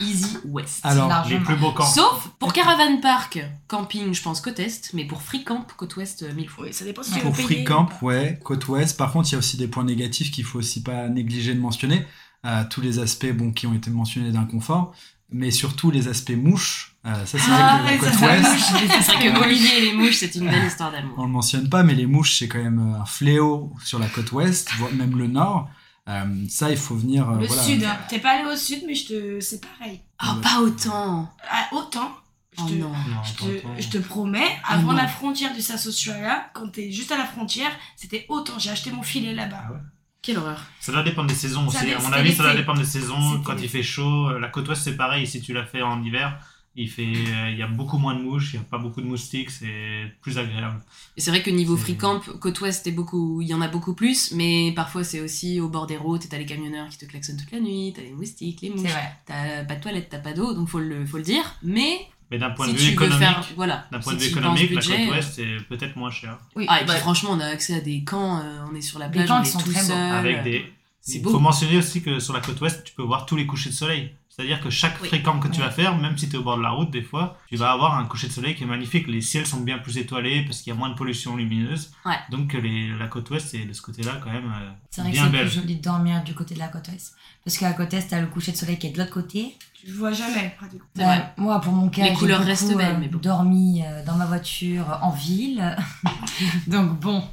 Easy 0.00 0.36
West. 0.44 0.80
Alors, 0.84 1.08
largement. 1.08 1.38
les 1.40 1.44
plus 1.44 1.56
beaux 1.56 1.72
camps. 1.72 1.84
Sauf 1.86 2.28
pour 2.38 2.52
caravan 2.52 3.00
park, 3.00 3.40
camping, 3.66 4.14
je 4.14 4.22
pense 4.22 4.40
côte 4.40 4.60
est, 4.60 4.92
mais 4.94 5.04
pour 5.04 5.22
free 5.22 5.42
camp, 5.42 5.66
côte 5.76 5.96
ouest, 5.96 6.22
euh, 6.22 6.32
mille 6.34 6.48
fois. 6.48 6.66
Oui, 6.66 6.72
ça 6.72 6.84
dépend 6.84 7.02
si 7.02 7.12
Ouais. 7.14 7.18
tu 7.18 7.24
Pour 7.24 7.36
Free 7.36 7.64
Camp, 7.64 7.88
ouais, 8.02 8.38
côte 8.44 8.68
ouest. 8.68 8.96
Par 8.96 9.10
contre, 9.12 9.28
il 9.30 9.32
y 9.32 9.34
a 9.34 9.38
aussi 9.38 9.56
des 9.56 9.66
points 9.66 9.82
négatifs 9.84 10.30
qu'il 10.30 10.44
faut 10.44 10.58
aussi 10.60 10.82
pas 10.82 11.08
négliger 11.08 11.54
de 11.54 11.60
mentionner. 11.60 12.06
Euh, 12.46 12.62
tous 12.70 12.80
les 12.80 13.00
aspects 13.00 13.32
bon, 13.32 13.50
qui 13.52 13.66
ont 13.66 13.74
été 13.74 13.90
mentionnés 13.90 14.30
d'inconfort, 14.30 14.94
mais 15.30 15.50
surtout 15.50 15.90
les 15.90 16.06
aspects 16.06 16.30
mouches. 16.36 16.94
Euh, 17.08 17.24
ça, 17.24 17.38
c'est 17.38 17.50
Ah, 17.50 17.80
vrai 17.82 17.96
que 17.96 18.04
ouais, 18.04 18.10
la 18.10 18.12
côte 18.12 18.20
ouest, 18.22 19.02
C'est 19.02 19.12
vrai 19.12 19.32
que 19.32 19.40
Olivier 19.44 19.78
et 19.78 19.80
les 19.86 19.92
mouches, 19.94 20.16
c'est 20.16 20.34
une 20.34 20.44
belle 20.50 20.66
histoire 20.66 20.92
d'amour. 20.92 21.14
on 21.18 21.22
le 21.24 21.28
mentionne 21.32 21.68
pas, 21.70 21.82
mais 21.82 21.94
les 21.94 22.06
mouches, 22.06 22.38
c'est 22.38 22.48
quand 22.48 22.62
même 22.62 22.94
euh, 22.94 23.00
un 23.00 23.06
fléau 23.06 23.72
sur 23.82 23.98
la 23.98 24.06
côte 24.08 24.30
ouest, 24.32 24.70
voire 24.78 24.92
même 24.92 25.16
le 25.16 25.26
nord. 25.26 25.70
Euh, 26.08 26.24
ça, 26.48 26.70
il 26.70 26.76
faut 26.76 26.96
venir. 26.96 27.28
euh, 27.30 27.38
Le 27.38 27.46
voilà. 27.46 27.62
sud, 27.62 27.84
hein. 27.84 27.96
t'es 28.08 28.18
pas 28.18 28.32
allé 28.38 28.50
au 28.50 28.56
sud, 28.56 28.82
mais 28.86 28.94
je 28.94 29.06
te... 29.06 29.40
c'est 29.40 29.60
pareil. 29.64 30.00
Ah, 30.18 30.36
pas 30.42 30.60
autant 30.60 31.30
Ah, 31.50 31.68
autant, 31.72 32.10
je, 32.56 32.62
Oh 32.62 32.68
te... 32.68 32.72
non. 32.74 32.88
Non, 32.90 33.22
je, 33.24 33.32
te... 33.34 33.58
attends. 33.58 33.68
je 33.78 33.88
te 33.88 33.98
promets, 33.98 34.58
avant 34.66 34.92
la 34.92 35.06
frontière 35.08 35.52
du 35.54 35.60
Australia, 35.60 36.50
quand 36.54 36.68
t'es 36.72 36.90
juste 36.92 37.12
à 37.12 37.16
la 37.18 37.24
frontière, 37.26 37.70
c'était 37.96 38.26
autant. 38.28 38.58
J'ai 38.58 38.70
acheté 38.70 38.90
mon 38.90 39.02
filet 39.02 39.34
là-bas. 39.34 39.62
Ah 39.68 39.72
ouais. 39.72 39.78
Quelle 40.20 40.38
horreur. 40.38 40.60
Ça 40.80 40.92
doit 40.92 41.02
dépendre 41.04 41.28
des 41.28 41.34
saisons 41.34 41.68
Ça 41.70 41.78
aussi. 41.82 41.92
À 41.92 42.00
mon 42.00 42.12
avis, 42.12 42.34
ça 42.34 42.42
doit 42.42 42.54
dépendre 42.54 42.80
des 42.80 42.86
saisons. 42.86 43.40
Quand 43.44 43.54
il 43.62 43.68
fait 43.68 43.82
chaud, 43.84 44.36
la 44.38 44.48
côte 44.48 44.68
ouest 44.68 44.82
c'est 44.82 44.96
pareil. 44.96 45.26
Si 45.26 45.40
tu 45.40 45.52
l'as 45.52 45.64
fait 45.64 45.80
en 45.82 46.02
hiver, 46.02 46.38
il 46.80 46.88
fait, 46.88 47.02
euh, 47.02 47.50
il 47.50 47.58
y 47.58 47.62
a 47.62 47.66
beaucoup 47.66 47.98
moins 47.98 48.14
de 48.14 48.22
mouches, 48.22 48.54
il 48.54 48.56
y 48.56 48.60
a 48.60 48.62
pas 48.62 48.78
beaucoup 48.78 49.00
de 49.00 49.06
moustiques, 49.06 49.50
c'est 49.50 50.12
plus 50.22 50.38
agréable. 50.38 50.80
Et 51.16 51.20
c'est 51.20 51.30
vrai 51.30 51.42
que 51.42 51.50
niveau 51.50 51.76
free 51.76 51.96
camp, 51.96 52.20
côte 52.40 52.60
ouest, 52.60 52.86
est 52.86 52.92
beaucoup, 52.92 53.40
il 53.42 53.48
y 53.48 53.54
en 53.54 53.60
a 53.60 53.68
beaucoup 53.68 53.94
plus, 53.94 54.32
mais 54.32 54.72
parfois 54.76 55.02
c'est 55.04 55.20
aussi 55.20 55.60
au 55.60 55.68
bord 55.68 55.86
des 55.86 55.96
routes, 55.96 56.24
et 56.24 56.28
t'as 56.28 56.38
les 56.38 56.46
camionneurs 56.46 56.88
qui 56.88 56.98
te 56.98 57.04
klaxonnent 57.06 57.36
toute 57.36 57.50
la 57.50 57.60
nuit, 57.60 57.92
t'as 57.96 58.02
les 58.02 58.12
moustiques, 58.12 58.60
les 58.62 58.70
mouches, 58.70 58.90
t'as 59.26 59.64
pas 59.64 59.74
de 59.74 59.80
toilette, 59.82 60.08
t'as 60.10 60.18
pas 60.20 60.32
d'eau, 60.32 60.54
donc 60.54 60.68
faut 60.68 60.78
le, 60.78 61.04
faut 61.04 61.16
le 61.18 61.24
dire. 61.24 61.42
Mais 61.62 61.98
Mais 62.30 62.38
d'un 62.38 62.50
point 62.50 62.66
si 62.66 62.72
de 62.74 62.78
tu 62.78 62.82
vue 62.84 62.88
veux 62.90 62.92
économique, 62.94 63.18
faire, 63.18 63.48
voilà, 63.56 63.86
d'un 63.90 63.98
point 64.00 64.12
si 64.12 64.18
de 64.18 64.22
vue 64.24 64.28
économique, 64.30 64.70
la 64.74 64.80
côte 64.80 64.90
euh, 64.90 65.10
ouest 65.10 65.32
c'est 65.34 65.56
peut-être 65.68 65.96
moins 65.96 66.10
cher. 66.10 66.38
Oui, 66.54 66.64
Ah, 66.68 66.76
et 66.76 66.84
puis 66.84 66.88
bah, 66.88 66.96
franchement, 66.96 67.30
on 67.32 67.40
a 67.40 67.46
accès 67.46 67.74
à 67.74 67.80
des 67.80 68.04
camps, 68.04 68.38
euh, 68.40 68.64
on 68.70 68.74
est 68.76 68.80
sur 68.82 68.98
la 68.98 69.08
Des 69.08 69.14
plage, 69.14 69.28
camps 69.28 69.40
on 69.40 69.42
qui 69.42 69.48
est 69.48 69.52
sont 69.52 69.58
tout 69.60 69.72
très 69.72 69.80
beaux. 69.80 69.86
seul. 69.88 70.12
Avec 70.14 70.42
des. 70.44 70.64
C'est 71.00 71.18
Il 71.18 71.22
beau. 71.22 71.30
faut 71.30 71.38
mentionner 71.40 71.78
aussi 71.78 72.02
que 72.02 72.18
sur 72.20 72.34
la 72.34 72.40
côte 72.40 72.60
ouest, 72.60 72.84
tu 72.84 72.92
peux 72.94 73.02
voir 73.02 73.24
tous 73.24 73.34
les 73.36 73.46
couchers 73.46 73.70
de 73.70 73.74
soleil. 73.74 74.10
C'est-à-dire 74.38 74.60
que 74.60 74.70
chaque 74.70 75.00
Oui. 75.02 75.08
fréquent 75.08 75.40
que 75.40 75.48
tu 75.48 75.60
vas 75.60 75.70
faire, 75.70 75.98
même 75.98 76.16
si 76.16 76.28
tu 76.28 76.36
es 76.36 76.38
au 76.38 76.44
bord 76.44 76.56
de 76.58 76.62
la 76.62 76.70
route, 76.70 76.92
des 76.92 77.02
fois, 77.02 77.36
tu 77.48 77.56
vas 77.56 77.72
avoir 77.72 77.98
un 77.98 78.04
coucher 78.04 78.28
de 78.28 78.32
soleil 78.32 78.54
qui 78.54 78.62
est 78.62 78.66
magnifique. 78.68 79.08
Les 79.08 79.20
ciels 79.20 79.46
sont 79.46 79.60
bien 79.60 79.78
plus 79.78 79.98
étoilés 79.98 80.44
parce 80.44 80.60
qu'il 80.62 80.72
y 80.72 80.76
a 80.76 80.78
moins 80.78 80.90
de 80.90 80.94
pollution 80.94 81.34
lumineuse. 81.34 81.90
Ouais. 82.06 82.14
Donc 82.30 82.52
les, 82.52 82.86
la 82.96 83.08
côte 83.08 83.28
ouest, 83.30 83.48
c'est 83.50 83.64
de 83.64 83.72
ce 83.72 83.82
côté-là 83.82 84.12
quand 84.22 84.30
même 84.30 84.44
euh, 84.46 84.70
C'est 84.90 85.00
vrai 85.00 85.10
que 85.10 85.16
bien 85.16 85.24
c'est 85.24 85.32
belle. 85.32 85.46
plus 85.48 85.54
joli 85.60 85.74
de 85.76 85.82
dormir 85.82 86.22
du 86.22 86.34
côté 86.34 86.54
de 86.54 86.60
la 86.60 86.68
côte 86.68 86.86
ouest. 86.86 87.16
Parce 87.44 87.58
qu'à 87.58 87.68
la 87.68 87.74
côte 87.74 87.92
est, 87.94 88.06
t'as 88.06 88.20
le 88.20 88.28
coucher 88.28 88.52
de 88.52 88.56
soleil 88.56 88.78
qui 88.78 88.86
est 88.86 88.90
de 88.90 88.98
l'autre 88.98 89.10
côté. 89.12 89.56
Tu 89.80 89.86
le 89.88 89.92
vois 89.94 90.12
jamais, 90.12 90.54
pratiquement. 90.56 91.16
Moi, 91.36 91.60
pour 91.60 91.72
mon 91.72 91.88
cas, 91.88 92.02
Les 92.02 92.10
j'ai 92.10 92.14
couleurs 92.14 92.38
beaucoup, 92.38 92.48
restent 92.50 92.76
belles, 92.76 92.94
euh, 92.94 92.98
mais 93.00 93.08
bon. 93.08 93.18
dormi 93.18 93.82
euh, 93.84 94.04
dans 94.04 94.14
ma 94.16 94.26
voiture 94.26 94.98
en 95.02 95.10
ville. 95.10 95.76
Donc 96.68 96.98
bon, 97.00 97.24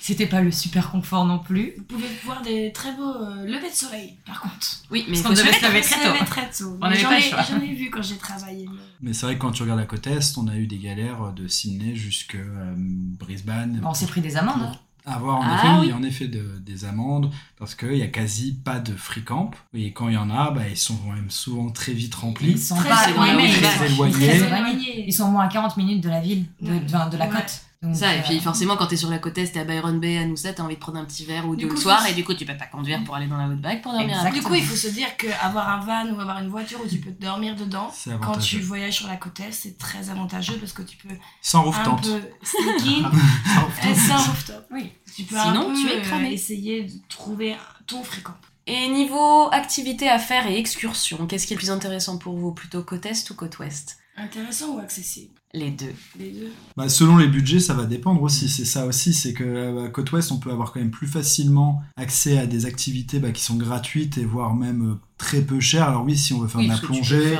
c'était 0.00 0.26
pas 0.26 0.40
le 0.40 0.50
super 0.50 0.90
confort 0.90 1.24
non 1.24 1.38
plus. 1.38 1.74
Vous 1.76 1.84
pouvez 1.84 2.08
voir 2.24 2.42
des 2.42 2.72
très 2.72 2.92
beaux 2.94 3.02
euh, 3.14 3.44
levées 3.46 3.70
de 3.70 3.74
soleil, 3.74 4.16
par 4.26 4.40
contre. 4.40 4.82
Oui, 4.90 5.04
mais 5.08 5.20
Parce 5.22 5.34
se 5.34 5.42
devait 5.42 5.52
se 5.52 5.66
lever 5.66 5.80
très 5.80 6.18
tôt. 6.18 6.24
très 6.26 6.50
tôt. 6.50 6.78
On 6.80 6.90
J'en 6.94 7.08
pas 7.08 7.14
le 7.18 7.18
ai, 7.18 7.22
choix. 7.22 7.42
j'en 7.48 7.60
ai 7.60 7.74
vu 7.74 7.90
quand 7.90 8.02
j'ai 8.02 8.16
travaillé. 8.16 8.68
mais- 9.00 9.12
c'est 9.12 9.26
vrai 9.26 9.34
que 9.36 9.40
quand 9.40 9.52
tu 9.52 9.62
regardes 9.62 9.80
la 9.80 9.86
côte 9.86 10.06
est, 10.06 10.36
on 10.38 10.48
a 10.48 10.56
eu 10.56 10.66
des 10.66 10.78
galères 10.78 11.32
de 11.32 11.46
Sydney 11.48 11.94
jusque 11.96 12.34
euh, 12.36 12.74
Brisbane. 12.76 13.80
On 13.84 13.94
s'est 13.94 14.06
pris 14.06 14.20
des 14.20 14.36
amendes. 14.36 14.62
hein. 14.62 14.72
pour 15.04 15.12
avoir 15.14 15.36
en 15.36 15.42
Ah 15.44 15.54
effet, 15.58 15.86
oui. 15.86 15.92
en 15.92 16.02
effet 16.02 16.26
de- 16.26 16.58
des 16.58 16.84
amendes 16.84 17.30
parce 17.60 17.76
qu'il 17.76 17.94
y 17.96 18.02
a 18.02 18.08
quasi 18.08 18.54
pas 18.54 18.80
de 18.80 18.92
free 18.96 19.22
camp 19.22 19.52
et 19.72 19.92
quand 19.92 20.08
il 20.08 20.14
y 20.14 20.16
en 20.16 20.30
a, 20.30 20.50
bah, 20.50 20.62
ils 20.68 20.76
sont 20.76 20.98
même 21.14 21.30
souvent 21.30 21.70
très 21.70 21.92
vite 21.92 22.12
remplis. 22.16 22.50
Ils 22.50 22.58
sont 22.58 22.74
Très 22.74 22.88
pas 22.88 23.08
éloignés. 23.10 23.46
ils 23.46 23.52
sont 23.54 23.60
Très 23.60 23.86
éloignés. 23.92 24.12
très 24.14 24.26
Très 24.26 24.36
éloignés. 24.48 24.58
éloigné. 24.58 25.04
Ils 25.06 25.12
sont 25.12 25.28
moins 25.30 25.44
à 25.44 25.48
40 25.48 25.76
minutes 25.76 26.02
de 26.02 26.08
la 26.08 26.20
ville, 26.20 26.46
de, 26.60 26.72
de, 26.72 26.80
de 26.80 27.16
la 27.18 27.26
Ouais. 27.26 27.30
côte. 27.30 27.60
Donc, 27.86 27.96
Ça, 27.96 28.14
et 28.14 28.18
euh, 28.18 28.22
puis 28.22 28.40
forcément, 28.40 28.76
quand 28.76 28.86
t'es 28.86 28.96
sur 28.96 29.08
la 29.10 29.18
côte 29.18 29.38
est, 29.38 29.52
t'es 29.52 29.60
à 29.60 29.64
Byron 29.64 29.98
Bay, 30.00 30.18
à 30.18 30.24
Noosa, 30.26 30.52
t'as 30.52 30.62
envie 30.62 30.74
de 30.74 30.80
prendre 30.80 30.98
un 30.98 31.04
petit 31.04 31.24
verre 31.24 31.48
ou 31.48 31.56
Du 31.56 31.64
deux 31.64 31.70
le 31.70 31.76
soir, 31.76 32.00
faut- 32.02 32.08
et 32.08 32.14
du 32.14 32.24
coup, 32.24 32.34
tu 32.34 32.44
peux 32.44 32.56
pas 32.56 32.66
conduire 32.66 33.02
pour 33.04 33.14
aller 33.16 33.26
dans 33.26 33.36
la 33.36 33.46
outback 33.48 33.82
pour 33.82 33.92
dormir. 33.92 34.08
Exact. 34.10 34.26
après. 34.26 34.38
Du 34.40 34.44
coup, 34.44 34.54
il 34.54 34.64
faut 34.64 34.76
se 34.76 34.88
dire 34.88 35.16
qu'avoir 35.16 35.68
un 35.68 35.80
van 35.80 36.14
ou 36.14 36.20
avoir 36.20 36.38
une 36.42 36.48
voiture 36.48 36.80
où 36.84 36.88
tu 36.88 36.98
peux 36.98 37.10
dormir 37.12 37.56
dedans, 37.56 37.90
C'est 37.94 38.18
quand 38.20 38.38
tu 38.38 38.58
voyages 38.60 38.94
sur 38.96 39.08
la 39.08 39.16
côte 39.16 39.38
est, 39.40 39.52
c'est 39.52 39.78
très 39.78 40.10
avantageux 40.10 40.56
parce 40.58 40.72
que 40.72 40.82
tu 40.82 40.96
peux 40.96 41.14
Sans 41.42 41.62
roof 41.62 41.78
un 41.78 41.94
peu 41.94 42.20
sneak 42.42 43.04
in 43.04 43.10
Sans 43.94 44.30
rooftop. 44.30 44.66
Oui. 44.70 44.92
Tu 45.14 45.22
peux 45.24 45.36
Sinon, 45.38 45.70
un 45.70 45.74
peu 45.74 45.80
tu 45.80 45.88
es 45.88 45.96
euh, 45.98 46.02
cramé. 46.02 46.32
essayer 46.32 46.84
de 46.84 46.92
trouver 47.08 47.56
ton 47.86 48.02
fréquent. 48.02 48.34
Et 48.66 48.88
niveau 48.88 49.48
activité 49.52 50.08
à 50.08 50.18
faire 50.18 50.46
et 50.48 50.58
excursion, 50.58 51.26
qu'est-ce 51.26 51.46
qui 51.46 51.52
est 51.52 51.56
le 51.56 51.60
plus 51.60 51.70
intéressant 51.70 52.18
pour 52.18 52.36
vous 52.36 52.52
Plutôt 52.52 52.82
côte 52.82 53.06
est 53.06 53.30
ou 53.30 53.34
côte 53.34 53.58
ouest? 53.60 53.96
Intéressant 54.16 54.70
ou 54.74 54.78
accessible? 54.80 55.35
Les 55.54 55.70
deux. 55.70 55.92
Les 56.18 56.32
deux. 56.32 56.52
Bah, 56.76 56.88
selon 56.88 57.16
les 57.16 57.28
budgets, 57.28 57.60
ça 57.60 57.72
va 57.72 57.84
dépendre 57.84 58.20
aussi. 58.22 58.48
C'est 58.48 58.64
ça 58.66 58.84
aussi, 58.84 59.14
c'est 59.14 59.32
que 59.32 59.44
euh, 59.44 59.86
à 59.86 59.88
côte 59.88 60.12
ouest, 60.12 60.30
on 60.32 60.38
peut 60.38 60.50
avoir 60.50 60.72
quand 60.72 60.80
même 60.80 60.90
plus 60.90 61.06
facilement 61.06 61.82
accès 61.96 62.36
à 62.38 62.46
des 62.46 62.66
activités 62.66 63.20
bah, 63.20 63.30
qui 63.30 63.42
sont 63.42 63.56
gratuites 63.56 64.18
et 64.18 64.24
voire 64.24 64.54
même 64.54 64.90
euh, 64.92 64.94
très 65.16 65.40
peu 65.40 65.58
chères. 65.60 65.88
Alors 65.88 66.04
oui, 66.04 66.16
si 66.18 66.34
on 66.34 66.40
veut 66.40 66.48
faire 66.48 66.60
Oui, 66.60 66.66
de 66.66 66.72
la 66.72 66.78
plongée, 66.78 67.38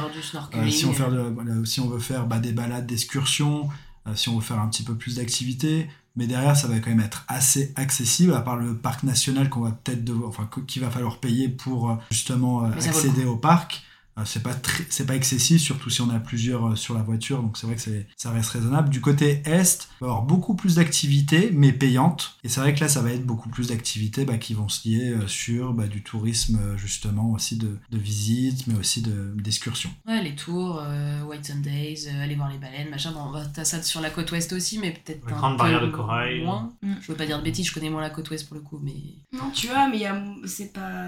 Euh, 0.55 0.71
si, 0.71 0.87
on 0.87 0.91
veut 0.91 0.95
faire 0.97 1.11
de- 1.11 1.31
voilà, 1.35 1.53
si 1.65 1.81
on 1.81 1.89
veut 1.89 1.99
faire 1.99 2.27
bah, 2.27 2.39
des 2.39 2.53
balades 2.53 2.87
d'excursion, 2.87 3.69
euh, 4.07 4.15
si 4.15 4.29
on 4.31 4.37
veut 4.37 4.43
faire 4.45 4.61
un 4.61 4.69
petit 4.69 4.83
peu 4.85 4.95
plus 4.95 5.17
d'activités, 5.17 5.89
mais 6.15 6.27
derrière 6.27 6.57
ça 6.57 6.69
va 6.69 6.79
quand 6.79 6.89
même 6.91 7.01
être 7.01 7.25
assez 7.29 7.73
accessible, 7.77 8.33
à 8.33 8.41
part 8.41 8.57
le 8.57 8.75
parc 8.75 9.03
national 9.03 9.51
qu'on 9.51 9.61
va 9.61 9.73
peut-être 9.73 10.05
devoir, 10.05 10.31
enfin 10.31 10.49
qu'il 10.67 10.81
va 10.81 10.91
falloir 10.91 11.19
payer 11.19 11.49
pour 11.51 11.99
justement 12.11 12.63
Mais 12.63 12.89
accéder 12.89 13.27
au 13.27 13.37
parc. 13.37 13.83
Euh, 14.19 14.23
c'est 14.25 14.43
pas 14.43 14.55
très- 14.55 14.87
c'est 14.89 15.05
pas 15.05 15.15
excessif 15.15 15.61
surtout 15.61 15.91
si 15.91 16.01
on 16.01 16.09
a 16.11 16.19
plusieurs 16.19 16.69
euh, 16.69 16.75
sur 16.77 16.95
la 16.95 17.03
voiture 17.03 17.43
donc 17.43 17.59
c'est 17.59 17.67
vrai 17.67 17.77
que 17.77 17.83
c'est- 17.83 18.07
ça 18.17 18.31
reste 18.31 18.49
raisonnable 18.51 18.89
du 18.89 19.01
côté 19.03 19.43
est 19.45 19.89
il 20.01 20.05
va 20.05 20.07
y 20.07 20.11
avoir 20.11 20.23
beaucoup 20.23 20.55
plus 20.55 20.77
d'activités 20.77 21.51
mais 21.53 21.71
payantes 21.73 22.37
et 22.43 22.49
c'est 22.49 22.61
vrai 22.61 22.75
que 22.75 22.81
là 22.81 22.89
ça 22.89 23.03
va 23.03 23.11
être 23.13 23.27
beaucoup 23.27 23.51
plus 23.51 23.69
d'activités 23.69 24.25
bah, 24.25 24.39
qui 24.39 24.55
vont 24.55 24.69
se 24.71 24.89
lier 24.89 25.11
euh, 25.11 25.27
sur 25.27 25.75
bah, 25.75 25.87
du 25.87 26.03
tourisme 26.03 26.59
justement 26.79 27.31
aussi 27.33 27.57
de, 27.59 27.79
de 27.91 27.99
visite 27.99 28.67
mais 28.69 28.75
aussi 28.79 29.03
de- 29.03 29.35
d'excursions 29.37 29.91
Ouais, 30.07 30.23
les 30.23 30.35
tours, 30.35 30.81
euh, 30.83 31.23
White 31.25 31.45
Sundays, 31.45 32.07
euh, 32.09 32.23
aller 32.23 32.37
voir 32.37 32.49
les 32.51 32.59
baleines, 32.59 32.89
machin. 32.91 33.13
Bon, 33.13 33.31
bah, 33.33 33.43
t'as 33.53 33.65
ça 33.65 33.83
sur 33.83 34.01
la 34.01 34.11
côte 34.11 34.31
ouest 34.33 34.53
aussi, 34.53 34.79
mais 34.79 34.93
peut-être 34.93 35.27
La 35.29 35.35
un 35.35 35.39
grande 35.39 35.53
peu 35.55 35.59
barrière 35.59 35.83
de 35.83 35.91
corail. 35.91 36.45
moins. 36.45 36.73
Mm. 36.83 36.95
Je 37.01 37.07
veux 37.09 37.17
pas 37.17 37.27
dire 37.27 37.39
de 37.39 37.43
bêtises, 37.45 37.67
je 37.67 37.75
connais 37.75 37.91
moins 37.91 38.01
la 38.01 38.11
côte 38.11 38.31
ouest 38.31 38.47
pour 38.47 38.55
le 38.57 38.63
coup, 38.63 38.79
mais. 38.83 38.95
Non, 39.33 39.51
tu 39.53 39.67
vois, 39.67 39.89
mais 39.89 39.97
il 39.97 40.03
y 40.03 40.07
a- 40.07 40.25
c'est 40.47 40.73
pas. 40.73 41.07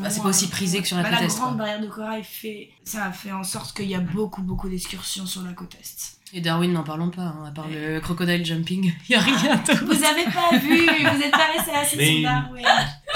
Bah, 0.00 0.10
c'est 0.10 0.22
pas 0.22 0.28
aussi 0.28 0.48
prisé 0.48 0.80
que 0.82 0.86
sur 0.86 0.96
la 0.98 1.02
Bah, 1.02 1.10
côte 1.10 1.18
La 1.20 1.24
est, 1.24 1.28
grande 1.28 1.48
quoi. 1.48 1.56
barrière 1.56 1.80
de 1.80 1.86
corail 1.88 2.22
fait, 2.40 2.70
ça 2.84 3.04
a 3.06 3.12
fait 3.12 3.32
en 3.32 3.44
sorte 3.44 3.76
qu'il 3.76 3.88
y 3.88 3.94
a 3.94 4.00
beaucoup, 4.00 4.42
beaucoup 4.42 4.68
d'excursions 4.68 5.26
sur 5.26 5.42
la 5.42 5.52
côte 5.52 5.74
Est. 5.80 6.18
Et 6.34 6.40
Darwin, 6.42 6.72
n'en 6.72 6.84
parlons 6.84 7.08
pas, 7.10 7.22
hein, 7.22 7.44
à 7.46 7.50
part 7.50 7.66
le 7.68 8.00
crocodile 8.00 8.44
jumping, 8.44 8.92
il 9.08 9.12
y 9.12 9.14
a 9.14 9.20
rien 9.20 9.56
d'autre. 9.56 9.82
Vous 9.84 10.04
avez 10.04 10.24
pas 10.24 10.58
vu, 10.58 10.86
vous 10.86 11.22
êtes 11.22 11.30
pas 11.30 11.48
resté 11.56 11.70
assez 11.72 11.96
Mais- 11.96 12.20
sur 12.20 12.22
Darwin. 12.22 12.64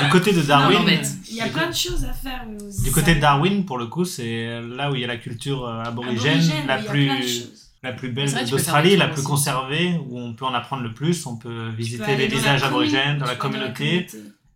Du 0.00 0.08
côté 0.08 0.32
de 0.32 0.42
Darwin, 0.42 0.78
Non, 0.78 0.84
bête. 0.84 1.08
Il 1.28 1.36
y 1.36 1.40
a 1.42 1.48
plein 1.48 1.68
de 1.68 1.74
choses 1.74 2.04
à 2.04 2.12
faire. 2.12 2.44
mais 2.48 2.56
vous 2.58 2.84
du 2.84 2.90
côté 2.90 3.06
savez 3.06 3.14
de 3.16 3.20
Darwin, 3.20 3.64
pour 3.66 3.78
le 3.78 3.86
coup, 3.86 4.04
c'est 4.04 4.60
là 4.62 4.90
où 4.90 4.94
il 4.94 5.02
y 5.02 5.04
a 5.04 5.08
la 5.08 5.18
culture 5.18 5.66
euh, 5.66 5.82
aborigène, 5.82 6.38
aborigène, 6.40 6.66
la 6.66 6.78
plus 6.78 7.50
la 7.82 7.92
plus 7.92 8.10
belle 8.10 8.32
d'Australie, 8.48 8.96
la 8.96 9.08
plus 9.08 9.22
conservée, 9.22 9.98
où 10.08 10.18
on 10.18 10.34
peut 10.34 10.44
en 10.44 10.54
apprendre 10.54 10.82
le 10.84 10.94
plus, 10.94 11.26
on 11.26 11.36
peut 11.36 11.68
visiter 11.70 12.16
les 12.16 12.28
dans 12.28 12.34
la 12.36 12.40
villages 12.40 12.60
commune, 12.60 12.74
aborigènes, 12.74 13.18
dans 13.18 13.26
la 13.26 13.34
communauté. 13.34 14.06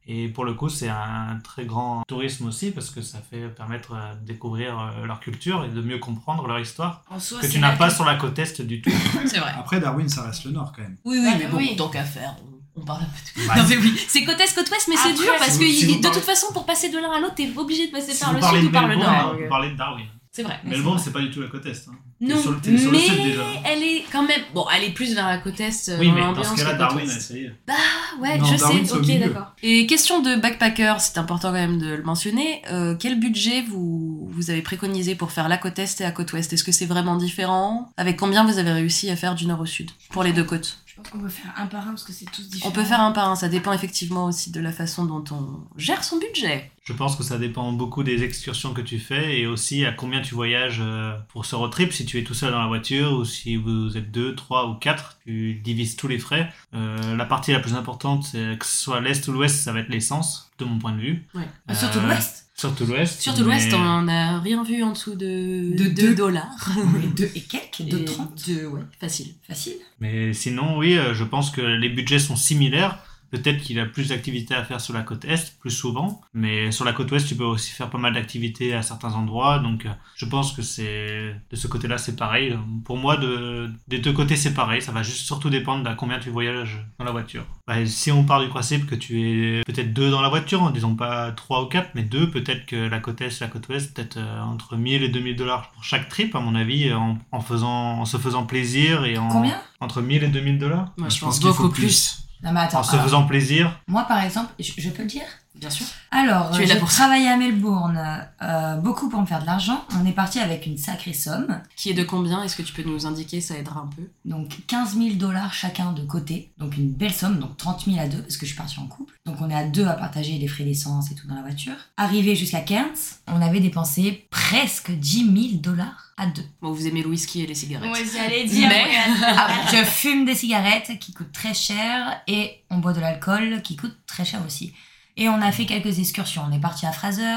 Et 0.08 0.28
pour 0.28 0.44
le 0.44 0.54
coup, 0.54 0.68
c'est 0.68 0.88
un 0.88 1.38
très 1.42 1.64
grand 1.64 2.02
tourisme 2.06 2.46
aussi 2.46 2.70
parce 2.70 2.90
que 2.90 3.02
ça 3.02 3.18
fait 3.28 3.48
permettre 3.48 3.92
euh, 3.94 4.14
de 4.14 4.24
découvrir 4.26 4.78
euh, 4.78 5.04
leur 5.06 5.18
culture 5.18 5.64
et 5.64 5.68
de 5.68 5.80
mieux 5.82 5.98
comprendre 5.98 6.46
leur 6.46 6.60
histoire 6.60 7.02
En 7.10 7.18
soi, 7.18 7.40
que 7.40 7.46
tu 7.48 7.58
n'as 7.58 7.76
pas 7.76 7.90
sur 7.90 8.04
la 8.04 8.14
côte 8.14 8.38
est 8.38 8.60
du 8.60 8.80
tout. 8.80 8.90
C'est 9.26 9.38
vrai. 9.40 9.52
Après, 9.58 9.80
Darwin, 9.80 10.08
ça 10.08 10.22
reste 10.22 10.44
le 10.44 10.52
nord 10.52 10.72
quand 10.76 10.82
même. 10.82 10.96
Oui, 11.04 11.18
oui, 11.18 11.26
Ouais, 11.26 11.36
mais 11.38 11.46
bon, 11.48 11.56
oui. 11.56 11.74
tant 11.76 11.88
qu'à 11.88 12.04
faire, 12.04 12.36
on, 12.76 12.84
parle 12.84 13.02
un 13.02 13.06
peu 13.06 13.40
de 13.42 13.48
Ouais. 13.48 13.56
Non, 13.62 13.64
mais 13.68 13.76
oui, 13.78 14.00
c'est 14.06 14.24
côte 14.24 14.38
est, 14.40 14.54
côte 14.54 14.70
ouest, 14.70 14.86
mais 14.88 14.96
c'est 14.96 15.12
dur 15.14 15.32
parce 15.38 15.52
si 15.52 15.58
que 15.58 15.64
si 15.66 15.90
il- 15.90 16.00
de 16.00 16.08
toute 16.08 16.22
façon, 16.22 16.52
pour 16.52 16.66
passer 16.66 16.88
de 16.88 16.98
l'un 16.98 17.10
à 17.10 17.18
l'autre, 17.20 17.34
t'es 17.34 17.50
obligé 17.56 17.88
de 17.88 17.92
passer 17.92 18.12
Si 18.12 18.20
par 18.22 18.32
le 18.32 18.40
sud 18.42 18.64
ou 18.64 18.70
par 18.70 18.86
le 18.86 18.94
nord. 18.94 19.34
vous 19.36 19.48
parlez 19.48 19.70
de 19.70 19.76
Darwin. 19.76 20.06
C'est 20.30 20.42
vrai. 20.44 20.60
Melbourne, 20.64 20.98
c'est 21.00 21.12
pas 21.12 21.20
du 21.20 21.30
tout 21.32 21.40
la 21.40 21.48
côte 21.48 21.66
est. 21.66 21.88
hein. 21.88 21.92
Non, 22.18 22.40
sur 22.40 22.52
le- 22.52 22.60
t'es 22.60 22.78
sur 22.78 22.90
le 22.90 22.96
mais 22.96 23.04
sud 23.04 23.22
déjà. 23.22 23.42
elle 23.66 23.82
est 23.82 24.04
quand 24.10 24.22
même. 24.26 24.40
Bon, 24.54 24.64
elle 24.74 24.84
est 24.84 24.90
plus 24.92 25.14
vers 25.14 25.26
la 25.26 25.36
côte 25.36 25.60
est. 25.60 25.90
euh, 25.90 25.96
Oui, 25.98 26.10
mais 26.12 26.20
dans 26.22 26.42
ce 26.42 26.56
cas-là, 26.56 26.74
Darwin, 26.74 27.04
ouest. 27.04 27.20
ça 27.20 27.34
y 27.36 27.44
est. 27.44 27.52
Ah 27.68 27.74
ouais, 28.22 28.38
Non, 28.38 28.44
je 28.46 28.56
Darwin, 28.56 28.86
sais, 28.86 28.92
ok, 28.94 29.18
d'accord. 29.20 29.52
Et 29.62 29.86
question 29.86 30.22
de 30.22 30.34
backpacker, 30.36 30.94
c'est 30.98 31.18
important 31.18 31.48
quand 31.48 31.54
même 31.54 31.78
de 31.78 31.88
le 31.94 32.02
mentionner. 32.02 32.62
euh, 32.72 32.94
quel 32.98 33.20
budget 33.20 33.62
vous, 33.68 34.28
vous 34.32 34.50
avez 34.50 34.62
préconisé 34.62 35.14
pour 35.14 35.30
faire 35.30 35.48
la 35.48 35.58
côte 35.58 35.78
est 35.78 36.00
et 36.00 36.04
la 36.04 36.10
côte 36.10 36.32
ouest? 36.32 36.50
Est-ce 36.52 36.64
que 36.64 36.72
c'est 36.72 36.86
vraiment 36.86 37.16
différent? 37.16 37.90
Avec 37.98 38.16
combien 38.16 38.44
vous 38.46 38.58
avez 38.58 38.72
réussi 38.72 39.10
à 39.10 39.16
faire 39.16 39.34
du 39.34 39.46
nord 39.46 39.60
au 39.60 39.66
sud 39.66 39.90
pour 40.10 40.22
les 40.24 40.32
deux 40.32 40.44
côtes? 40.44 40.78
Pense 40.96 41.10
qu'on 41.10 41.18
peut 41.18 41.28
faire 41.28 41.52
un 41.56 41.66
par 41.66 41.82
un 41.82 41.90
parce 41.90 42.04
que 42.04 42.12
c'est 42.12 42.24
tous 42.24 42.48
différents. 42.48 42.70
On 42.70 42.72
peut 42.72 42.84
faire 42.84 43.00
un 43.00 43.12
par 43.12 43.28
un, 43.28 43.36
ça 43.36 43.48
dépend 43.48 43.72
effectivement 43.72 44.24
aussi 44.24 44.50
de 44.50 44.60
la 44.60 44.72
façon 44.72 45.04
dont 45.04 45.22
on 45.30 45.60
gère 45.76 46.02
son 46.02 46.18
budget. 46.18 46.70
Je 46.84 46.92
pense 46.92 47.16
que 47.16 47.22
ça 47.22 47.36
dépend 47.36 47.72
beaucoup 47.72 48.02
des 48.02 48.22
excursions 48.22 48.72
que 48.72 48.80
tu 48.80 48.98
fais 48.98 49.40
et 49.40 49.46
aussi 49.46 49.84
à 49.84 49.92
combien 49.92 50.22
tu 50.22 50.34
voyages 50.34 50.80
euh, 50.80 51.16
pour 51.28 51.44
ce 51.44 51.54
road 51.54 51.70
trip. 51.70 51.92
Si 51.92 52.06
tu 52.06 52.18
es 52.18 52.24
tout 52.24 52.34
seul 52.34 52.52
dans 52.52 52.60
la 52.60 52.68
voiture 52.68 53.12
ou 53.12 53.24
si 53.24 53.56
vous 53.56 53.96
êtes 53.96 54.10
deux, 54.10 54.34
trois 54.34 54.68
ou 54.68 54.74
quatre, 54.74 55.18
tu 55.26 55.54
divises 55.54 55.96
tous 55.96 56.08
les 56.08 56.18
frais. 56.18 56.50
Euh, 56.74 57.16
la 57.16 57.24
partie 57.26 57.52
la 57.52 57.60
plus 57.60 57.74
importante, 57.74 58.24
c'est 58.24 58.58
que 58.58 58.64
ce 58.64 58.76
soit 58.76 59.00
l'est 59.00 59.26
ou 59.28 59.32
l'ouest, 59.32 59.56
ça 59.56 59.72
va 59.72 59.80
être 59.80 59.88
l'essence, 59.88 60.50
de 60.58 60.64
mon 60.64 60.78
point 60.78 60.92
de 60.92 61.00
vue. 61.00 61.26
Ouais. 61.34 61.48
Euh, 61.70 61.74
Surtout 61.74 62.00
l'Ouest. 62.00 62.45
Surtout 62.58 62.86
l'ouest. 62.86 63.20
Surtout 63.20 63.44
l'ouest, 63.44 63.68
mais- 63.70 63.76
on 63.76 64.02
n'a 64.02 64.40
rien 64.40 64.62
vu 64.64 64.82
en 64.82 64.92
dessous 64.92 65.14
de, 65.14 65.76
De 65.76 65.84
2 65.84 65.90
deux. 65.90 66.14
dollars. 66.14 66.70
Et 67.04 67.06
deux 67.08 67.30
et 67.34 67.40
quelques, 67.42 67.82
deux 67.88 68.00
Et 68.00 68.04
trente. 68.06 68.32
deux, 68.46 68.64
ouais, 68.66 68.80
facile. 68.98 69.34
Facile. 69.46 69.74
Mais 70.00 70.32
sinon, 70.32 70.78
oui, 70.78 70.96
euh, 70.96 71.12
je 71.14 71.24
pense 71.24 71.50
que 71.50 71.60
les 71.60 71.90
budgets 71.90 72.18
sont 72.18 72.36
similaires. 72.36 72.98
Peut-être 73.30 73.58
qu'il 73.62 73.78
a 73.80 73.86
plus 73.86 74.08
d'activités 74.08 74.54
à 74.54 74.64
faire 74.64 74.80
sur 74.80 74.94
la 74.94 75.02
côte 75.02 75.24
est, 75.24 75.58
plus 75.58 75.70
souvent. 75.70 76.20
Mais 76.34 76.70
sur 76.70 76.84
la 76.84 76.92
côte 76.92 77.10
ouest, 77.10 77.26
tu 77.26 77.34
peux 77.34 77.44
aussi 77.44 77.72
faire 77.72 77.90
pas 77.90 77.98
mal 77.98 78.14
d'activités 78.14 78.74
à 78.74 78.82
certains 78.82 79.12
endroits. 79.14 79.58
Donc, 79.58 79.86
euh, 79.86 79.90
je 80.14 80.24
pense 80.26 80.52
que 80.52 80.62
c'est 80.62 81.34
de 81.50 81.56
ce 81.56 81.66
côté-là, 81.66 81.98
c'est 81.98 82.16
pareil. 82.16 82.56
Pour 82.84 82.96
moi, 82.96 83.16
de, 83.16 83.70
des 83.88 83.98
deux 83.98 84.12
côtés, 84.12 84.36
c'est 84.36 84.54
pareil. 84.54 84.80
Ça 84.82 84.92
va 84.92 85.02
juste 85.02 85.26
surtout 85.26 85.50
dépendre 85.50 85.88
de 85.88 85.94
combien 85.96 86.18
tu 86.18 86.30
voyages 86.30 86.84
dans 86.98 87.04
la 87.04 87.10
voiture. 87.12 87.44
Bah, 87.66 87.84
si 87.86 88.12
on 88.12 88.24
part 88.24 88.40
du 88.40 88.48
principe 88.48 88.86
que 88.86 88.94
tu 88.94 89.22
es 89.22 89.62
peut-être 89.66 89.92
deux 89.92 90.10
dans 90.10 90.22
la 90.22 90.28
voiture, 90.28 90.62
en 90.62 90.70
disons 90.70 90.94
pas 90.94 91.32
trois 91.32 91.62
ou 91.64 91.66
quatre, 91.66 91.90
mais 91.94 92.02
deux, 92.02 92.30
peut-être 92.30 92.66
que 92.66 92.76
la 92.76 93.00
côte 93.00 93.20
est 93.20 93.40
la 93.40 93.48
côte 93.48 93.68
ouest, 93.68 93.94
peut-être 93.94 94.16
euh, 94.18 94.40
entre 94.42 94.76
1000 94.76 95.02
et 95.02 95.08
2000 95.08 95.36
dollars 95.36 95.70
pour 95.72 95.82
chaque 95.84 96.08
trip, 96.08 96.34
à 96.36 96.40
mon 96.40 96.54
avis, 96.54 96.92
en, 96.92 97.18
en 97.32 97.40
faisant, 97.40 97.98
en 98.00 98.04
se 98.04 98.16
faisant 98.18 98.44
plaisir 98.46 99.04
et 99.04 99.18
en 99.18 99.28
Combien? 99.28 99.60
entre 99.80 100.00
1000 100.00 100.24
et 100.24 100.28
2000 100.28 100.58
dollars. 100.58 100.92
Moi, 100.96 101.08
Je 101.08 101.14
je, 101.16 101.20
pense 101.20 101.34
pense 101.34 101.38
qu'il 101.40 101.48
faut 101.52 101.62
beaucoup 101.64 101.74
plus. 101.74 101.82
plus. 101.86 102.25
Non 102.46 102.52
mais 102.52 102.60
attends. 102.60 102.78
En 102.78 102.82
se 102.84 102.92
alors, 102.92 103.04
faisant 103.04 103.26
plaisir. 103.26 103.80
Moi 103.88 104.04
par 104.04 104.22
exemple, 104.22 104.52
je, 104.58 104.72
je 104.78 104.88
peux 104.90 105.02
le 105.02 105.08
dire? 105.08 105.26
Bien 105.56 105.70
sûr. 105.70 105.86
Alors, 106.10 106.50
Tu 106.52 106.60
es 106.60 106.64
euh, 106.64 106.66
là 106.68 106.74
j'ai 106.74 106.80
pour 106.80 106.90
ça. 106.90 107.04
travaillé 107.04 107.28
à 107.28 107.36
Melbourne 107.36 108.00
euh, 108.42 108.76
beaucoup 108.76 109.08
pour 109.08 109.20
me 109.20 109.26
faire 109.26 109.40
de 109.40 109.46
l'argent. 109.46 109.84
On 110.00 110.06
est 110.06 110.12
parti 110.12 110.38
avec 110.38 110.66
une 110.66 110.76
sacrée 110.78 111.12
somme, 111.12 111.60
Qui 111.76 111.90
est 111.90 111.94
de 111.94 112.04
combien? 112.04 112.42
Est-ce 112.42 112.56
que 112.56 112.62
tu 112.62 112.72
peux 112.72 112.82
nous 112.82 113.06
indiquer? 113.06 113.40
Ça 113.40 113.56
aidera 113.56 113.80
un 113.80 113.86
peu. 113.94 114.02
donc 114.24 114.50
15 114.66 114.96
000 114.96 115.14
dollars 115.16 115.52
chacun 115.54 115.92
de 115.92 116.02
côté, 116.02 116.52
donc 116.58 116.76
une 116.76 116.90
belle 116.92 117.12
somme, 117.12 117.38
donc 117.38 117.56
30 117.56 117.84
000 117.86 117.98
à 117.98 118.06
deux 118.06 118.20
parce 118.22 118.36
que 118.36 118.46
je 118.46 118.50
suis 118.52 118.56
partie 118.58 118.78
en 118.80 118.86
couple. 118.86 119.14
Donc 119.24 119.36
on 119.40 119.50
est 119.50 119.54
à 119.54 119.64
deux 119.64 119.86
à 119.86 119.94
partager 119.94 120.38
les 120.38 120.48
frais 120.48 120.64
d'essence 120.64 121.10
et 121.10 121.14
tout 121.14 121.26
dans 121.26 121.34
la 121.34 121.42
voiture. 121.42 121.74
Arrivé 121.96 122.36
jusqu'à 122.36 122.60
Cairns, 122.60 122.94
on 123.26 123.40
avait 123.42 123.60
dépensé 123.60 124.26
presque 124.30 124.90
10 124.92 125.50
000 125.50 125.60
dollars 125.62 126.12
à 126.18 126.26
deux. 126.26 126.44
Bon, 126.62 126.72
vous 126.72 126.86
aimez 126.86 127.02
le 127.02 127.08
whisky 127.08 127.42
et 127.42 127.46
les 127.46 127.54
cigarettes. 127.54 127.90
Ouais, 127.92 128.04
j'allais 128.14 128.44
dire. 128.44 128.68
Mais- 128.68 128.86
Ah, 129.22 129.48
je 129.70 129.84
fume 129.84 130.24
des 130.24 130.34
cigarettes 130.34 130.98
qui 130.98 131.12
coûtent 131.12 131.32
très 131.32 131.52
cher 131.54 132.20
et 132.26 132.62
on 132.70 132.78
boit 132.78 132.92
de 132.92 133.00
l'alcool 133.00 133.60
qui 133.62 133.76
coûte 133.76 133.96
très 134.06 134.24
cher 134.24 134.40
aussi. 134.46 134.72
Et 135.16 135.28
on 135.28 135.40
a 135.40 135.50
fait 135.52 135.66
quelques 135.66 135.98
excursions. 135.98 136.42
On 136.48 136.52
est 136.52 136.60
parti 136.60 136.84
à 136.86 136.92
Fraser, 136.92 137.36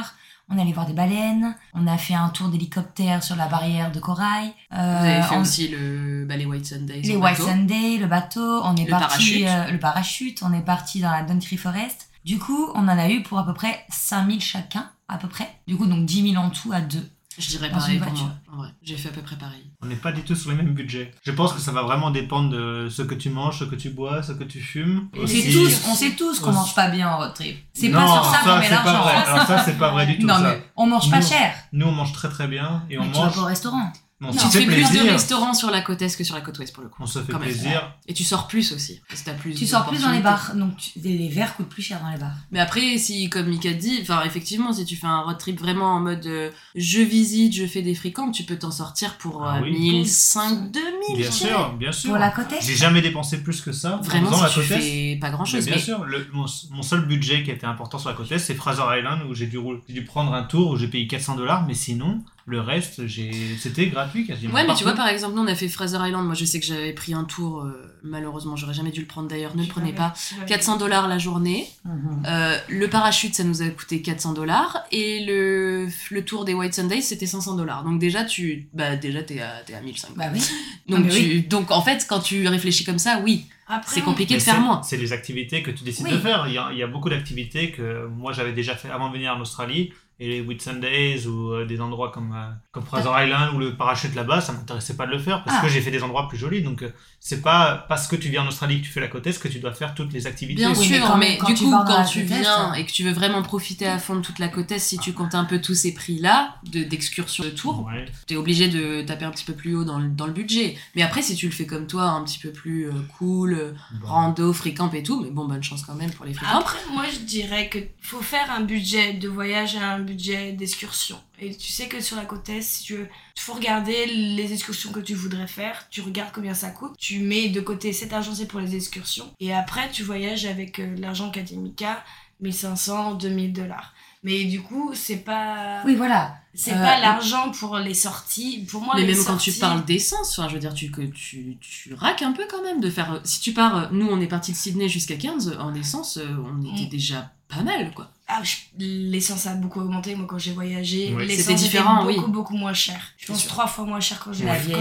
on 0.50 0.58
est 0.58 0.62
allé 0.62 0.74
voir 0.74 0.86
des 0.86 0.94
baleines, 0.94 1.56
on 1.74 1.88
a 1.88 1.98
fait 1.98 2.14
un 2.16 2.30
tour 2.30 2.50
d'hélicoptère 2.50 3.24
sur 3.24 3.36
la 3.36 3.48
barrière 3.48 3.92
de 3.92 4.00
corail. 4.00 4.52
Vous 4.72 4.78
avez 4.80 5.16
Euh, 5.18 5.22
fait 5.24 5.36
on- 5.38 5.42
aussi 5.42 5.68
le, 5.70 6.26
bah, 6.28 6.36
les 6.36 6.46
White 6.46 6.66
Sundays. 6.66 7.02
les 7.02 7.16
White 7.16 7.38
bateau. 7.38 7.48
Sunday, 7.48 7.98
le 7.98 8.08
bateau, 8.08 8.62
on 8.64 8.76
est 8.76 8.86
Le 8.86 8.90
parti 8.90 9.08
parachute. 9.08 9.46
euh, 9.48 9.72
le 9.72 9.80
parachute, 9.80 10.44
on 10.44 10.54
est 10.54 10.62
parti 10.62 11.00
dans 11.02 11.12
la 11.12 11.24
Downtree 11.24 11.58
Forest. 11.58 12.10
Du 12.26 12.38
coup, 12.38 12.68
on 12.76 12.80
en 12.88 12.98
a 12.98 13.10
eu 13.10 13.24
pour 13.24 13.40
à 13.40 13.46
peu 13.46 13.54
près 13.54 13.86
5000 13.90 14.42
chacun, 14.42 14.90
à 15.08 15.18
peu 15.18 15.28
près. 15.30 15.50
Du 15.68 15.78
coup, 15.78 15.86
donc 15.86 16.06
10 16.06 16.32
000 16.34 16.44
en 16.44 16.50
tout 16.50 16.72
à 16.74 16.82
deux. 16.82 17.10
Je 17.40 17.48
dirais 17.48 17.70
Dans 17.70 17.78
pareil 17.78 17.98
pour 18.00 18.08
voiture. 18.10 18.26
moi. 18.26 18.36
En 18.54 18.58
vrai, 18.58 18.70
j'ai 18.84 18.98
fait 18.98 19.10
à 19.10 19.12
peu 19.14 19.22
près 19.22 19.38
pareil. 19.38 19.66
On 19.82 19.86
n'est 19.88 19.96
pas 19.96 20.12
du 20.12 20.22
tout 20.24 20.36
sur 20.36 20.50
les 20.52 20.58
mêmes 20.58 20.74
budgets. 20.74 21.12
Je 21.24 21.32
pense 21.32 21.54
que 21.54 21.60
ça 21.62 21.72
va 21.72 21.84
vraiment 21.84 22.12
dépendre 22.12 22.50
de 22.50 22.90
ce 22.90 23.02
que 23.02 23.16
tu 23.16 23.30
manges, 23.30 23.60
ce 23.60 23.64
que 23.64 23.76
tu 23.76 23.90
bois, 23.92 24.22
ce 24.24 24.34
que 24.34 24.44
tu 24.44 24.60
fumes. 24.60 25.08
On 25.18 25.22
Aussi- 25.24 25.42
sait 25.44 25.52
tous, 25.52 25.88
on 25.90 25.96
sait 25.96 26.12
tous 26.12 26.40
qu'on 26.42 26.52
mange 26.52 26.76
pas 26.76 26.90
bien 26.90 27.10
en 27.10 27.18
road 27.18 27.34
trip. 27.34 27.58
C'est 27.74 27.88
Non, 27.90 28.00
pas 28.02 28.08
sur 28.08 28.26
ça 28.26 28.38
qu'on 28.44 28.58
met 28.58 28.64
c'est 28.64 28.70
pas 28.76 28.84
l'argent. 28.84 29.04
vrai. 29.04 29.16
Alors 29.26 29.48
ça, 29.48 29.64
c'est 29.64 29.78
pas 29.78 29.92
vrai 29.92 30.06
du 30.06 30.20
tout. 30.20 30.28
Non, 30.28 30.36
ça. 30.36 30.42
mais 30.42 30.64
on 30.76 30.86
mange 30.86 31.10
pas 31.10 31.20
Nous- 31.22 31.28
cher. 31.28 31.54
Nous, 31.72 31.86
on 31.88 31.92
mange 31.94 32.12
très 32.14 32.30
très 32.30 32.48
bien 32.48 32.84
et 32.90 32.98
on 32.98 33.04
Mais 33.04 33.12
tu 33.12 33.18
vas 33.18 33.26
mange. 33.26 33.36
pas 33.36 33.42
au 33.42 33.46
restaurant. 33.46 33.92
On 34.22 34.34
se 34.34 34.48
fait 34.58 34.66
plus 34.66 34.76
de 34.76 35.10
restaurants 35.12 35.54
sur 35.54 35.72
la 35.72 35.82
côte 35.82 36.02
est 36.02 36.18
que 36.18 36.24
sur 36.26 36.36
la 36.36 36.42
côte 36.42 36.60
ouest 36.60 36.74
pour 36.74 36.84
le 36.84 36.90
coup. 36.90 37.02
On 37.02 37.06
se 37.06 37.20
fait 37.20 37.32
Quand 37.32 37.40
même. 37.40 37.48
plaisir. 37.48 37.94
Et 38.08 38.14
tu 38.14 38.24
sors 38.26 38.48
plus 38.48 38.74
aussi. 38.74 39.00
Parce 39.08 39.22
que 39.22 39.26
t'as 39.28 39.34
plus 39.34 39.54
Tu 39.56 39.66
sors 39.66 39.86
plus 39.88 40.02
dans 40.02 40.12
les 40.12 40.20
bars, 40.20 40.54
donc 40.56 40.76
tu- 40.78 40.92
les 41.00 41.30
verres 41.30 41.56
coûtent 41.56 41.70
plus 41.70 41.82
cher 41.82 42.02
dans 42.02 42.10
les 42.10 42.18
bars. 42.18 42.36
Mais 42.52 42.60
après, 42.60 42.98
si, 42.98 43.30
comme 43.30 43.48
Mika 43.48 43.72
dit, 43.74 44.00
enfin, 44.02 44.22
effectivement, 44.26 44.74
si 44.74 44.84
tu 44.84 44.96
fais 44.98 45.08
un 45.08 45.22
road 45.22 45.38
trip 45.38 45.60
vraiment 45.60 45.94
en 45.96 46.00
mode 46.02 46.26
euh, 46.26 46.50
je 46.76 47.00
visite, 47.00 47.54
je 47.56 47.66
fais 47.66 47.82
des 47.82 47.96
fréquentes, 47.96 48.34
tu 48.34 48.44
peux 48.44 48.58
t'en 48.58 48.72
sortir 48.72 49.18
pour 49.18 49.46
Ah 49.46 49.58
euh, 49.60 49.62
oui. 49.64 49.72
1500, 49.72 50.50
2000, 50.74 51.18
Bien 51.18 51.32
sûr, 51.32 51.74
bien 51.78 51.92
sûr. 51.94 52.10
Pour 52.10 52.20
la 52.20 52.30
côte 52.32 52.52
est 52.52 52.62
J'ai 52.62 52.76
jamais 52.76 53.02
dépensé 53.02 53.42
plus 53.42 53.62
que 53.62 53.72
ça. 53.72 53.98
en 54.00 54.02
Vraiment, 54.02 54.42
la 54.42 54.48
si 54.50 54.56
tu 54.56 54.62
fais 54.66 55.18
pas 55.22 55.30
grand 55.30 55.44
Mais 55.44 55.50
chose. 55.50 55.66
bien 55.66 55.76
Mais, 55.76 55.82
sûr, 55.82 56.04
le- 56.04 56.28
mon, 56.34 56.46
mon 56.72 56.82
seul 56.82 57.06
budget 57.06 57.44
qui 57.44 57.52
était 57.52 57.66
important 57.66 57.98
sur 57.98 58.10
la 58.10 58.16
côte 58.16 58.30
est, 58.32 58.40
c'est 58.40 58.56
Fraser 58.56 58.84
Island 58.98 59.22
où 59.30 59.34
j'ai 59.34 59.48
dû, 59.48 59.60
dû 59.88 60.04
prendre 60.04 60.34
un 60.34 60.44
tour 60.44 60.72
où 60.72 60.76
j'ai 60.78 60.88
payé 60.88 61.08
400 61.08 61.36
dollars, 61.36 61.66
mais 61.66 61.74
sinon, 61.74 62.22
le 62.50 62.60
reste, 62.62 63.06
j'ai, 63.08 63.32
c'était 63.60 63.88
gratuit 63.88 64.26
quasiment. 64.26 64.54
Ouais, 64.54 64.66
mais 64.68 64.74
tu 64.76 64.84
vois, 64.84 64.94
par 64.94 65.08
exemple, 65.08 65.36
nous 65.36 65.44
on 65.44 65.48
a 65.48 65.56
fait 65.56 65.68
Fraser 65.70 65.98
Island. 66.02 66.26
Moi, 66.26 66.34
je 66.36 66.44
sais 66.46 66.60
que 66.60 66.66
j'avais 66.66 66.94
pris 66.94 67.14
un 67.14 67.24
tour, 67.24 67.62
euh, 67.62 67.96
malheureusement, 68.04 68.56
j'aurais 68.56 68.74
jamais 68.74 68.92
dû 68.92 69.02
le 69.02 69.06
prendre 69.06 69.28
d'ailleurs, 69.28 69.56
ne 69.56 69.62
le 69.62 69.68
prenez 69.70 69.94
pas. 69.94 70.14
400 70.48 70.78
dollars 70.78 71.08
la 71.08 71.18
journée. 71.20 71.68
Mhm. 71.86 72.24
Euh, 72.28 72.58
le 72.70 72.88
parachute, 72.90 73.36
ça 73.36 73.44
nous 73.44 73.62
a 73.62 73.68
coûté 73.70 74.02
400 74.02 74.34
dollars. 74.34 74.84
Et 74.92 75.26
le, 75.26 75.88
le 76.12 76.26
tour 76.26 76.44
des 76.46 76.54
White 76.54 76.74
Sundays, 76.74 77.02
c'était 77.02 77.26
500 77.28 77.56
dollars. 77.56 77.84
Donc, 77.84 78.00
déjà, 78.00 78.24
tu, 78.26 78.68
bah, 78.74 78.96
déjà, 78.96 79.22
t'es 79.24 79.40
à, 79.42 79.62
t'es 79.66 79.76
à 79.76 79.82
1500. 79.82 80.14
Bah 80.18 80.26
oui. 80.34 80.42
donc, 80.90 81.08
tu- 81.10 81.42
donc, 81.42 81.72
en 81.72 81.82
fait, 81.82 82.06
quand 82.10 82.20
tu 82.20 82.48
réfléchis 82.48 82.84
comme 82.84 83.00
ça, 83.00 83.22
oui, 83.24 83.46
Après, 83.68 83.94
c'est 83.94 84.02
compliqué 84.02 84.36
de 84.36 84.40
faire 84.42 84.56
c'est- 84.56 84.60
moins. 84.62 84.82
C'est 84.84 84.98
les 84.98 85.14
activités 85.14 85.62
que 85.62 85.72
tu 85.72 85.84
décides 85.84 86.06
Oui. 86.08 86.14
de 86.14 86.18
faire. 86.18 86.46
Il 86.48 86.54
y, 86.54 86.58
a, 86.58 86.70
il 86.72 86.78
y 86.80 86.84
a 86.84 86.88
beaucoup 86.88 87.10
d'activités 87.10 87.72
que 87.72 88.08
moi 88.08 88.34
j'avais 88.34 88.54
déjà 88.54 88.76
fait 88.76 88.90
avant 88.90 89.10
de 89.10 89.14
venir 89.14 89.34
en 89.36 89.40
Australie. 89.42 89.94
Et 90.22 90.28
les 90.28 90.42
Whit 90.42 90.62
Sundays 90.62 91.26
ou 91.28 91.54
euh, 91.54 91.66
des 91.66 91.80
endroits 91.80 92.12
comme, 92.12 92.34
euh, 92.36 92.50
comme 92.72 92.84
Fraser 92.84 93.10
Island 93.24 93.56
ou 93.56 93.60
le 93.60 93.78
parachute 93.78 94.14
là-bas, 94.16 94.42
ça 94.42 94.52
m'intéressait 94.52 94.98
pas 94.98 95.06
de 95.06 95.12
le 95.12 95.20
faire 95.20 95.44
parce 95.46 95.58
Ah. 95.60 95.62
que 95.62 95.70
j'ai 95.70 95.80
fait 95.80 95.92
des 95.92 96.04
endroits 96.04 96.28
plus 96.28 96.38
jolis. 96.38 96.62
Donc 96.62 96.84
euh, 96.84 96.90
c'est 97.22 97.42
pas 97.42 97.86
parce 97.88 98.06
que 98.08 98.16
tu 98.18 98.28
viens 98.30 98.44
en 98.44 98.48
Australie 98.48 98.82
que 98.82 98.86
tu 98.88 98.92
fais 98.92 99.00
la 99.00 99.08
côte 99.08 99.26
est 99.28 99.42
que 99.42 99.48
tu 99.48 99.60
dois 99.60 99.72
faire 99.74 99.96
toutes 99.96 100.12
les 100.12 100.28
activités. 100.28 100.60
Bien 100.62 100.74
Oui, 100.74 100.86
sûr, 100.86 100.98
mais 101.00 101.00
quand- 101.08 101.18
mais, 101.18 101.38
quand 101.38 101.48
du 101.48 101.54
tu 101.54 101.64
coup, 101.64 101.72
quand 101.88 102.04
tu 102.04 102.22
viens 102.24 102.44
ça- 102.44 102.74
et 102.78 102.86
que 102.86 102.92
tu 102.92 103.04
veux 103.04 103.14
vraiment 103.14 103.42
profiter 103.44 103.88
à 103.88 103.98
fond 103.98 104.16
de 104.18 104.22
toute 104.22 104.40
la 104.40 104.50
côte 104.50 104.72
est, 104.74 104.80
si 104.80 104.98
tu 105.00 105.14
comptes 105.14 105.36
un 105.36 105.46
peu 105.46 105.62
tous 105.62 105.74
ces 105.76 105.94
prix-là 105.94 106.56
de- 106.70 106.84
d'excursion 106.84 107.44
de 107.46 107.50
tour, 107.52 107.86
Ouais. 107.86 108.06
t'es 108.28 108.36
obligé 108.36 108.68
de 108.68 109.02
taper 109.04 109.24
un 109.24 109.32
petit 109.32 109.46
peu 109.46 109.54
plus 109.54 109.74
haut 109.76 109.86
dans 109.86 110.00
le, 110.00 110.10
dans 110.10 110.28
le 110.28 110.34
budget. 110.34 110.76
Mais 110.96 111.02
après, 111.02 111.22
si 111.22 111.36
tu 111.36 111.46
le 111.46 111.54
fais 111.54 111.66
comme 111.66 111.88
toi, 111.88 112.04
un 112.10 112.24
petit 112.26 112.40
peu 112.40 112.52
plus 112.52 112.88
euh, 112.90 112.92
cool, 113.18 113.54
euh, 113.54 113.72
rando, 114.04 114.52
free-camp 114.52 114.92
et 114.94 115.04
tout, 115.04 115.22
mais 115.24 115.30
bon, 115.32 115.46
bonne 115.48 115.64
chance 115.64 115.84
quand 115.84 115.96
même 115.96 116.12
pour 116.12 116.26
les 116.26 116.34
free-camp. 116.34 116.60
Après, 116.60 116.78
moi, 116.94 117.04
je 117.12 117.20
dirais 117.20 117.70
que 117.70 117.80
faut 118.02 118.22
faire 118.22 118.52
un 118.52 118.62
budget 118.62 119.14
de 119.14 119.30
voyage 119.30 119.76
et 119.76 119.80
un 119.80 120.00
budget 120.10 120.52
d'excursion. 120.54 121.18
Et 121.40 121.56
tu 121.56 121.72
sais 121.72 121.88
que 121.88 122.02
sur 122.02 122.18
la 122.18 122.26
côte 122.26 122.48
est, 122.50 122.62
si 122.62 122.84
tu 122.84 122.96
veux, 122.98 123.08
il 123.38 123.42
faut 123.42 123.54
regarder 123.54 124.06
les 124.08 124.52
excursions 124.54 124.92
que 124.92 125.00
tu 125.00 125.14
voudrais 125.16 125.48
faire. 125.48 125.88
Tu 125.90 126.02
regardes 126.02 126.32
combien 126.34 126.54
ça 126.54 126.70
coûte. 126.70 126.96
Tu 126.98 127.20
mets 127.20 127.50
de 127.50 127.62
côté 127.62 127.94
cet 127.94 128.12
argent, 128.14 128.34
c'est 128.36 128.48
pour 128.48 128.60
les 128.60 128.76
excursions. 128.76 129.32
Et 129.40 129.54
après, 129.54 129.90
tu 129.92 130.04
voyages 130.04 130.46
avec 130.46 130.80
euh, 130.80 130.96
l'argent 130.98 131.30
académica, 131.30 132.04
1500, 132.42 133.14
2000 133.16 133.54
dollars. 133.54 133.94
Mais 134.22 134.44
du 134.46 134.62
coup, 134.62 134.92
c'est 134.94 135.24
pas. 135.24 135.82
Oui, 135.86 135.96
voilà. 135.96 136.36
C'est 136.54 136.74
Euh, 136.74 136.84
pas 136.84 137.00
l'argent 137.00 137.52
pour 137.52 137.78
les 137.78 137.94
sorties. 137.94 138.66
Pour 138.70 138.82
moi, 138.82 138.96
Mais 138.96 139.06
les 139.06 139.14
même 139.16 139.24
quand 139.24 139.38
tu 139.38 139.54
parles 139.54 139.86
d'essence, 139.86 140.38
enfin, 140.38 140.50
je 140.50 140.56
veux 140.56 140.60
dire, 140.60 140.74
tu, 140.74 140.92
que 140.92 141.02
tu, 141.04 141.58
tu 141.62 141.94
raques 141.94 142.22
un 142.22 142.34
peu 142.34 142.44
quand 142.52 142.62
même 142.62 142.82
de 142.82 142.90
faire. 142.90 143.22
Si 143.24 143.40
tu 143.40 143.54
pars, 143.54 143.78
euh, 143.78 143.88
nous 143.94 144.08
on 144.10 144.20
est 144.20 144.28
parti 144.28 144.52
de 144.52 144.58
Sydney 144.58 144.90
jusqu'à 144.90 145.16
15, 145.16 145.56
en 145.60 145.74
essence, 145.74 146.18
euh, 146.18 146.28
on 146.44 146.62
était 146.76 146.88
Mm. 146.88 146.90
déjà 146.90 147.32
pas 147.48 147.62
mal 147.64 147.94
quoi. 147.94 148.12
Ah, 148.32 148.42
je- 148.44 148.58
l'essence 148.86 149.48
a 149.48 149.56
beaucoup 149.56 149.80
augmenté. 149.80 150.14
Moi, 150.16 150.28
quand 150.30 150.38
j'ai 150.38 150.52
voyagé, 150.52 151.12
Oui. 151.16 151.26
l'essence 151.26 151.42
C'était 151.42 151.54
était 151.54 151.62
différent, 151.64 152.06
beaucoup, 152.06 152.26
oui. 152.26 152.32
beaucoup 152.32 152.56
moins 152.56 152.74
cher. 152.76 153.02
Je 153.18 153.26
pense 153.26 153.40
sûr. 153.42 153.50
trois 153.50 153.66
fois 153.66 153.86
moins 153.86 154.00
cher 154.00 154.20
quand 154.24 154.32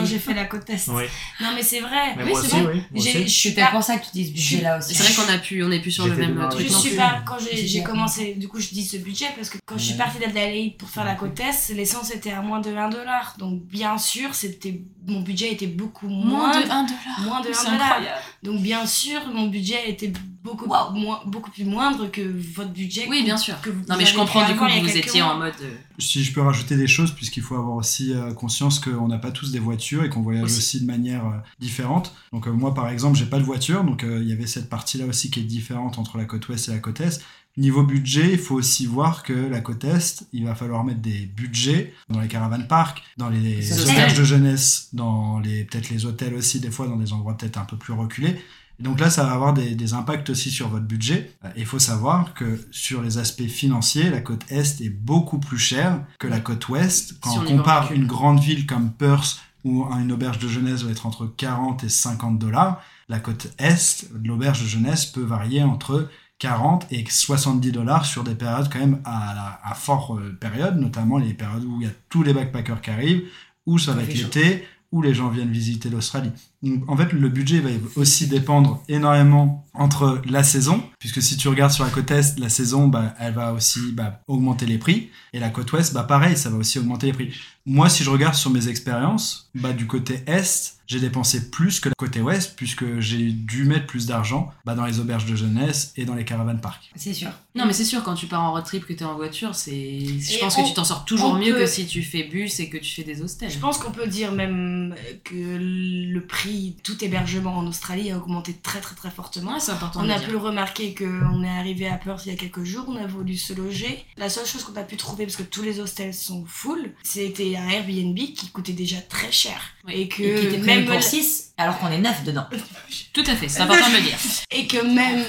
j'ai 0.04 0.18
fait 0.18 0.34
la 0.34 0.44
côte 0.44 0.68
est. 0.68 0.86
Non, 0.88 1.50
mais 1.54 1.62
c'est 1.62 1.80
vrai. 1.80 2.14
Mais 2.16 2.24
Oui, 2.24 2.30
moi 2.32 2.40
c'est 2.42 2.54
aussi, 2.54 2.60
vrai. 2.62 2.86
je 3.26 3.28
suis 3.28 3.52
pas- 3.52 3.68
pour 3.70 3.82
ça 3.82 3.96
que 3.96 4.04
tu 4.04 4.10
dis 4.12 4.26
ce 4.26 4.32
budget-là 4.32 4.78
aussi. 4.78 4.94
C'est 4.94 5.02
vrai 5.02 5.14
qu'on 5.26 5.32
a 5.32 5.38
pu, 5.38 5.64
on 5.64 5.70
est 5.70 5.80
plus 5.80 5.90
sur 5.92 6.06
le 6.06 6.14
même 6.16 6.46
truc 6.50 6.66
Je 6.68 6.72
suis 6.72 6.96
pas 6.96 7.22
quand 7.26 7.36
j'ai 7.40 7.82
commencé 7.82 8.34
du 8.34 8.48
coup 8.48 8.60
je 8.60 8.68
dis 8.68 8.84
ce 8.84 8.98
budget 8.98 9.26
parce 9.34 9.48
que 9.48 9.56
quand 9.64 9.78
je 9.78 9.84
suis 9.84 9.94
partie 9.96 10.18
d'Adelaide 10.18 10.76
pour 10.76 10.90
faire 10.90 11.04
la 11.04 11.14
côte 11.14 11.40
est 11.40 11.72
l'essence 11.74 12.10
était 12.10 12.32
à 12.32 12.42
moins 12.42 12.60
de 12.60 12.70
1 12.74 12.90
dollar 12.90 13.34
donc 13.38 13.62
bien 13.64 13.96
sûr 13.98 14.34
c'était 14.34 14.82
mon 15.06 15.20
budget 15.22 15.52
était 15.52 15.66
beaucoup 15.66 16.08
moins, 16.08 16.48
Moins 16.52 16.60
de 16.60 16.64
1 16.70 16.82
dollar. 16.84 17.20
moins 17.22 17.40
de 17.40 17.48
C'est 17.52 17.66
1 17.68 17.72
dollar 17.72 18.00
donc 18.42 18.60
bien 18.60 18.84
sûr 18.86 19.20
mon 19.32 19.46
budget 19.46 19.88
était 19.88 20.12
beaucoup 20.50 20.66
moins 20.66 21.20
beaucoup 21.26 21.50
plus 21.50 21.64
moindre 21.64 22.10
que 22.10 22.22
votre 22.54 22.70
budget 22.72 23.06
Oui, 23.08 23.22
bien 23.24 23.36
sûr. 23.36 23.60
que 23.60 23.70
vous 23.70 23.82
Non 23.88 23.96
mais 23.96 24.06
je 24.06 24.14
comprends 24.14 24.46
du 24.46 24.54
coup 24.56 24.64
que 24.66 24.80
vous 24.80 24.96
étiez 24.96 25.22
mois. 25.22 25.34
en 25.34 25.38
mode. 25.38 25.54
euh, 25.62 25.70
Si 25.98 26.22
je 26.24 26.32
peux 26.32 26.40
rajouter 26.42 26.76
des 26.76 26.86
choses, 26.86 27.12
puisqu'il 27.12 27.42
faut 27.42 27.56
avoir 27.56 27.76
aussi 27.76 28.12
euh, 28.12 28.32
conscience 28.34 28.80
qu'on 28.80 29.08
n'a 29.08 29.18
pas 29.18 29.30
tous 29.30 29.52
des 29.52 29.58
voitures 29.58 30.04
et 30.04 30.08
qu'on 30.10 30.22
voyage 30.22 30.44
Aussi. 30.44 30.58
aussi, 30.58 30.80
de 30.80 30.86
manière 30.86 31.26
euh, 31.26 31.36
différente. 31.60 32.14
Donc 32.32 32.46
euh, 32.46 32.52
moi, 32.52 32.74
par 32.74 32.88
exemple, 32.88 33.16
j'ai 33.18 33.26
pas 33.26 33.38
de 33.38 33.44
voiture, 33.44 33.84
donc 33.84 34.04
euh, 34.04 34.20
il 34.22 34.28
y 34.28 34.32
avait 34.32 34.46
cette 34.46 34.68
partie-là 34.68 35.06
aussi 35.06 35.30
qui 35.30 35.40
est 35.40 35.44
différente 35.44 35.98
entre 35.98 36.18
la 36.18 36.24
côte 36.24 36.48
ouest 36.48 36.68
et 36.68 36.72
la 36.72 36.78
côte 36.78 37.00
est. 37.00 37.20
Niveau 37.56 37.82
budget, 37.82 38.34
il 38.34 38.38
faut 38.38 38.54
aussi 38.54 38.86
voir 38.86 39.24
que 39.24 39.32
la 39.32 39.60
côte 39.60 39.82
est, 39.82 40.24
il 40.32 40.44
va 40.44 40.54
falloir 40.54 40.84
mettre 40.84 41.00
des 41.00 41.26
budgets 41.26 41.92
dans 42.08 42.20
les 42.20 42.28
caravanes 42.28 42.68
parcs, 42.68 43.02
dans 43.16 43.28
les 43.28 43.82
auberges 43.82 44.14
de 44.16 44.22
jeunesse, 44.22 44.90
dans 44.92 45.40
les 45.40 45.64
peut-être 45.64 45.90
les 45.90 46.06
hôtels 46.06 46.34
aussi, 46.34 46.60
des 46.60 46.70
fois 46.70 46.86
dans 46.86 46.94
des 46.94 47.12
endroits 47.12 47.36
peut-être 47.36 47.58
un 47.58 47.64
peu 47.64 47.76
plus 47.76 47.92
reculés. 47.94 48.40
Et 48.78 48.82
donc 48.82 49.00
là, 49.00 49.10
ça 49.10 49.24
va 49.24 49.32
avoir 49.32 49.54
des, 49.54 49.74
des 49.74 49.92
impacts 49.92 50.30
aussi 50.30 50.50
sur 50.50 50.68
votre 50.68 50.86
budget. 50.86 51.32
Il 51.56 51.66
faut 51.66 51.78
savoir 51.78 52.34
que 52.34 52.60
sur 52.70 53.02
les 53.02 53.18
aspects 53.18 53.46
financiers, 53.46 54.10
la 54.10 54.20
côte 54.20 54.42
Est 54.50 54.80
est 54.80 54.90
beaucoup 54.90 55.38
plus 55.38 55.58
chère 55.58 56.00
que 56.18 56.28
la 56.28 56.40
côte 56.40 56.68
Ouest. 56.68 57.18
Quand 57.20 57.32
Si 57.32 57.38
on 57.38 57.44
compare 57.44 57.92
une 57.92 58.06
grande 58.06 58.40
ville 58.40 58.66
comme 58.66 58.92
Perth, 58.92 59.40
où 59.64 59.84
une 59.84 60.12
auberge 60.12 60.38
de 60.38 60.48
jeunesse 60.48 60.82
va 60.82 60.92
être 60.92 61.06
entre 61.06 61.26
40 61.26 61.82
et 61.84 61.88
50 61.88 62.38
dollars, 62.38 62.80
la 63.08 63.18
côte 63.18 63.52
Est, 63.58 64.08
l'auberge 64.22 64.62
de 64.62 64.68
jeunesse 64.68 65.06
peut 65.06 65.22
varier 65.22 65.62
entre 65.62 66.08
40 66.38 66.86
et 66.92 67.04
70 67.08 67.72
dollars 67.72 68.06
sur 68.06 68.22
des 68.22 68.34
périodes 68.34 68.68
quand 68.72 68.78
même 68.78 69.00
à, 69.04 69.60
à 69.68 69.74
forte 69.74 70.12
euh, 70.18 70.32
période, 70.32 70.76
notamment 70.76 71.18
les 71.18 71.34
périodes 71.34 71.64
où 71.64 71.80
il 71.80 71.86
y 71.86 71.90
a 71.90 71.92
tous 72.08 72.22
les 72.22 72.32
backpackers 72.32 72.80
qui 72.80 72.90
arrivent, 72.90 73.24
où 73.66 73.78
ça 73.78 73.92
va 73.92 74.02
être 74.02 74.14
l'été, 74.14 74.64
où 74.92 75.02
les 75.02 75.14
gens 75.14 75.28
viennent 75.28 75.50
visiter 75.50 75.90
l'Australie. 75.90 76.30
Donc, 76.62 76.82
en 76.90 76.96
fait, 76.96 77.12
le 77.12 77.28
budget 77.28 77.60
va 77.60 77.70
aussi 77.96 78.26
dépendre 78.26 78.82
énormément 78.88 79.64
entre 79.74 80.20
la 80.28 80.42
saison, 80.42 80.82
puisque 80.98 81.22
si 81.22 81.36
tu 81.36 81.46
regardes 81.48 81.70
sur 81.70 81.84
la 81.84 81.90
côte 81.90 82.10
Est, 82.10 82.36
la 82.40 82.48
saison, 82.48 82.88
bah, 82.88 83.14
elle 83.20 83.34
va 83.34 83.52
aussi 83.52 83.92
bah, 83.92 84.22
augmenter 84.26 84.66
les 84.66 84.78
prix, 84.78 85.08
et 85.32 85.38
la 85.38 85.50
côte 85.50 85.70
Ouest, 85.72 85.94
bah, 85.94 86.02
pareil, 86.02 86.36
ça 86.36 86.50
va 86.50 86.56
aussi 86.56 86.80
augmenter 86.80 87.06
les 87.06 87.12
prix. 87.12 87.30
Moi, 87.64 87.88
si 87.88 88.02
je 88.02 88.10
regarde 88.10 88.34
sur 88.34 88.50
mes 88.50 88.66
expériences, 88.68 89.50
bah, 89.54 89.72
du 89.72 89.86
côté 89.86 90.20
Est, 90.26 90.78
j'ai 90.88 90.98
dépensé 91.00 91.50
plus 91.50 91.78
que 91.80 91.90
le 91.90 91.94
côté 91.96 92.20
Ouest, 92.22 92.54
puisque 92.56 92.98
j'ai 92.98 93.30
dû 93.30 93.64
mettre 93.66 93.86
plus 93.86 94.06
d'argent 94.06 94.50
bah, 94.64 94.74
dans 94.74 94.86
les 94.86 94.98
auberges 95.00 95.26
de 95.26 95.36
jeunesse 95.36 95.92
et 95.96 96.06
dans 96.06 96.14
les 96.14 96.24
caravanes 96.24 96.60
parcs. 96.62 96.90
C'est 96.96 97.12
sûr. 97.12 97.28
Non 97.54 97.66
mais 97.66 97.72
c'est 97.74 97.84
sûr 97.84 98.02
quand 98.02 98.14
tu 98.14 98.26
pars 98.26 98.42
en 98.42 98.52
road 98.52 98.64
trip 98.64 98.86
que 98.86 98.92
t'es 98.94 99.04
en 99.04 99.16
voiture, 99.16 99.54
c'est. 99.54 99.98
Je 100.00 100.34
Et 100.36 100.38
pense 100.40 100.56
on- 100.56 100.62
que 100.62 100.68
tu 100.68 100.74
t'en 100.74 100.84
sors 100.84 101.04
toujours 101.04 101.34
mieux 101.34 101.52
peut- 101.54 101.60
que 101.60 101.66
si 101.66 101.86
tu 101.86 102.02
fais 102.02 102.22
bus 102.24 102.58
et 102.60 102.70
que 102.70 102.78
tu 102.78 102.94
fais 102.94 103.02
des 103.04 103.20
hostels. 103.20 103.50
Je 103.50 103.58
pense 103.58 103.78
qu'on 103.78 103.90
peut 103.90 104.06
dire 104.06 104.32
même 104.32 104.94
que 105.24 105.34
le 105.34 106.20
prix, 106.26 106.47
tout 106.82 107.04
hébergement 107.04 107.56
en 107.56 107.66
Australie 107.66 108.10
a 108.10 108.18
augmenté 108.18 108.54
très 108.54 108.80
très 108.80 108.94
très 108.94 109.10
fortement. 109.10 109.58
C'est 109.60 109.72
important 109.72 110.00
On 110.02 110.08
a 110.08 110.18
pu 110.18 110.30
le 110.30 110.38
remarquer 110.38 110.94
qu'on 110.94 111.42
est 111.42 111.58
arrivé 111.58 111.88
à 111.88 111.96
Perth 111.96 112.26
il 112.26 112.32
y 112.32 112.34
a 112.34 112.38
quelques 112.38 112.64
jours, 112.64 112.84
on 112.88 112.96
a 112.96 113.06
voulu 113.06 113.36
se 113.36 113.52
loger. 113.52 114.04
La 114.16 114.28
seule 114.28 114.46
chose 114.46 114.64
qu'on 114.64 114.78
a 114.78 114.84
pu 114.84 114.96
trouver, 114.96 115.24
parce 115.24 115.36
que 115.36 115.42
tous 115.42 115.62
les 115.62 115.80
hostels 115.80 116.14
sont 116.14 116.44
full, 116.46 116.92
c'était 117.02 117.56
un 117.56 117.68
Airbnb 117.68 118.16
qui 118.16 118.48
coûtait 118.52 118.72
déjà 118.72 119.00
très 119.00 119.32
cher. 119.32 119.60
Et 119.88 120.08
que 120.08 120.22
Et 120.22 120.40
qui 120.40 120.46
était 120.46 120.58
même 120.58 120.86
pour 120.86 121.02
6 121.02 121.52
alors 121.56 121.78
qu'on 121.78 121.88
est 121.88 121.98
9 121.98 122.24
dedans. 122.24 122.46
Tout 123.12 123.24
à 123.26 123.34
fait, 123.34 123.48
c'est 123.48 123.60
important 123.60 123.88
de 123.90 123.96
le 123.96 124.02
dire. 124.02 124.16
et 124.50 124.66
que 124.66 124.78
même 124.78 125.24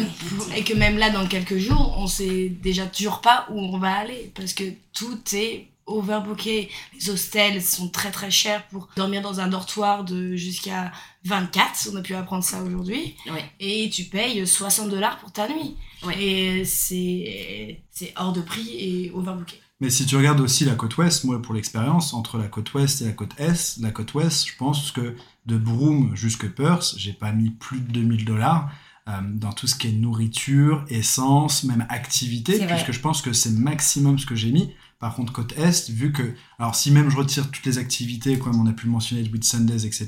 et 0.55 0.63
que 0.63 0.73
même 0.73 0.97
là 0.97 1.09
dans 1.09 1.25
quelques 1.27 1.57
jours, 1.57 1.95
on 1.97 2.07
sait 2.07 2.49
déjà 2.49 2.85
toujours 2.85 3.21
pas 3.21 3.47
où 3.49 3.59
on 3.59 3.77
va 3.79 3.93
aller 3.93 4.31
parce 4.35 4.53
que 4.53 4.63
tout 4.93 5.19
est 5.33 5.67
overbooké. 5.89 6.69
Les 6.93 7.09
hostels 7.09 7.61
sont 7.61 7.89
très 7.89 8.11
très 8.11 8.31
chers 8.31 8.65
pour 8.67 8.89
dormir 8.95 9.21
dans 9.21 9.39
un 9.39 9.47
dortoir 9.47 10.03
de 10.03 10.35
jusqu'à 10.35 10.91
24, 11.25 11.89
on 11.91 11.95
a 11.97 12.01
pu 12.01 12.15
apprendre 12.15 12.43
ça 12.43 12.61
aujourd'hui. 12.61 13.15
Ouais. 13.29 13.45
Et 13.59 13.89
tu 13.89 14.05
payes 14.05 14.45
60 14.45 14.89
dollars 14.89 15.19
pour 15.19 15.31
ta 15.31 15.47
nuit. 15.47 15.75
Ouais. 16.03 16.21
Et 16.21 16.65
c'est 16.65 17.81
c'est 17.91 18.13
hors 18.15 18.33
de 18.33 18.41
prix 18.41 18.69
et 18.77 19.11
overbooké. 19.13 19.59
Mais 19.81 19.89
si 19.89 20.05
tu 20.05 20.17
regardes 20.17 20.41
aussi 20.41 20.65
la 20.65 20.75
côte 20.75 20.97
ouest, 20.97 21.23
moi 21.23 21.41
pour 21.41 21.53
l'expérience, 21.53 22.13
entre 22.13 22.37
la 22.37 22.47
côte 22.47 22.73
ouest 22.73 23.01
et 23.01 23.05
la 23.05 23.13
côte 23.13 23.31
est, 23.37 23.77
la 23.79 23.91
côte 23.91 24.13
ouest, 24.13 24.47
je 24.47 24.57
pense 24.57 24.91
que 24.91 25.15
de 25.45 25.57
Broome 25.57 26.15
jusque 26.15 26.49
Perth, 26.49 26.95
j'ai 26.97 27.13
pas 27.13 27.31
mis 27.31 27.49
plus 27.49 27.79
de 27.79 27.91
2000 27.91 28.25
dollars 28.25 28.69
euh, 29.07 29.13
dans 29.23 29.53
tout 29.53 29.67
ce 29.67 29.75
qui 29.75 29.87
est 29.87 29.91
nourriture, 29.91 30.85
essence, 30.89 31.63
même 31.63 31.85
activité, 31.89 32.59
puisque 32.67 32.91
je 32.91 32.99
pense 32.99 33.21
que 33.21 33.31
c'est 33.31 33.51
maximum 33.51 34.19
ce 34.19 34.25
que 34.25 34.35
j'ai 34.35 34.51
mis. 34.51 34.73
Par 34.99 35.15
contre, 35.15 35.31
côte 35.31 35.53
est, 35.57 35.89
vu 35.89 36.11
que, 36.11 36.33
alors 36.59 36.75
si 36.75 36.91
même 36.91 37.09
je 37.09 37.15
retire 37.17 37.49
toutes 37.49 37.65
les 37.65 37.77
activités, 37.77 38.37
comme 38.37 38.59
on 38.59 38.67
a 38.67 38.73
pu 38.73 38.85
le 38.85 38.91
mentionner, 38.91 39.23
de 39.23 39.43
Sundays, 39.43 39.85
etc., 39.85 40.07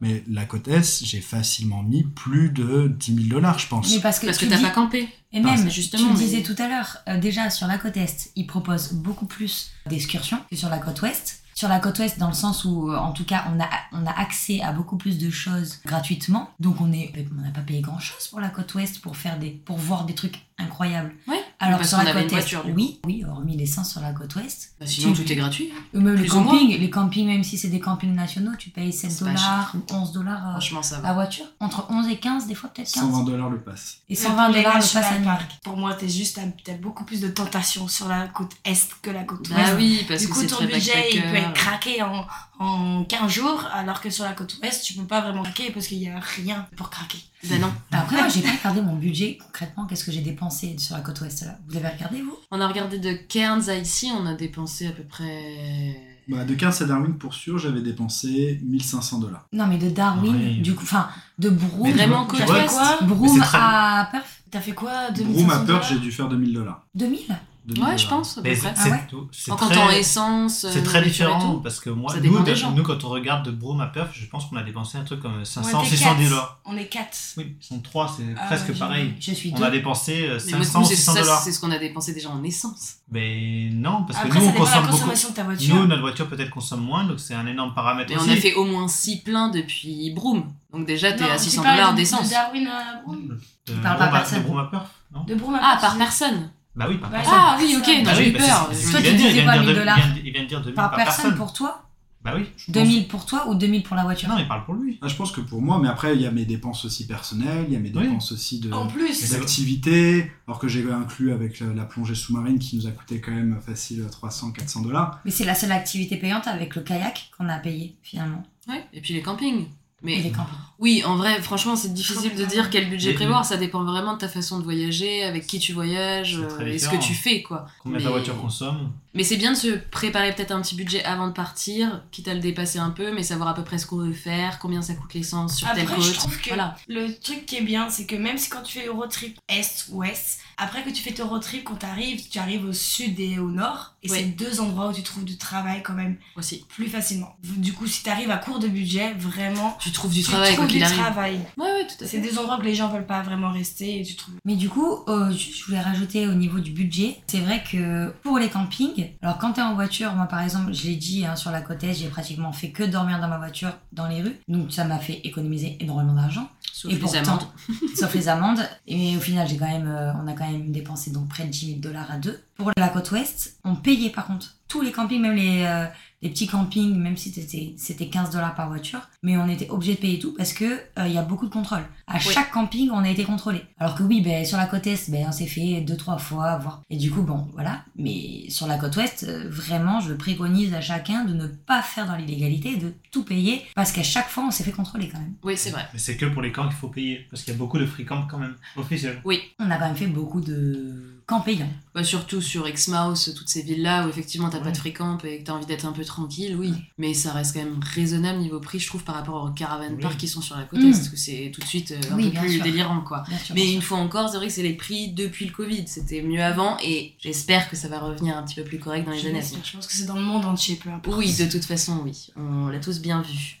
mais 0.00 0.22
la 0.28 0.44
côte 0.44 0.68
est, 0.68 1.04
j'ai 1.04 1.20
facilement 1.22 1.82
mis 1.82 2.02
plus 2.02 2.50
de 2.50 2.88
10 2.98 3.14
000 3.14 3.28
dollars, 3.28 3.58
je 3.58 3.66
pense. 3.68 3.90
Mais 3.94 4.00
parce 4.00 4.18
que, 4.18 4.26
Parce 4.26 4.36
que 4.36 4.44
tu 4.44 4.50
t'as 4.50 4.58
dis- 4.58 4.62
pas 4.64 4.70
campé. 4.70 5.08
Et 5.32 5.40
même, 5.40 5.70
justement, 5.70 6.08
tu 6.08 6.12
mais- 6.14 6.18
disais 6.18 6.42
tout 6.42 6.56
à 6.60 6.68
l'heure, 6.68 6.98
euh, 7.08 7.18
déjà 7.18 7.48
sur 7.50 7.66
la 7.66 7.78
côte 7.78 7.96
Est, 7.96 8.30
ils 8.36 8.46
proposent 8.46 8.92
beaucoup 8.92 9.24
plus 9.26 9.70
d'excursions 9.86 10.38
que 10.50 10.56
sur 10.56 10.68
la 10.68 10.78
côte 10.78 11.00
Ouest. 11.02 11.42
Sur 11.54 11.68
la 11.70 11.78
côte 11.80 11.98
Ouest, 12.00 12.18
dans 12.18 12.28
le 12.28 12.34
sens 12.34 12.66
où, 12.66 12.90
euh, 12.90 12.96
en 12.98 13.12
tout 13.12 13.24
cas, 13.24 13.46
on 13.54 13.58
a, 13.58 13.68
on 13.92 14.04
a 14.06 14.10
accès 14.10 14.60
à 14.60 14.72
beaucoup 14.72 14.98
plus 14.98 15.16
de 15.16 15.30
choses 15.30 15.78
gratuitement. 15.86 16.50
Donc, 16.60 16.82
on 16.82 16.92
est, 16.92 17.12
on 17.38 17.40
n'a 17.40 17.50
pas 17.50 17.62
payé 17.62 17.80
grand 17.80 17.98
chose 17.98 18.26
pour 18.28 18.40
la 18.40 18.50
côte 18.50 18.74
Ouest 18.74 18.98
pour 19.00 19.16
faire 19.16 19.38
des, 19.38 19.50
pour 19.50 19.78
voir 19.78 20.04
des 20.04 20.14
trucs 20.14 20.45
incroyables. 20.58 21.12
Ouais. 21.28 21.36
Alors, 21.58 21.78
parce 21.78 21.90
sur 21.90 21.98
la 22.02 22.12
côte 22.12 22.32
Est, 22.32 22.56
oui, 22.74 23.00
oui, 23.06 23.24
hormis 23.28 23.56
l'essence 23.56 23.90
sur 23.92 24.00
la 24.00 24.12
côte 24.12 24.34
Ouest. 24.36 24.74
Bah, 24.80 24.86
sinon 24.86 25.12
Tu- 25.12 25.24
tout 25.24 25.32
est 25.32 25.36
gratuit. 25.36 25.70
Ou 25.94 26.00
même 26.00 26.14
les 26.14 26.26
campings, 26.28 26.78
les 26.78 26.90
campings, 26.90 27.26
même 27.26 27.44
si 27.44 27.56
c'est 27.58 27.68
des 27.68 27.80
campings 27.80 28.14
nationaux, 28.14 28.52
tu 28.58 28.70
payes 28.70 28.92
7 28.92 29.10
C'est 29.10 29.24
pas 29.24 29.30
dollars 29.32 29.74
ou 29.74 29.94
11 29.94 30.12
dollars 30.12 30.46
euh, 30.48 30.50
Franchement 30.52 30.82
ça 30.82 30.98
va. 31.00 31.08
la 31.08 31.14
voiture. 31.14 31.44
Entre 31.60 31.86
11 31.90 32.08
et 32.08 32.16
15, 32.18 32.46
des 32.46 32.54
fois 32.54 32.70
peut-être 32.70 32.90
15. 32.92 33.04
120 33.04 33.24
dollars 33.24 33.50
le 33.50 33.60
pass. 33.60 33.98
Et 34.08 34.14
120 34.14 34.48
dollars 34.50 34.74
le 34.76 34.80
pass 34.80 34.94
annuel. 34.96 35.24
Park. 35.24 35.50
Pour 35.62 35.76
moi, 35.76 35.94
t'es 35.94 36.08
juste, 36.08 36.38
t'as- 36.64 36.74
beaucoup 36.74 37.04
plus 37.04 37.20
de 37.20 37.28
tentations 37.28 37.88
sur 37.88 38.08
la 38.08 38.28
côte 38.28 38.52
est 38.64 38.88
que 39.02 39.10
la 39.10 39.24
côte 39.24 39.48
Bah 39.48 39.56
ouest. 39.56 39.74
oui, 39.76 40.04
parce 40.08 40.20
du 40.22 40.28
que 40.28 40.32
coup, 40.32 40.40
c'est 40.40 40.46
ton 40.46 40.56
très 40.56 40.66
budget, 40.66 41.10
il 41.14 41.22
peut 41.22 41.34
être 41.36 41.52
craqué 41.54 42.02
en, 42.02 42.24
en 42.58 43.04
15 43.04 43.30
jours, 43.30 43.64
alors 43.72 44.00
que 44.00 44.10
sur 44.10 44.24
la 44.24 44.32
côte 44.32 44.58
ouest, 44.62 44.84
tu 44.84 44.94
peux 44.94 45.04
pas 45.04 45.20
vraiment 45.20 45.42
craquer 45.42 45.70
parce 45.72 45.86
qu'il 45.86 45.98
y 45.98 46.08
a 46.08 46.18
rien 46.18 46.66
pour 46.76 46.90
craquer. 46.90 47.18
Bah 47.44 47.58
non. 47.58 47.72
Bah 47.90 47.98
Après, 48.00 48.16
moi, 48.16 48.28
j'ai 48.28 48.40
pas 48.42 48.50
regardé 48.58 48.80
mon 48.82 48.96
budget 48.96 49.38
concrètement. 49.44 49.86
Qu'est-ce 49.86 50.04
que 50.04 50.12
j'ai 50.12 50.20
dépensé 50.22 50.76
sur 50.78 50.96
la 50.96 51.02
côte 51.02 51.20
ouest 51.20 51.44
là 51.44 51.58
Vous 51.68 51.76
avez 51.76 51.88
regardé, 51.88 52.22
vous? 52.22 52.36
On 52.50 52.60
a 52.60 52.66
regardé 52.68 52.98
de 52.98 53.12
Cairns 53.12 53.68
à 53.68 53.76
ici, 53.76 54.10
on 54.12 54.26
a 54.26 54.34
dépensé 54.34 54.86
à 54.86 54.92
peu 54.92 55.02
près. 55.04 55.96
Bah, 56.28 56.44
de 56.44 56.54
Cairns 56.54 56.74
à 56.80 56.84
Darwin, 56.84 57.16
pour 57.18 57.34
sûr, 57.34 57.58
j'avais 57.58 57.82
dépensé 57.82 58.58
1500 58.64 59.20
dollars. 59.20 59.46
Non, 59.52 59.66
mais 59.66 59.78
de 59.78 59.90
Darwin, 59.90 60.60
du 60.60 60.74
coup, 60.74 60.82
enfin, 60.82 61.08
de 61.38 61.50
Broome. 61.50 61.92
Vraiment 61.92 62.26
côte 62.26 62.40
ouest. 62.48 62.68
quoi? 62.68 62.98
Broome 63.02 63.44
à 63.52 64.08
Perth? 64.10 64.42
T'as 64.50 64.60
fait 64.60 64.72
quoi 64.72 65.10
Broome 65.10 65.50
à 65.50 65.58
2500 65.58 65.66
Perth, 65.66 65.86
j'ai 65.88 65.98
dû 65.98 66.10
faire 66.10 66.28
2000 66.28 66.52
dollars. 66.52 66.84
2000 66.94 67.20
Ouais, 67.68 67.98
je 67.98 68.06
pense, 68.06 68.38
à 68.38 68.42
peu 68.42 68.48
Mais 68.48 68.56
près. 68.56 68.72
c'est 68.76 68.88
Ah 68.88 68.90
ouais 68.92 69.06
tout- 69.10 69.28
c'est 69.32 69.50
En 69.50 69.56
très- 69.56 69.66
comptant 69.74 69.90
essence. 69.90 70.58
C'est 70.60 70.78
euh, 70.78 70.82
très 70.84 71.00
nourriture 71.00 71.26
et 71.26 71.28
différent 71.32 71.54
tout. 71.54 71.60
parce 71.62 71.80
que 71.80 71.90
moi, 71.90 72.14
nous, 72.22 72.38
nous, 72.74 72.82
quand 72.84 73.02
on 73.04 73.08
regarde 73.08 73.44
de 73.44 73.50
Broome 73.50 73.80
à 73.80 73.86
Perth, 73.88 74.10
je 74.12 74.24
pense 74.26 74.46
qu'on 74.46 74.56
a 74.56 74.62
dépensé 74.62 74.98
un 74.98 75.04
truc 75.04 75.20
comme 75.20 75.40
On 75.40 75.44
500, 75.44 75.80
était 75.80 75.96
600 75.96 76.14
quatre. 76.16 76.28
dollars. 76.28 76.60
On 76.64 76.76
est 76.76 76.86
4. 76.86 77.16
Oui, 77.38 77.56
ils 77.60 77.64
sont 77.66 77.80
trois, 77.80 78.12
c'est 78.16 78.22
Ah, 78.38 78.46
presque 78.46 78.72
pareil. 78.78 79.14
Je 79.18 79.32
suis 79.32 79.52
On 79.56 79.62
a 79.62 79.70
dépensé 79.70 80.28
euh, 80.28 80.38
Mais 80.46 80.52
moi, 80.52 80.64
500, 80.64 80.84
c'est 80.84 80.96
600 80.96 81.14
ça, 81.14 81.20
dollars. 81.22 81.40
c'est 81.40 81.50
ce 81.52 81.60
qu'on 81.60 81.70
a 81.72 81.78
dépensé 81.78 82.12
déjà 82.14 82.30
en 82.30 82.42
essence. 82.44 82.96
Mais 83.10 83.68
non, 83.72 84.04
parce 84.04 84.20
que 84.20 84.26
Après, 84.26 84.38
nous, 84.38 84.44
ça 84.46 84.52
on 84.54 84.58
consomme 84.58 84.80
beaucoup. 84.82 84.92
consommation 84.92 85.30
de 85.30 85.34
ta 85.34 85.42
voiture. 85.42 85.74
Nous, 85.74 85.86
notre 85.86 86.00
voiture 86.02 86.28
peut-être 86.28 86.50
consomme 86.50 86.80
moins, 86.82 87.04
donc 87.04 87.18
c'est 87.20 87.34
un 87.34 87.46
énorme 87.46 87.74
paramètre 87.74 88.12
Et 88.12 88.16
on 88.16 88.28
a 88.28 88.36
fait 88.36 88.54
au 88.54 88.64
moins 88.64 88.86
6 88.88 89.22
pleins 89.22 89.48
depuis 89.48 90.10
Broome. 90.14 90.52
Donc 90.72 90.86
déjà, 90.86 91.12
t'es 91.12 91.24
à 91.24 91.36
tu 91.36 91.44
600 91.44 91.62
parles 91.62 91.76
dollars 91.76 91.92
de- 91.92 91.96
d'essence. 91.96 92.26
De 92.26 92.30
Darwin 92.30 92.66
à 92.68 93.02
Broome 93.04 93.38
De 93.66 93.72
parles 93.82 93.98
pas 93.98 94.08
personne. 94.08 94.38
De 94.40 94.44
Broome 94.46 94.58
à 94.58 94.64
Perth, 94.64 94.86
De 95.26 95.34
Broome 95.34 95.54
à 95.54 95.60
Ah, 95.62 95.78
par 95.80 95.92
tu- 95.92 95.98
personne 95.98 96.50
Bah 96.76 96.86
oui, 96.88 96.98
par 96.98 97.10
Ouais. 97.10 97.16
personne. 97.16 97.34
Ah 97.38 97.56
oui, 97.58 97.74
ok, 97.78 97.84
Ah 97.86 97.98
non, 97.98 98.04
Bah 98.04 98.14
j'ai 98.14 98.22
oui, 98.24 98.28
eu 98.28 98.32
bah 98.32 98.38
peur. 98.40 98.66
Toi, 98.68 99.00
tu 99.02 99.12
disais 99.14 99.32
vient 99.32 99.44
quoi, 99.44 99.52
de 99.52 99.58
dire 99.58 99.66
1000 99.66 99.68
de- 99.68 99.74
dollars 99.74 99.98
il 100.24 100.32
vient 100.32 100.42
de- 100.42 100.48
dire 100.48 100.60
2000 100.60 100.74
Par, 100.74 100.90
par, 100.90 100.96
personne, 100.98 101.16
personne. 101.24 101.36
pour 101.38 101.52
toi 101.54 101.82
Bah 102.22 102.32
oui. 102.36 102.44
Je 102.56 102.66
pense- 102.66 102.74
2000 102.74 103.08
pour 103.08 103.24
toi 103.24 103.48
ou 103.48 103.54
2000 103.54 103.82
pour 103.82 103.96
la 103.96 104.02
voiture 104.02 104.28
Non, 104.28 104.36
il 104.38 104.46
parle 104.48 104.64
pour 104.64 104.74
lui. 104.74 104.98
Ah, 105.00 105.08
je 105.08 105.14
pense 105.14 105.30
que 105.32 105.40
pour 105.40 105.62
moi, 105.62 105.78
mais 105.80 105.88
après, 105.88 106.14
il 106.16 106.20
y 106.20 106.26
a 106.26 106.30
mes 106.30 106.44
dépenses 106.44 106.84
aussi 106.84 107.06
personnelles, 107.06 107.64
il 107.68 107.72
y 107.72 107.76
a 107.76 107.78
mes 107.78 107.92
Oui. 107.94 108.02
dépenses 108.02 108.32
aussi 108.32 108.58
de 108.60 108.70
En 108.72 108.88
plus, 108.88 109.32
activités, 109.34 110.30
alors 110.46 110.58
que 110.58 110.68
j'ai 110.68 110.84
inclus 110.90 111.32
avec 111.32 111.60
la, 111.60 111.72
la 111.72 111.84
plongée 111.84 112.14
sous-marine 112.14 112.58
qui 112.58 112.76
nous 112.76 112.86
a 112.86 112.90
coûté 112.90 113.20
quand 113.20 113.30
même 113.32 113.58
facile 113.64 114.04
300-400 114.10 114.82
dollars. 114.82 115.20
Mais 115.24 115.30
c'est 115.30 115.44
la 115.44 115.54
seule 115.54 115.72
activité 115.72 116.16
payante 116.16 116.46
avec 116.46 116.74
le 116.76 116.82
kayak 116.82 117.30
qu'on 117.38 117.48
a 117.48 117.58
payé 117.58 117.96
finalement. 118.02 118.42
Ouais, 118.68 118.84
et 118.92 119.00
puis 119.00 119.14
les 119.14 119.22
campings. 119.22 119.66
Mais 120.06 120.18
Et 120.18 120.22
les 120.22 120.30
campings. 120.30 120.54
oui, 120.78 121.02
en 121.04 121.16
vrai, 121.16 121.42
franchement, 121.42 121.74
c'est 121.76 121.92
difficile 121.92 122.34
de 122.36 122.44
dire 122.44 122.70
quel 122.70 122.88
budget 122.88 123.10
Mais- 123.10 123.14
prévoir. 123.16 123.44
Ça 123.44 123.56
dépend 123.56 123.82
vraiment 123.84 124.14
de 124.14 124.18
ta 124.18 124.28
façon 124.28 124.58
de 124.58 124.64
voyager, 124.64 125.24
avec 125.24 125.46
qui 125.46 125.58
tu 125.58 125.72
voyages, 125.72 126.38
euh, 126.38 126.64
et 126.66 126.78
ce 126.78 126.88
que 126.88 126.96
tu 126.96 127.12
fais, 127.12 127.42
quoi. 127.42 127.66
Combien 127.82 127.98
Mais- 127.98 128.04
ta 128.04 128.10
voiture 128.10 128.40
consomme 128.40 128.92
Mais 129.14 129.24
c'est 129.24 129.36
bien 129.36 129.52
de 129.52 129.56
se 129.56 129.68
préparer 129.90 130.32
peut-être 130.34 130.52
un 130.52 130.60
petit 130.62 130.74
budget 130.76 131.02
avant 131.04 131.26
de 131.28 131.32
partir, 131.32 132.02
quitte 132.12 132.28
à 132.28 132.34
le 132.34 132.40
dépasser 132.40 132.78
un 132.78 132.90
peu, 132.90 133.12
mais 133.12 133.22
savoir 133.22 133.48
à 133.48 133.54
peu 133.54 133.64
près 133.64 133.78
ce 133.78 133.86
qu'on 133.86 133.96
veut 133.96 134.12
faire, 134.12 134.58
combien 134.58 134.80
ça 134.82 134.94
coûte 134.94 135.12
l'essence 135.14 135.56
sur 135.56 135.66
telle 135.72 135.80
Après, 135.84 135.96
côte. 135.96 136.04
je 136.04 136.12
trouve 136.12 136.38
que 136.40 136.48
Voilà. 136.50 136.76
le 136.88 137.08
truc 137.18 137.46
qui 137.46 137.56
est 137.56 137.62
bien, 137.62 137.88
c'est 137.90 138.06
que 138.06 138.14
même 138.16 138.38
si 138.38 138.48
quand 138.50 138.62
tu 138.62 138.78
fais 138.78 138.88
road 138.88 139.10
trip 139.10 139.38
est-ouest, 139.48 140.40
après 140.58 140.82
que 140.82 140.90
tu 140.90 141.02
fais 141.02 141.12
ton 141.12 141.28
road 141.28 141.42
trip, 141.42 141.64
quand 141.64 141.76
tu 141.76 141.86
arrives, 141.86 142.28
tu 142.28 142.38
arrives 142.38 142.64
au 142.64 142.72
sud 142.72 143.18
et 143.20 143.38
au 143.38 143.50
nord. 143.50 143.94
Et 144.02 144.10
Ouais. 144.10 144.18
c'est 144.18 144.24
deux 144.24 144.60
endroits 144.60 144.88
où 144.90 144.92
tu 144.92 145.02
trouves 145.02 145.24
du 145.24 145.36
travail 145.36 145.82
quand 145.82 145.92
même 145.94 146.16
Aussi. 146.36 146.64
plus 146.68 146.86
facilement. 146.86 147.34
Du 147.42 147.72
coup, 147.72 147.86
si 147.88 148.02
tu 148.04 148.08
arrives 148.10 148.30
à 148.30 148.36
court 148.36 148.58
de 148.60 148.68
budget, 148.68 149.14
vraiment, 149.14 149.76
Tu 149.80 149.90
trouves 149.90 150.12
du 150.12 150.20
tu 150.22 150.30
travail, 150.30 150.54
trouves 150.54 150.68
du 150.68 150.80
arrive. 150.82 150.96
travail. 150.96 151.40
Ouais, 151.56 151.64
ouais, 151.64 151.86
tout 151.86 152.04
à 152.04 152.06
C'est 152.06 152.20
fait. 152.20 152.20
des 152.20 152.38
endroits 152.38 152.56
que 152.58 152.62
les 152.62 152.74
gens 152.74 152.88
veulent 152.88 153.06
pas 153.06 153.22
vraiment 153.22 153.50
rester 153.50 154.00
et 154.00 154.04
tu 154.04 154.14
trouves. 154.14 154.34
Mais 154.44 154.54
du 154.54 154.68
coup, 154.68 154.98
euh, 155.08 155.30
je 155.32 155.56
je 155.56 155.64
voulais 155.64 155.80
rajouter 155.80 156.28
au 156.28 156.34
niveau 156.34 156.60
du 156.60 156.70
budget, 156.70 157.16
c'est 157.26 157.40
vrai 157.40 157.62
que 157.68 158.10
pour 158.22 158.38
les 158.38 158.48
campings, 158.48 159.10
alors 159.22 159.38
quand 159.38 159.54
t'es 159.54 159.62
en 159.62 159.74
voiture, 159.74 160.12
moi 160.14 160.26
par 160.26 160.40
exemple, 160.42 160.72
je 160.72 160.84
l'ai 160.84 160.94
dit 160.96 161.26
hein, 161.26 161.34
sur 161.34 161.50
la 161.50 161.60
côte 161.60 161.82
est, 161.82 161.94
j'ai 161.94 162.06
pratiquement 162.08 162.52
fait 162.52 162.70
que 162.70 162.84
dormir 162.84 163.20
dans 163.20 163.26
ma 163.28 163.38
voiture 163.38 163.72
dans 163.92 164.06
les 164.06 164.22
rues, 164.22 164.36
donc 164.46 164.72
ça 164.72 164.84
m'a 164.84 164.98
fait 165.00 165.20
économiser 165.24 165.76
énormément 165.80 166.12
d'argent. 166.14 166.48
Sauf 166.78 166.90
et 166.92 166.94
les 166.96 167.00
pourtant- 167.00 167.18
amendes. 167.20 167.46
sauf 167.96 168.12
les 168.14 168.28
amendes. 168.28 168.60
Et 168.86 169.16
au 169.16 169.20
final, 169.20 169.48
j'ai 169.48 169.56
quand 169.56 169.66
même, 169.66 169.88
euh, 169.88 170.12
on 170.22 170.26
a 170.28 170.34
quand 170.34 170.46
même 170.50 170.70
dépensé 170.72 171.10
donc 171.10 171.26
près 171.28 171.44
de 171.44 171.48
10 171.48 171.66
000 171.68 171.78
dollars 171.80 172.10
à 172.10 172.18
deux. 172.18 172.38
Pour 172.58 172.70
la 172.76 172.88
côte 172.90 173.10
ouest, 173.12 173.56
on 173.64 173.76
payait 173.76 174.10
par 174.10 174.26
contre 174.26 174.56
tous 174.68 174.82
les 174.82 174.92
campings, 174.92 175.22
même 175.22 175.32
les, 175.36 175.62
euh, 175.64 175.86
les 176.26 176.32
petits 176.32 176.46
campings, 176.48 176.96
même 176.96 177.16
si 177.16 177.30
c'était 177.30 177.74
c'était 177.76 178.08
15 178.08 178.30
dollars 178.30 178.54
par 178.54 178.68
voiture, 178.68 179.00
mais 179.22 179.36
on 179.36 179.48
était 179.48 179.70
obligé 179.70 179.94
de 179.94 179.98
payer 180.00 180.18
tout 180.18 180.34
parce 180.36 180.52
que 180.52 180.64
euh, 180.98 181.06
il 181.06 181.12
y 181.12 181.18
a 181.18 181.22
beaucoup 181.22 181.46
de 181.46 181.52
contrôles. 181.52 181.84
À 182.08 182.16
Oui. 182.16 182.20
chaque 182.20 182.50
camping, 182.50 182.90
on 182.92 182.98
a 182.98 183.08
été 183.08 183.24
contrôlé. 183.24 183.60
Alors 183.78 183.94
que 183.94 184.02
oui, 184.02 184.20
ben, 184.20 184.44
sur 184.44 184.58
la 184.58 184.66
côte 184.66 184.86
est, 184.86 185.10
ben, 185.10 185.26
on 185.28 185.32
s'est 185.32 185.46
fait 185.46 185.80
deux 185.82 185.96
trois 185.96 186.18
fois, 186.18 186.56
voire. 186.58 186.82
Et 186.90 186.96
du 186.96 187.10
coup, 187.10 187.22
bon, 187.22 187.48
voilà. 187.52 187.84
Mais 187.96 188.46
sur 188.48 188.66
la 188.66 188.76
côte 188.78 188.96
ouest, 188.96 189.24
euh, 189.28 189.48
vraiment, 189.48 190.00
je 190.00 190.12
préconise 190.14 190.74
à 190.74 190.80
chacun 190.80 191.24
de 191.24 191.34
ne 191.34 191.46
pas 191.46 191.82
faire 191.82 192.06
dans 192.06 192.16
l'illégalité, 192.16 192.76
de 192.76 192.92
tout 193.12 193.24
payer, 193.24 193.62
parce 193.74 193.92
qu'à 193.92 194.02
chaque 194.02 194.28
fois, 194.28 194.44
on 194.46 194.50
s'est 194.50 194.64
fait 194.64 194.72
contrôler 194.72 195.08
quand 195.08 195.18
même. 195.18 195.34
Oui, 195.44 195.54
c'est 195.56 195.70
vrai. 195.70 195.86
Mais 195.92 195.98
c'est 195.98 196.16
que 196.16 196.26
pour 196.26 196.42
les 196.42 196.52
camps 196.52 196.66
qu'il 196.68 196.76
faut 196.76 196.88
payer. 196.88 197.26
Parce 197.30 197.42
qu'il 197.42 197.52
y 197.52 197.56
a 197.56 197.58
beaucoup 197.58 197.78
de 197.78 197.86
free 197.86 198.04
camps 198.04 198.26
quand 198.30 198.38
même. 198.38 198.56
Officiels. 198.76 199.22
On 199.58 199.70
a 199.70 199.76
quand 199.76 199.86
même 199.86 199.96
fait 199.96 200.06
beaucoup 200.06 200.40
de 200.40 201.15
camps 201.26 201.40
payants. 201.40 201.68
Bah, 201.92 202.04
surtout 202.04 202.40
sur 202.40 202.68
Exmouth, 202.68 203.32
toutes 203.36 203.48
ces 203.48 203.62
villes-là 203.62 204.06
où 204.06 204.08
effectivement 204.08 204.48
t'as 204.48 204.60
pas 204.60 204.70
de 204.70 204.76
fréquent 204.76 205.18
et 205.24 205.40
que 205.40 205.44
t'as 205.44 205.54
envie 205.54 205.66
d'être 205.66 205.84
un 205.84 205.90
peu 205.92 206.04
tranquille, 206.04 206.54
oui. 206.56 206.72
Mais 206.98 207.14
ça 207.14 207.32
reste 207.32 207.54
quand 207.54 207.64
même 207.64 207.80
raisonnable 207.82 208.38
niveau 208.38 208.60
prix, 208.60 208.78
je 208.78 208.86
trouve, 208.86 209.02
par 209.02 209.16
rapport 209.16 209.42
aux 209.44 209.50
caravan 209.50 209.88
Oui. 209.96 210.00
parks 210.02 210.18
qui 210.18 210.28
sont 210.28 210.40
sur 210.40 210.56
la 210.56 210.62
côte 210.62 210.78
Mm. 210.80 210.86
est, 210.88 210.90
parce 210.92 211.08
que 211.08 211.16
c'est 211.16 211.50
tout 211.52 211.60
de 211.60 211.66
suite 211.66 211.90
euh, 211.90 212.12
un 212.12 212.16
Oui, 212.16 212.30
peu 212.30 212.38
plus 212.40 212.52
sûr. 212.54 212.62
délirant, 212.64 213.00
quoi. 213.00 213.24
Bien 213.28 213.38
sûr, 213.38 213.54
Mais 213.56 213.66
une 213.72 213.80
sûr. 213.80 213.88
fois 213.88 213.98
encore, 213.98 214.28
c'est 214.28 214.36
vrai 214.36 214.46
que 214.46 214.52
c'est 214.52 214.62
les 214.62 214.74
prix 214.74 215.08
depuis 215.12 215.46
le 215.46 215.52
Covid. 215.52 215.84
C'était 215.88 216.22
mieux 216.22 216.42
avant 216.44 216.76
et 216.84 217.14
j'espère 217.18 217.68
que 217.68 217.74
ça 217.76 217.88
va 217.88 217.98
revenir 217.98 218.36
un 218.36 218.44
petit 218.44 218.54
peu 218.54 218.62
plus 218.64 218.78
correct 218.78 219.04
dans 219.06 219.12
les 219.12 219.26
années 219.26 219.40
à 219.40 219.42
venir. 219.42 219.60
Je 219.64 219.72
pense 219.72 219.86
que 219.88 219.92
c'est 219.94 220.06
dans 220.06 220.14
le 220.16 220.22
monde 220.22 220.44
entier, 220.44 220.76
peu 220.76 220.90
importe. 220.90 221.18
Oui, 221.18 221.34
de 221.34 221.46
toute 221.50 221.64
façon, 221.64 222.02
oui. 222.04 222.28
On 222.36 222.68
l'a 222.68 222.78
tous 222.78 223.00
bien 223.00 223.22
vu. 223.22 223.58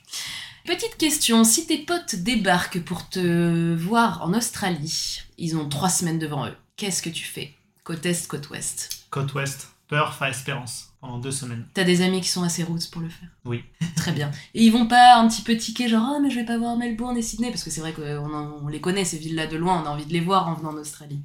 Petite 0.66 0.96
question, 0.98 1.42
si 1.44 1.66
tes 1.66 1.78
potes 1.78 2.16
débarquent 2.16 2.80
pour 2.80 3.08
te 3.08 3.74
voir 3.74 4.22
en 4.22 4.34
Australie, 4.34 5.20
ils 5.38 5.56
ont 5.56 5.68
trois 5.68 5.88
semaines 5.88 6.18
devant 6.18 6.46
eux, 6.46 6.54
qu'est-ce 6.76 7.02
que 7.02 7.10
tu 7.10 7.24
fais? 7.24 7.54
Côte 7.84 8.04
Est, 8.06 8.26
côte 8.28 8.50
Ouest 8.50 9.06
Côte 9.10 9.34
ouest. 9.34 9.68
Perth 9.88 10.20
à 10.20 10.30
Espérance. 10.30 10.90
Pendant 11.00 11.18
deux 11.18 11.30
semaines. 11.30 11.64
T'as 11.72 11.84
des 11.84 12.02
amis 12.02 12.20
qui 12.20 12.28
sont 12.28 12.42
assez 12.42 12.64
routes 12.64 12.90
pour 12.90 13.00
le 13.00 13.08
faire? 13.08 13.28
Oui. 13.44 13.62
Très 13.96 14.10
bien. 14.10 14.32
Et 14.54 14.64
ils 14.64 14.70
vont 14.72 14.88
pas 14.88 15.16
un 15.20 15.28
petit 15.28 15.42
peu 15.42 15.56
tiquer 15.56 15.88
genre 15.88 16.02
ah 16.04 16.18
mais 16.20 16.28
je 16.30 16.34
vais 16.40 16.44
pas 16.44 16.58
voir 16.58 16.76
Melbourne 16.76 17.16
et 17.16 17.22
Sydney? 17.22 17.50
Parce 17.50 17.62
que 17.62 17.70
c'est 17.70 17.80
vrai 17.80 17.92
qu'on 17.92 18.34
en- 18.34 18.58
on 18.64 18.66
les 18.68 18.80
connaît 18.80 19.04
ces 19.04 19.18
villes-là 19.18 19.46
de 19.46 19.56
loin, 19.56 19.80
on 19.80 19.86
a 19.86 19.90
envie 19.90 20.06
de 20.06 20.12
les 20.12 20.20
voir 20.20 20.48
en 20.48 20.54
venant 20.54 20.70
en 20.70 20.76
Australie. 20.78 21.20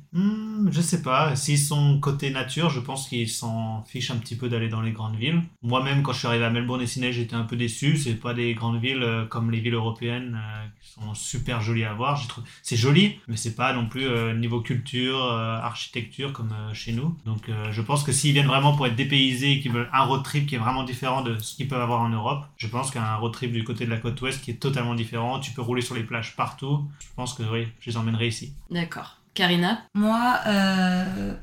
Je 0.71 0.81
sais 0.81 1.01
pas. 1.01 1.35
S'ils 1.35 1.59
sont 1.59 1.99
côté 1.99 2.29
nature, 2.31 2.69
je 2.69 2.79
pense 2.79 3.07
qu'ils 3.09 3.29
s'en 3.29 3.83
fichent 3.83 4.11
un 4.11 4.15
petit 4.15 4.35
peu 4.35 4.47
d'aller 4.47 4.69
dans 4.69 4.81
les 4.81 4.91
grandes 4.91 5.17
villes. 5.17 5.41
Moi-même, 5.61 6.01
quand 6.01 6.13
je 6.13 6.19
suis 6.19 6.27
arrivé 6.27 6.45
à 6.45 6.49
Melbourne 6.49 6.81
et 6.81 6.87
Sydney, 6.87 7.11
j'étais 7.11 7.35
un 7.35 7.43
peu 7.43 7.57
déçu. 7.57 7.97
C'est 7.97 8.15
pas 8.15 8.33
des 8.33 8.53
grandes 8.53 8.79
villes 8.81 9.03
euh, 9.03 9.25
comme 9.25 9.51
les 9.51 9.59
villes 9.59 9.73
européennes 9.73 10.39
euh, 10.41 10.67
qui 10.81 10.91
sont 10.91 11.13
super 11.13 11.61
jolies 11.61 11.83
à 11.83 11.93
voir. 11.93 12.21
C'est 12.63 12.77
joli, 12.77 13.19
mais 13.27 13.35
c'est 13.35 13.55
pas 13.55 13.73
non 13.73 13.87
plus 13.87 14.07
euh, 14.07 14.33
niveau 14.33 14.61
culture, 14.61 15.21
architecture 15.21 16.31
comme 16.31 16.53
chez 16.73 16.93
nous. 16.93 17.17
Donc 17.25 17.49
je 17.71 17.81
pense 17.81 18.03
que 18.03 18.11
s'ils 18.11 18.33
viennent 18.33 18.47
vraiment 18.47 18.75
pour 18.75 18.87
être 18.87 18.95
dépaysés 18.95 19.53
et 19.53 19.59
qu'ils 19.59 19.71
veulent 19.71 19.89
un 19.93 20.03
road 20.03 20.23
trip 20.23 20.47
qui 20.47 20.55
est 20.55 20.57
vraiment 20.57 20.83
différent 20.83 21.21
de 21.21 21.37
ce 21.37 21.55
qu'ils 21.55 21.67
peuvent 21.67 21.81
avoir 21.81 22.01
en 22.01 22.09
Europe, 22.09 22.45
je 22.57 22.67
pense 22.67 22.91
qu'un 22.91 23.15
road 23.15 23.33
trip 23.33 23.51
du 23.51 23.63
côté 23.63 23.85
de 23.85 23.89
la 23.89 23.97
côte 23.97 24.21
ouest 24.21 24.41
qui 24.41 24.51
est 24.51 24.55
totalement 24.55 24.95
différent, 24.95 25.39
tu 25.39 25.51
peux 25.51 25.61
rouler 25.61 25.81
sur 25.81 25.95
les 25.95 26.03
plages 26.03 26.35
partout. 26.35 26.87
Je 26.99 27.07
pense 27.15 27.33
que 27.33 27.43
oui, 27.43 27.67
je 27.79 27.89
les 27.89 27.97
emmènerai 27.97 28.27
ici. 28.27 28.53
D'accord. 28.69 29.20
Karina 29.33 29.81
Moi, 29.93 30.39
euh, 30.47 31.33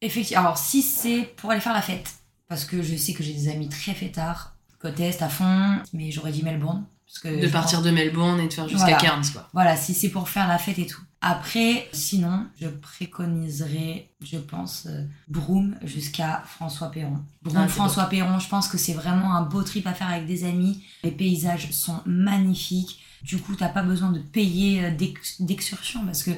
effectivement, 0.00 0.42
alors 0.44 0.58
si 0.58 0.82
c'est 0.82 1.22
pour 1.36 1.50
aller 1.50 1.60
faire 1.60 1.72
la 1.74 1.82
fête, 1.82 2.10
parce 2.48 2.64
que 2.64 2.82
je 2.82 2.96
sais 2.96 3.12
que 3.12 3.22
j'ai 3.22 3.32
des 3.34 3.48
amis 3.48 3.68
très 3.68 3.94
fêtards, 3.94 4.56
côte 4.78 5.00
est 5.00 5.22
à 5.22 5.28
fond, 5.28 5.78
mais 5.92 6.10
j'aurais 6.10 6.32
dit 6.32 6.42
Melbourne. 6.42 6.84
Parce 7.06 7.18
que 7.34 7.40
De 7.42 7.48
partir 7.48 7.78
pense- 7.78 7.86
de 7.86 7.90
Melbourne 7.92 8.40
et 8.40 8.48
de 8.48 8.52
faire 8.52 8.68
jusqu'à 8.68 8.84
Voilà. 8.86 8.98
Cairns 9.00 9.22
quoi. 9.32 9.48
Voilà, 9.52 9.76
si 9.76 9.94
c'est 9.94 10.08
pour 10.08 10.28
faire 10.28 10.48
la 10.48 10.58
fête 10.58 10.78
et 10.80 10.86
tout. 10.86 11.00
Après, 11.20 11.88
sinon, 11.92 12.46
je 12.60 12.66
préconiserais, 12.68 14.10
je 14.20 14.36
pense, 14.38 14.86
euh, 14.86 15.04
Broome 15.28 15.76
jusqu'à 15.84 16.42
François 16.46 16.90
Perron. 16.90 17.20
Broome, 17.42 17.62
Ah, 17.64 17.68
François 17.68 18.04
Perron, 18.08 18.38
je 18.38 18.48
pense 18.48 18.68
que 18.68 18.78
c'est 18.78 18.92
vraiment 18.94 19.34
un 19.34 19.42
beau 19.42 19.62
trip 19.62 19.86
à 19.86 19.94
faire 19.94 20.08
avec 20.08 20.26
des 20.26 20.44
amis. 20.44 20.82
Les 21.02 21.10
paysages 21.10 21.70
sont 21.70 22.00
magnifiques. 22.04 23.00
Du 23.22 23.38
coup, 23.38 23.54
t'as 23.54 23.68
pas 23.68 23.82
besoin 23.82 24.10
de 24.10 24.18
payer 24.18 24.84
euh, 24.84 24.90
d'ex- 24.90 25.40
d'excursion 25.40 26.04
parce 26.04 26.22
que 26.22 26.30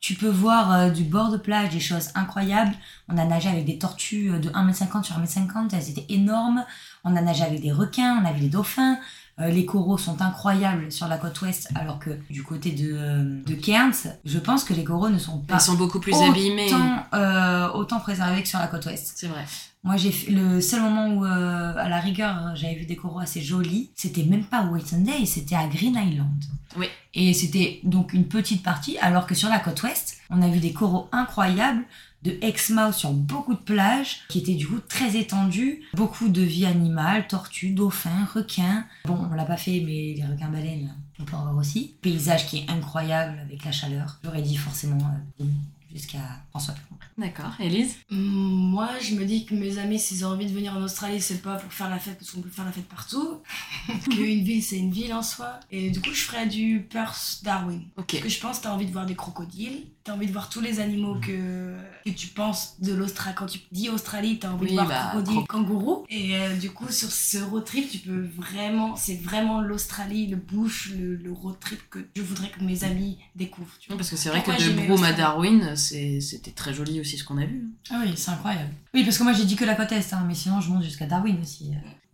tu 0.00 0.14
peux 0.14 0.28
voir 0.28 0.72
euh, 0.72 0.90
du 0.90 1.04
bord 1.04 1.30
de 1.30 1.36
plage 1.36 1.70
des 1.70 1.80
choses 1.80 2.08
incroyables. 2.14 2.74
On 3.08 3.18
a 3.18 3.24
nagé 3.24 3.48
avec 3.48 3.66
des 3.66 3.78
tortues 3.78 4.30
euh, 4.30 4.38
de 4.38 4.48
1m50 4.48 5.04
sur 5.04 5.18
1m50, 5.18 5.74
elles 5.74 5.90
étaient 5.90 6.06
énormes. 6.08 6.64
On 7.04 7.14
a 7.16 7.20
nagé 7.20 7.44
avec 7.44 7.60
des 7.60 7.70
requins, 7.70 8.20
on 8.22 8.26
a 8.26 8.32
vu 8.32 8.40
des 8.40 8.48
dauphins. 8.48 8.98
Euh, 9.40 9.48
les 9.48 9.64
coraux 9.64 9.96
sont 9.98 10.20
incroyables 10.20 10.92
sur 10.92 11.08
la 11.08 11.16
côte 11.16 11.40
ouest, 11.42 11.68
alors 11.74 11.98
que 11.98 12.10
du 12.28 12.42
côté 12.42 12.72
de, 12.72 12.90
euh, 12.92 13.42
de 13.46 13.54
Cairns, 13.54 13.94
je 14.24 14.38
pense 14.38 14.64
que 14.64 14.74
les 14.74 14.84
coraux 14.84 15.08
ne 15.08 15.18
sont 15.18 15.38
pas 15.38 15.54
Ils 15.54 15.60
sont 15.60 15.74
beaucoup 15.74 15.98
plus 16.00 16.12
autant, 16.12 16.30
abîmés. 16.30 16.70
euh, 17.14 17.68
autant 17.72 18.00
préservés 18.00 18.42
que 18.42 18.48
sur 18.48 18.58
la 18.58 18.66
côte 18.66 18.84
ouest. 18.86 19.12
C'est 19.16 19.28
vrai. 19.28 19.44
Moi, 19.82 19.96
j'ai 19.96 20.12
le 20.30 20.60
seul 20.60 20.82
moment 20.82 21.06
où, 21.08 21.24
euh, 21.24 21.74
à 21.74 21.88
la 21.88 22.00
rigueur, 22.00 22.54
j'avais 22.54 22.74
vu 22.74 22.84
des 22.84 22.96
coraux 22.96 23.20
assez 23.20 23.40
jolis, 23.40 23.90
c'était 23.94 24.24
même 24.24 24.44
pas 24.44 24.62
Whitsunday, 24.64 25.24
c'était 25.24 25.54
à 25.56 25.66
Green 25.68 25.94
Island. 25.96 26.44
Oui. 26.76 26.86
Et 27.14 27.32
c'était 27.32 27.80
donc 27.82 28.12
une 28.12 28.26
petite 28.26 28.62
partie, 28.62 28.98
alors 28.98 29.26
que 29.26 29.34
sur 29.34 29.48
la 29.48 29.58
côte 29.58 29.82
ouest, 29.82 30.18
on 30.28 30.42
a 30.42 30.48
vu 30.48 30.58
des 30.58 30.74
coraux 30.74 31.08
incroyables 31.12 31.82
de 32.22 32.36
Exmouth 32.42 32.94
sur 32.94 33.12
beaucoup 33.12 33.54
de 33.54 33.58
plages, 33.60 34.20
qui 34.28 34.38
étaient 34.40 34.54
du 34.54 34.66
coup 34.66 34.80
très 34.88 35.16
étendues, 35.16 35.82
beaucoup 35.94 36.28
de 36.28 36.42
vie 36.42 36.66
animale, 36.66 37.26
tortues, 37.28 37.70
dauphins, 37.70 38.26
requins. 38.34 38.84
Bon, 39.06 39.18
on 39.30 39.34
l'a 39.34 39.44
pas 39.44 39.56
fait, 39.56 39.80
mais 39.80 40.14
les 40.16 40.24
requins 40.30 40.48
baleines, 40.50 40.94
on 41.18 41.24
peut 41.24 41.36
en 41.36 41.42
voir 41.44 41.56
aussi. 41.56 41.94
Paysage 42.02 42.46
qui 42.46 42.58
est 42.58 42.70
incroyable 42.70 43.38
avec 43.38 43.64
la 43.64 43.72
chaleur. 43.72 44.18
J'aurais 44.24 44.42
dit 44.42 44.56
forcément 44.56 45.10
euh, 45.40 45.44
jusqu'à 45.92 46.18
François. 46.50 46.74
D'accord. 47.18 47.52
Élise? 47.58 47.96
Hum, 48.10 48.18
Moi, 48.18 48.88
je 49.02 49.14
me 49.14 49.24
dis 49.24 49.44
que 49.44 49.54
mes 49.54 49.76
amis, 49.78 49.98
s'ils 49.98 50.24
ont 50.24 50.30
envie 50.30 50.46
de 50.46 50.52
venir 50.52 50.74
en 50.74 50.82
Australie, 50.82 51.20
c'est 51.20 51.42
pas 51.42 51.56
pour 51.56 51.70
faire 51.72 51.90
la 51.90 51.98
fête, 51.98 52.18
parce 52.18 52.30
qu'on 52.30 52.40
peut 52.40 52.48
faire 52.48 52.64
la 52.64 52.72
fête 52.72 52.88
partout. 52.88 53.42
Qu'une 54.10 54.42
ville, 54.42 54.62
c'est 54.62 54.78
une 54.78 54.90
ville 54.90 55.12
en 55.12 55.22
soi. 55.22 55.60
Et 55.70 55.90
du 55.90 56.00
coup, 56.00 56.12
je 56.14 56.22
ferais 56.22 56.46
du 56.46 56.86
Perth 56.90 57.40
Darwin. 57.42 57.82
Ok. 57.98 58.12
Parce 58.12 58.22
que 58.22 58.28
je 58.30 58.40
pense 58.40 58.58
que 58.58 58.62
t'as 58.64 58.72
envie 58.72 58.86
de 58.86 58.92
voir 58.92 59.04
des 59.04 59.14
crocodiles, 59.16 59.84
t'as 60.04 60.14
envie 60.14 60.26
de 60.26 60.32
voir 60.32 60.48
tous 60.48 60.60
les 60.60 60.80
animaux 60.80 61.16
que, 61.20 61.74
que 62.04 62.10
tu 62.10 62.28
penses 62.28 62.76
de 62.80 62.92
l'Australie. 62.94 63.34
Quand 63.36 63.46
tu 63.46 63.60
dis 63.70 63.88
Australie, 63.88 64.38
t'as 64.38 64.50
envie 64.50 64.64
Oui, 64.64 64.70
de 64.70 64.74
voir 64.74 64.88
bah, 64.88 65.08
crocodile, 65.10 65.46
kangourou. 65.46 66.04
Et 66.08 66.36
euh, 66.36 66.56
du 66.56 66.70
coup, 66.70 66.90
sur 66.90 67.10
ce 67.10 67.38
road 67.38 67.64
trip, 67.64 67.90
tu 67.90 67.98
peux 67.98 68.26
vraiment, 68.36 68.96
c'est 68.96 69.16
vraiment 69.16 69.60
l'Australie, 69.60 70.26
le 70.26 70.36
bush, 70.36 70.92
le, 70.98 71.16
le 71.16 71.32
road 71.32 71.56
trip 71.60 71.80
que 71.90 71.98
je 72.16 72.22
voudrais 72.22 72.48
que 72.50 72.62
mes 72.64 72.84
amis 72.84 73.18
découvrent. 73.36 73.76
tu 73.78 73.88
vois. 73.88 73.96
parce 73.96 74.10
que 74.10 74.16
c'est 74.16 74.28
vrai 74.30 74.42
Pourquoi 74.42 74.56
que 74.64 74.70
de 74.70 74.86
Broome 74.86 75.04
à 75.04 75.12
Darwin, 75.12 75.76
c'était 75.76 76.52
très 76.52 76.72
joli 76.72 77.00
aussi 77.00 77.18
ce 77.18 77.24
qu'on 77.24 77.38
a 77.38 77.44
vu. 77.44 77.68
Ah 77.90 78.02
oui, 78.04 78.12
c'est 78.16 78.30
incroyable. 78.30 78.72
Oui, 78.94 79.04
parce 79.04 79.18
que 79.18 79.22
moi 79.22 79.32
j'ai 79.32 79.44
dit 79.44 79.56
que 79.56 79.64
la 79.64 79.74
côte 79.74 79.92
est, 79.92 80.12
hein, 80.12 80.24
mais 80.26 80.34
sinon 80.34 80.60
je 80.60 80.70
monte 80.70 80.82
jusqu'à 80.82 81.06
Darwin 81.06 81.38
aussi. 81.40 81.72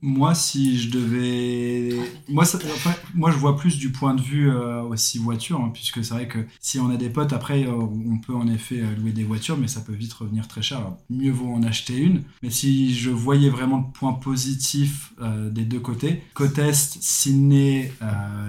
Moi, 0.09 0.37
si 0.37 0.79
je 0.79 0.89
devais. 0.89 1.97
Moi, 2.29 2.45
enfin, 2.45 2.95
moi, 3.17 3.33
je 3.33 3.39
vois 3.39 3.57
plus 3.57 3.77
du 3.77 3.91
point 3.91 4.15
de 4.15 4.23
vue 4.23 4.49
euh, 4.49 4.83
aussi 4.83 5.19
voiture, 5.19 5.61
hein, 5.61 5.73
puisque 5.75 6.05
c'est 6.05 6.15
vrai 6.15 6.29
que 6.29 6.39
si 6.61 6.79
on 6.79 6.91
a 6.91 6.97
des 6.97 7.11
potes, 7.11 7.33
après, 7.33 7.65
euh, 7.65 7.73
on 7.73 8.17
peut 8.19 8.33
en 8.33 8.47
effet 8.47 8.83
euh, 8.83 8.95
louer 9.01 9.11
des 9.11 9.25
voitures, 9.25 9.59
mais 9.59 9.67
ça 9.67 9.81
peut 9.81 9.93
vite 9.93 10.13
revenir 10.13 10.47
très 10.47 10.63
cher. 10.63 10.93
Mieux 11.11 11.33
vaut 11.33 11.53
en 11.53 11.65
acheter 11.65 11.97
une. 11.97 12.23
Mais 12.45 12.51
si 12.51 12.95
je 12.95 13.11
voyais 13.11 13.51
vraiment 13.51 13.79
le 13.79 13.99
point 13.99 14.13
positif 14.13 15.13
des 15.51 15.65
deux 15.65 15.81
côtés, 15.81 16.23
côte 16.35 16.57
Est, 16.59 16.99
Sydney, 17.01 17.93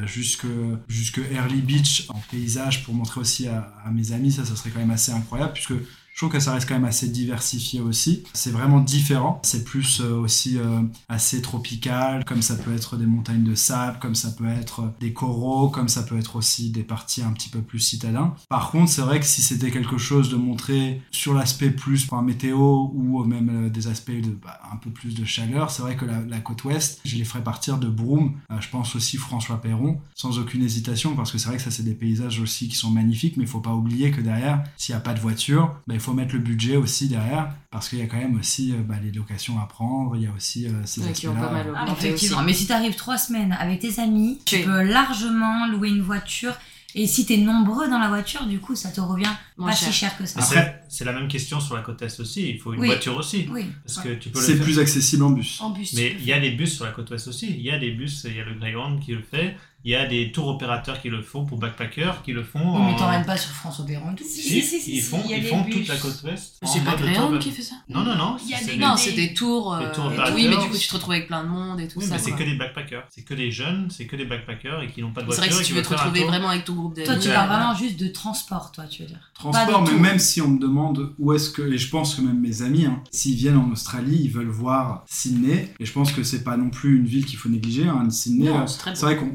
jusque, 0.06 0.46
jusque 0.88 1.20
Early 1.32 1.62
Beach 1.62 2.06
en 2.10 2.22
paysage 2.30 2.84
pour 2.84 2.94
montrer 2.94 3.20
aussi 3.20 3.48
à, 3.48 3.74
à 3.84 3.90
mes 3.90 4.12
amis, 4.12 4.32
ça, 4.32 4.46
ça 4.46 4.56
serait 4.56 4.70
quand 4.70 4.80
même 4.80 4.92
assez 4.92 5.12
incroyable, 5.12 5.54
puisque 5.54 5.74
je 6.18 6.22
trouve 6.22 6.32
que 6.32 6.40
ça 6.40 6.54
reste 6.54 6.68
quand 6.68 6.74
même 6.74 6.86
assez 6.86 7.10
diversifié 7.10 7.80
aussi. 7.80 8.24
C'est 8.34 8.50
vraiment 8.50 8.80
différent. 8.80 9.40
C'est 9.44 9.64
plus 9.64 10.02
euh, 10.02 10.16
aussi 10.16 10.58
euh, 10.58 10.82
assez 11.10 11.44
tropical, 11.44 12.26
comme 12.26 12.42
ça 12.42 12.56
peut 12.56 12.74
être 12.74 12.98
des 12.98 13.06
montagnes 13.06 13.44
de 13.44 13.54
sable, 13.54 14.00
comme 14.00 14.16
ça 14.16 14.32
peut 14.32 14.48
être 14.48 14.92
des 15.00 15.14
coraux, 15.14 15.70
comme 15.70 15.88
ça 15.88 16.02
peut 16.02 16.18
être 16.18 16.36
aussi 16.36 16.72
des 16.72 16.82
parties 16.82 17.22
un 17.22 17.34
petit 17.34 17.50
peu 17.50 17.62
plus 17.62 17.78
citadins. 17.78 18.34
Par 18.50 18.72
contre, 18.72 18.90
c'est 18.90 19.04
vrai 19.04 19.20
que 19.20 19.28
si 19.28 19.44
c'était 19.44 19.70
quelque 19.70 20.00
chose 20.00 20.32
de 20.32 20.38
montré 20.38 21.04
sur 21.12 21.36
l'aspect 21.36 21.70
plus 21.70 22.06
enfin, 22.06 22.24
météo 22.24 22.90
ou 22.96 23.24
même 23.24 23.68
euh, 23.68 23.70
des 23.70 23.88
aspects 23.88 24.10
bah, 24.42 24.60
un 24.74 24.78
peu 24.78 24.90
plus 24.90 25.14
de 25.14 25.24
chaleur, 25.24 25.70
c'est 25.70 25.84
vrai 25.84 25.96
que 25.96 26.06
la, 26.06 26.40
côte 26.40 26.64
ouest, 26.64 27.00
je 27.06 27.16
les 27.16 27.26
ferais 27.26 27.44
partir 27.44 27.78
de 27.78 27.90
Broome. 27.90 28.34
Euh, 28.50 28.60
je 28.60 28.70
pense 28.70 28.96
aussi 28.96 29.18
François 29.18 29.62
Perron, 29.62 30.00
sans 30.16 30.40
aucune 30.40 30.64
hésitation, 30.64 31.16
parce 31.16 31.32
que 31.32 31.38
c'est 31.38 31.50
vrai 31.50 31.58
que 31.58 31.64
ça 31.64 31.70
c'est 31.70 31.84
des 31.84 31.94
paysages 31.94 32.40
aussi 32.40 32.70
qui 32.70 32.76
sont 32.76 32.90
magnifiques, 32.90 33.38
mais 33.38 33.44
il 33.44 33.50
faut 33.50 33.60
pas 33.60 33.76
oublier 33.76 34.10
que 34.10 34.22
derrière, 34.22 34.64
s'il 34.78 34.96
n'y 34.96 34.98
a 34.98 35.02
pas 35.02 35.14
de 35.14 35.20
voiture, 35.20 35.76
bah, 35.86 35.94
il 35.94 36.00
faut 36.07 36.07
mettre 36.14 36.34
le 36.34 36.40
budget 36.40 36.76
aussi 36.78 37.08
derrière, 37.08 37.52
parce 37.72 37.90
qu'il 37.90 38.00
y 38.00 38.02
a 38.02 38.08
quand 38.08 38.18
même 38.18 38.38
aussi 38.40 38.72
euh, 38.72 38.82
bah, 38.84 38.96
les 39.04 39.12
locations 39.12 39.60
à 39.60 39.66
prendre, 39.66 40.16
il 40.16 40.24
y 40.24 40.28
a 40.28 40.32
aussi 40.36 40.68
euh, 40.68 40.72
ces 40.86 41.02
Ouais, 41.02 41.12
qui 41.14 41.28
ont 41.28 41.36
pas 41.36 41.52
mal 41.52 41.74
Ah, 41.76 41.86
effectivement, 41.92 42.42
mais 42.44 42.54
si 42.54 42.68
t'arrives 42.68 42.96
trois 42.96 43.18
semaines 43.18 43.56
avec 43.60 43.80
tes 43.80 44.00
amis, 44.00 44.40
tu 44.46 44.56
Oui. 44.58 44.64
peux 44.64 44.82
largement 44.84 45.68
louer 45.68 45.90
une 45.90 46.02
voiture. 46.02 46.54
Et 46.96 47.06
si 47.06 47.26
t'es 47.28 47.38
nombreux 47.38 47.88
dans 47.90 48.00
la 48.00 48.08
voiture, 48.08 48.48
du 48.48 48.60
coup, 48.60 48.74
ça 48.74 48.90
te 48.90 49.00
revient 49.02 49.30
Moins 49.58 49.70
pas 49.70 49.76
cher. 49.76 49.90
si 49.90 49.94
cher 49.94 50.18
que 50.18 50.26
ça. 50.26 50.40
Après- 50.40 50.82
c'est- 50.90 51.04
la 51.06 51.12
même 51.14 51.28
question 51.28 51.60
sur 51.60 51.76
la 51.76 51.82
côte 51.84 52.02
Est 52.02 52.20
aussi. 52.20 52.50
Il 52.50 52.60
faut 52.60 52.74
une 52.74 52.80
Oui. 52.80 52.88
voiture 52.88 53.16
aussi. 53.18 53.46
Oui. 53.52 53.66
Parce 53.86 54.00
que 54.00 54.16
tu 54.16 54.30
peux 54.30 54.40
le 54.40 54.46
C'est 54.46 54.58
plus 54.60 54.80
accessible 54.80 55.24
en 55.24 55.30
bus. 55.32 55.60
En 55.62 55.70
bus. 55.72 55.94
Mais 55.94 56.12
tu 56.16 56.22
il 56.22 56.26
y 56.26 56.34
a 56.34 56.40
des 56.40 56.52
bus 56.52 56.74
sur 56.76 56.86
la 56.86 56.92
côte 56.92 57.12
ouest 57.12 57.28
aussi. 57.28 57.48
Il 57.52 57.62
y 57.62 57.70
a 57.70 57.78
des 57.78 57.92
bus, 57.92 58.26
il 58.28 58.36
y 58.38 58.40
a 58.40 58.46
le 58.46 58.56
Greyhound 58.56 59.00
qui 59.02 59.12
le 59.12 59.22
fait. 59.22 59.58
Il 59.88 59.92
y 59.92 59.96
a 59.96 60.06
des 60.06 60.34
tours 60.34 60.50
opérateurs 60.50 61.02
qui 61.02 61.08
le 61.08 61.22
font 61.22 61.46
pour 61.46 61.60
backpackers 61.60 62.22
qui 62.24 62.34
le 62.34 62.44
font. 62.44 62.60
Oui, 62.76 62.82
mais 62.88 62.94
en- 62.94 62.98
t'emmènes 62.98 63.26
pas 63.26 63.38
sur 63.38 63.52
François 63.52 63.86
Béron 63.86 64.12
et 64.12 64.16
tout. 64.16 64.26
Si, 64.26 64.42
Si, 64.42 64.62
si, 64.62 64.82
si, 64.82 64.96
ils 64.98 65.02
font, 65.02 65.24
ils 65.30 65.42
font 65.46 65.64
toute 65.64 65.88
la 65.88 65.96
côte 65.96 66.22
ouest. 66.26 66.58
C'est 66.66 66.84
pas 66.84 66.92
tour- 66.92 67.40
qui 67.40 67.52
fait 67.52 67.62
ça 67.62 67.76
Non, 67.88 68.04
non, 68.04 68.16
non. 68.18 68.36
Il 68.44 68.50
y 68.50 68.54
a 68.54 68.58
c'est 68.58 68.66
des- 68.74 68.78
Non, 68.80 68.98
c'est 68.98 69.14
des 69.14 69.34
tours. 69.34 69.78
des 69.80 69.86
euh, 69.86 69.94
tours 69.96 70.12
et- 70.12 70.34
oui, 70.34 70.48
mais 70.50 70.58
du 70.62 70.70
coup, 70.70 70.78
tu 70.78 70.90
te 70.90 70.94
retrouves 70.94 71.14
avec 71.14 71.28
plein 71.28 71.42
de 71.46 71.48
monde 71.48 71.80
et 71.80 71.88
tout 71.88 72.00
Oui, 72.00 72.06
ça. 72.06 72.16
mais 72.16 72.20
c'est 72.20 72.34
que 72.34 72.44
des 72.44 72.56
backpackers. 72.58 73.06
C'est 73.12 73.22
que 73.24 73.34
des 73.34 73.50
jeunes, 73.50 73.88
c'est 73.90 74.08
que 74.08 74.18
des 74.18 74.26
backpackers 74.26 74.82
et 74.82 74.88
qui 74.90 75.02
n'ont 75.02 75.14
pas 75.14 75.22
de 75.22 75.32
C'est 75.32 75.38
voiture. 75.38 75.44
vrai 75.44 75.50
que 75.56 75.62
et 75.62 75.64
si 75.64 75.70
tu 75.72 75.74
veux 75.78 75.82
te 75.82 75.88
retrouver 75.88 76.24
vraiment 76.26 76.50
avec 76.50 76.66
ton 76.66 76.74
groupe 76.74 76.94
d'amis. 76.94 77.08
Toi, 77.08 77.16
tu 77.20 77.30
parles 77.30 77.48
vraiment 77.48 77.74
juste 77.74 77.98
de 77.98 78.10
transport, 78.10 78.74
toi, 78.74 78.84
tu 78.88 79.04
veux 79.04 79.08
dire. 79.08 79.32
Transport, 79.36 79.86
mais 79.90 79.98
même 79.98 80.20
si 80.20 80.42
on 80.42 80.50
me 80.50 80.60
demande 80.60 81.14
où 81.18 81.32
est-ce 81.32 81.50
que, 81.50 81.62
et 81.62 81.78
je 81.78 81.90
pense 81.90 82.16
que 82.16 82.22
même 82.22 82.42
mes 82.42 82.62
amis, 82.62 82.84
hein, 82.86 83.02
s'ils 83.10 83.36
viennent 83.36 83.56
en 83.56 83.72
Australie, 83.72 84.20
ils 84.22 84.32
veulent 84.32 84.50
voir 84.50 85.06
Sydney, 85.08 85.74
et 85.80 85.86
je 85.86 85.94
pense 85.94 86.12
que 86.12 86.24
c'est 86.24 86.44
pas 86.44 86.58
non 86.58 86.72
plus 86.72 86.98
une 86.98 87.06
ville 87.06 87.26
qu'il 87.26 87.38
faut 87.40 87.48
négliger. 87.48 87.88
Hein. 87.88 88.10
Sydney, 88.10 88.50
euh, 88.50 88.68
c'est 88.68 88.94
c'est 88.98 89.06
vrai 89.06 89.16
qu'on 89.16 89.28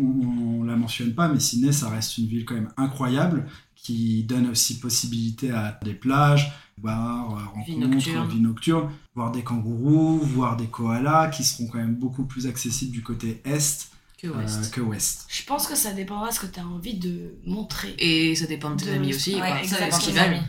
on, 0.43 0.65
la 0.65 0.77
mentionne 0.77 1.15
pas, 1.15 1.29
mais 1.29 1.41
Sydney, 1.41 1.73
ça 1.73 1.89
reste 1.89 2.19
une 2.19 2.27
ville 2.27 2.45
quand 2.45 2.55
même 2.55 2.73
incroyable, 2.77 3.47
qui 3.75 4.25
donne 4.25 4.49
aussi 4.49 4.79
possibilité 4.79 5.51
à 5.51 5.79
des 5.85 5.95
plages, 5.95 6.53
bars, 6.79 7.35
euh, 7.35 7.63
Vie 7.65 7.73
rencontres, 7.75 7.89
nocturne. 7.89 8.29
vie 8.29 8.41
nocturne, 8.41 8.91
voir 9.15 9.33
des 9.33 9.43
kangourous, 9.43 10.19
voir 10.19 10.57
des 10.57 10.67
koalas, 10.67 11.29
qui 11.29 11.45
seront 11.45 11.67
quand 11.67 11.79
même 11.79 11.97
beaucoup 11.97 12.25
plus 12.25 12.47
accessibles 12.47 12.93
du 12.93 13.03
côté 13.03 13.41
est 13.45 13.92
Que 14.23 14.29
euh, 14.29 14.33
West. 14.39 14.71
que 14.73 14.81
ouest. 14.81 15.25
Je 15.29 15.43
pense 15.43 15.67
que 15.67 15.75
ça 15.75 15.93
dépendra 15.93 16.29
de 16.29 16.33
ce 16.35 16.39
que 16.41 16.47
tu 16.47 16.61
as 16.61 16.65
envie 16.65 16.95
de 16.95 17.35
montrer. 17.45 17.95
Et 17.99 18.37
ça 18.37 18.47
dépend 18.47 18.71
de 18.71 18.77
tes 18.77 18.87
De- 18.87 18.93
amis 18.95 19.13
aussi. 19.13 19.35
Ouais, 19.35 19.41
quoi. 19.41 19.49
Ça, 19.49 19.87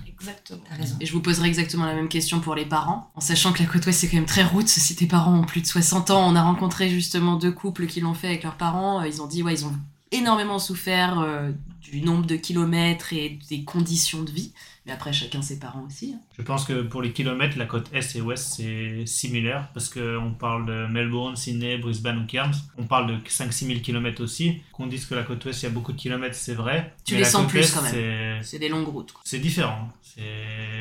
exactement. 0.08 0.62
ce. 0.78 0.94
Et 1.02 1.06
je 1.08 1.12
vous 1.14 1.22
poserai 1.22 1.48
exactement 1.48 1.86
la 1.86 1.96
même 1.96 2.08
question 2.08 2.40
pour 2.40 2.54
les 2.54 2.66
parents, 2.66 3.12
en 3.16 3.20
sachant 3.20 3.52
que 3.52 3.64
la 3.64 3.66
côte 3.68 3.86
ouest 3.88 4.00
c'est 4.00 4.08
quand 4.08 4.18
même 4.18 4.26
très 4.28 4.44
route. 4.44 4.68
Si 4.68 4.96
tes 4.96 5.08
parents 5.08 5.34
ont 5.40 5.44
plus 5.44 5.62
de 5.62 5.66
60 5.68 6.12
ans, 6.12 6.24
on 6.30 6.36
a 6.36 6.44
rencontré 6.44 6.88
justement 6.90 7.36
deux 7.36 7.52
couples 7.52 7.88
qui 7.88 8.00
l'ont 8.00 8.14
fait 8.14 8.28
avec 8.28 8.44
leurs 8.44 8.58
parents. 8.58 9.02
euh, 9.02 9.08
Ils 9.08 9.22
ont 9.24 9.28
dit 9.28 9.42
ouais, 9.42 9.54
ils 9.56 9.66
ont 9.66 9.74
énormément 10.12 10.60
souffert 10.60 11.20
euh, 11.20 11.52
du 11.92 12.02
nombre 12.02 12.26
de 12.26 12.36
kilomètres 12.36 13.14
et 13.14 13.38
des 13.50 13.64
conditions 13.64 14.24
de 14.24 14.32
vie. 14.32 14.52
Mais 14.86 14.92
après, 14.92 15.14
chacun 15.14 15.42
ses 15.42 15.60
parents 15.60 15.86
aussi. 15.88 16.14
hein. 16.16 16.20
Je 16.38 16.42
pense 16.42 16.66
que 16.66 16.82
pour 16.82 17.02
les 17.02 17.14
kilomètres, 17.14 17.58
la 17.58 17.66
côte 17.66 17.88
Est 17.94 18.16
et 18.18 18.22
Ouest, 18.22 18.56
c'est 18.58 19.06
similaire 19.06 19.70
parce 19.74 19.88
qu'on 19.90 20.34
parle 20.38 20.66
de 20.66 20.88
Melbourne, 20.92 21.36
Sydney, 21.38 21.78
Brisbane 21.78 22.20
ou 22.20 22.26
Cairns. 22.26 22.56
On 22.78 22.84
parle 22.86 23.08
de 23.08 23.18
5-6 23.30 23.68
000 23.68 23.80
kilomètres 23.80 24.22
aussi. 24.22 24.56
Qu'on 24.74 24.88
dise 24.88 25.06
que 25.06 25.16
la 25.16 25.24
côte 25.24 25.46
Ouest, 25.46 25.62
il 25.62 25.66
y 25.66 25.70
a 25.70 25.72
beaucoup 25.72 25.94
de 25.94 25.98
kilomètres, 25.98 26.36
c'est 26.36 26.54
vrai. 26.56 26.94
Tu 27.06 27.14
Mais 27.14 27.20
les 27.20 27.26
sens 27.26 27.48
plus, 27.50 27.60
Est, 27.62 27.74
quand 27.74 27.82
même. 27.82 28.44
c'est- 28.44 28.60
des 28.60 28.70
longues 28.70 28.88
routes. 28.90 29.14
C'est 29.24 29.40
différent. 29.40 29.90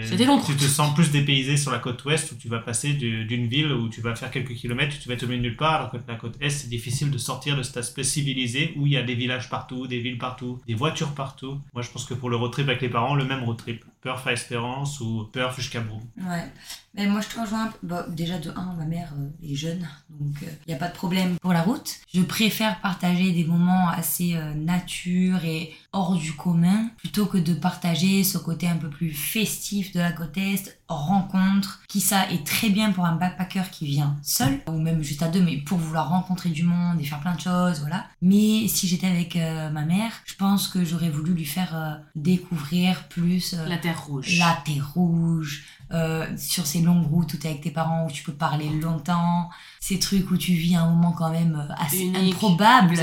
C'est 0.05 0.17
des 0.17 0.27
longues 0.27 0.45
Tu 0.45 0.55
te 0.55 0.61
routes. 0.61 0.69
sens 0.71 0.95
plus 0.95 1.11
dépaysé 1.11 1.57
sur 1.57 1.71
la 1.71 1.79
côte 1.79 2.05
ouest 2.05 2.33
où 2.33 2.35
tu 2.35 2.49
vas 2.49 2.59
passer 2.59 2.93
du- 2.93 3.25
d'une 3.25 3.47
ville 3.47 3.73
où 3.73 3.89
tu 3.89 4.03
vas 4.03 4.15
faire 4.15 4.31
quelques 4.31 4.55
kilomètres, 4.55 4.99
tu 5.01 5.09
vas 5.09 5.17
te 5.17 5.25
mettre 5.25 5.41
nulle 5.41 5.57
part, 5.57 5.75
alors 5.77 5.91
que 5.91 5.97
la 6.07 6.17
côte 6.17 6.35
est, 6.41 6.51
c'est 6.51 6.69
difficile 6.69 7.11
de 7.11 7.17
sortir 7.17 7.57
de 7.57 7.63
cet 7.63 7.79
aspect 7.79 8.05
civilisé 8.05 8.75
où 8.77 8.87
il 8.87 8.93
y 8.93 8.97
a 8.99 9.03
des 9.03 9.15
villages 9.15 9.49
partout, 9.49 9.87
des 9.87 10.01
villes 10.01 10.19
partout, 10.19 10.61
des 10.67 10.75
voitures 10.75 10.92
partout. 11.15 11.61
Moi, 11.73 11.83
je 11.83 11.91
pense 11.91 12.05
que 12.05 12.15
pour 12.15 12.31
le 12.31 12.37
road 12.37 12.53
trip 12.53 12.69
avec 12.69 12.81
les 12.83 12.89
parents, 12.89 13.15
le 13.15 13.25
même 13.25 13.45
road 13.45 13.57
trip. 13.57 13.85
Perth 14.03 14.27
à 14.27 14.33
Espérance 14.33 15.01
ou 15.01 15.25
Perth 15.33 15.57
jusqu'à 15.57 15.81
Broome. 15.81 16.05
Ouais. 16.19 16.51
Mais 16.95 17.07
moi, 17.07 17.21
je 17.21 17.29
te 17.29 17.41
rejoins. 17.41 17.65
un 17.65 17.69
peu. 17.69 17.79
Bah, 17.83 18.07
déjà, 18.09 18.39
de 18.39 18.51
1, 18.51 18.75
ma 18.75 18.85
mère 18.85 19.13
euh, 19.19 19.31
est 19.43 19.55
jeune, 19.55 19.89
donc 20.11 20.37
il 20.43 20.69
n'y 20.69 20.75
a 20.75 20.77
pas 20.77 20.89
de 20.89 20.95
problème 20.95 21.39
pour 21.39 21.53
la 21.53 21.63
route. 21.63 22.01
Je 22.13 22.21
préfère 22.21 22.81
partager 22.81 23.33
des 23.33 23.45
moments 23.45 23.89
assez 23.89 24.35
euh, 24.35 24.53
nature 24.55 25.45
et 25.45 25.73
hors 25.93 26.17
du 26.17 26.33
commun 26.35 26.91
plutôt 26.99 27.27
que 27.27 27.39
de 27.39 27.55
partager 27.55 28.25
ce 28.25 28.39
côté 28.39 28.67
un 28.69 28.77
peu 28.77 28.91
plus 28.91 29.13
festif 29.13 29.93
de 29.93 30.01
la 30.01 30.13
côte 30.13 30.37
Est, 30.37 30.79
rencontre, 30.93 31.81
qui 31.89 32.01
ça 32.01 32.31
est 32.31 32.47
très 32.47 32.69
bien 32.69 32.93
pour 32.93 33.05
un 33.05 33.17
backpacker 33.17 33.71
qui 33.71 33.87
vient 33.87 34.17
seul, 34.23 34.61
ou 34.69 34.79
même 34.79 35.03
juste 35.03 35.23
à 35.23 35.29
deux, 35.29 35.43
mais 35.43 35.57
pour 35.57 35.79
vouloir 35.79 36.09
rencontrer 36.09 36.51
du 36.51 36.63
monde 36.63 37.01
et 37.01 37.05
faire 37.05 37.21
plein 37.21 37.35
de 37.35 37.41
choses, 37.41 37.81
voilà. 37.81 38.07
Mais 38.21 38.69
si 38.69 38.87
j'étais 38.87 39.07
avec 39.07 39.37
euh, 39.37 39.71
ma 39.71 39.85
mère, 39.85 40.13
je 40.25 40.35
pense 40.35 40.69
que 40.69 40.85
j'aurais 40.85 41.11
voulu 41.11 41.33
lui 41.33 41.45
faire 41.45 41.77
euh, 41.77 41.95
découvrir 42.15 43.09
plus 43.09 43.55
euh, 43.55 43.67
La 43.67 43.79
terre 43.79 43.92
rouge. 43.99 44.39
la 44.39 44.59
terre 44.65 44.93
rouge, 44.95 45.65
euh, 45.93 46.27
sur 46.39 46.67
ces 46.67 46.81
longues 46.81 47.07
routes 47.07 47.35
où 47.35 47.37
tu 47.37 47.47
es 47.47 47.51
avec 47.51 47.63
tes 47.63 47.71
parents, 47.71 48.07
où 48.07 48.11
tu 48.11 48.23
peux 48.23 48.33
parler 48.33 48.71
longtemps, 48.71 49.51
ces 49.79 49.99
trucs 49.99 50.31
où 50.31 50.37
tu 50.39 50.53
vis 50.53 50.75
un 50.75 50.87
moment 50.87 51.13
quand 51.13 51.31
même 51.31 51.67
euh, 51.69 51.75
assez 51.79 52.05
Unique. 52.05 52.35
improbable, 52.35 52.97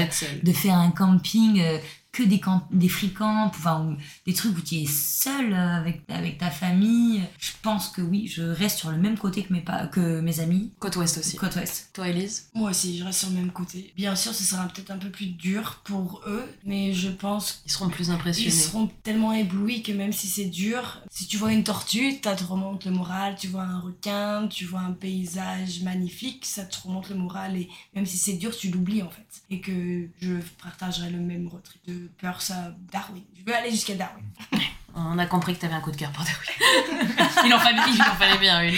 de 0.43 0.51
faire 0.51 0.75
un 0.75 0.89
camping, 0.89 1.59
euh, 1.59 1.77
que 2.23 2.29
des, 2.29 2.39
camp 2.39 2.67
des 2.71 2.89
free 2.89 3.11
camps, 3.13 3.45
enfin, 3.45 3.85
ou 3.85 3.97
des 4.25 4.33
trucs 4.33 4.57
où 4.57 4.61
tu 4.61 4.75
es 4.75 4.85
seul 4.85 5.53
euh, 5.53 5.75
avec, 5.77 6.01
avec 6.09 6.37
ta 6.37 6.49
famille. 6.51 7.21
Je 7.39 7.51
pense 7.61 7.89
que 7.89 8.01
oui, 8.01 8.27
je 8.27 8.43
reste 8.43 8.79
sur 8.79 8.91
le 8.91 8.97
même 8.97 9.17
côté 9.17 9.43
que 9.43 9.53
mes, 9.53 9.61
pa- 9.61 9.87
que 9.87 10.19
mes 10.21 10.39
amis, 10.39 10.71
Côte 10.79 10.95
ouest 10.97 11.17
aussi. 11.17 11.37
côte 11.37 11.55
ouest. 11.55 11.89
Toi, 11.93 12.09
Elise 12.09 12.49
Moi 12.53 12.71
aussi, 12.71 12.97
je 12.97 13.03
reste 13.03 13.19
sur 13.19 13.29
le 13.29 13.35
même 13.35 13.51
côté. 13.51 13.93
Bien 13.95 14.15
sûr, 14.15 14.33
ce 14.33 14.43
sera 14.43 14.67
peut-être 14.67 14.91
un 14.91 14.97
peu 14.97 15.09
plus 15.09 15.27
dur 15.27 15.81
pour 15.83 16.21
eux, 16.27 16.45
mais 16.65 16.93
je 16.93 17.09
pense 17.09 17.61
Ils 17.65 17.71
seront 17.71 17.89
plus 17.89 18.05
qu'ils 18.05 18.13
impressionnés. 18.13 18.49
seront 18.51 18.87
tellement 19.03 19.33
éblouis 19.33 19.81
que 19.83 19.91
même 19.91 20.13
si 20.13 20.27
c'est 20.27 20.45
dur, 20.45 21.01
si 21.09 21.27
tu 21.27 21.37
vois 21.37 21.53
une 21.53 21.63
tortue, 21.63 22.19
ça 22.23 22.35
te 22.35 22.43
remonte 22.43 22.85
le 22.85 22.91
moral. 22.91 23.35
Tu 23.39 23.47
vois 23.47 23.63
un 23.63 23.79
requin, 23.79 24.47
tu 24.47 24.65
vois 24.65 24.81
un 24.81 24.91
paysage 24.91 25.81
magnifique, 25.83 26.45
ça 26.45 26.65
te 26.65 26.77
remonte 26.85 27.09
le 27.09 27.15
moral. 27.15 27.57
Et 27.57 27.69
même 27.95 28.05
si 28.05 28.17
c'est 28.17 28.33
dur, 28.33 28.55
tu 28.55 28.69
l'oublies 28.69 29.03
en 29.03 29.09
fait. 29.09 29.25
Et 29.49 29.61
que 29.61 30.07
je 30.21 30.33
partagerai 30.61 31.09
le 31.09 31.19
même 31.19 31.49
trip 31.63 31.81
de 31.87 32.08
Perth 32.17 32.51
à 32.51 32.71
Darwin. 32.91 33.23
Je 33.37 33.43
veux 33.45 33.55
aller 33.55 33.71
jusqu'à 33.71 33.95
Darwin. 33.95 34.25
On 34.95 35.17
a 35.19 35.25
compris 35.27 35.55
que 35.55 35.61
t'avais 35.61 35.75
un 35.75 35.81
coup 35.81 35.91
de 35.91 35.95
cœur 35.95 36.11
pour 36.11 36.23
Darwin. 36.23 37.07
il, 37.45 37.53
en 37.53 37.59
fallait, 37.59 37.77
il 37.93 38.01
en 38.01 38.15
fallait 38.15 38.37
bien 38.39 38.63
une. 38.63 38.75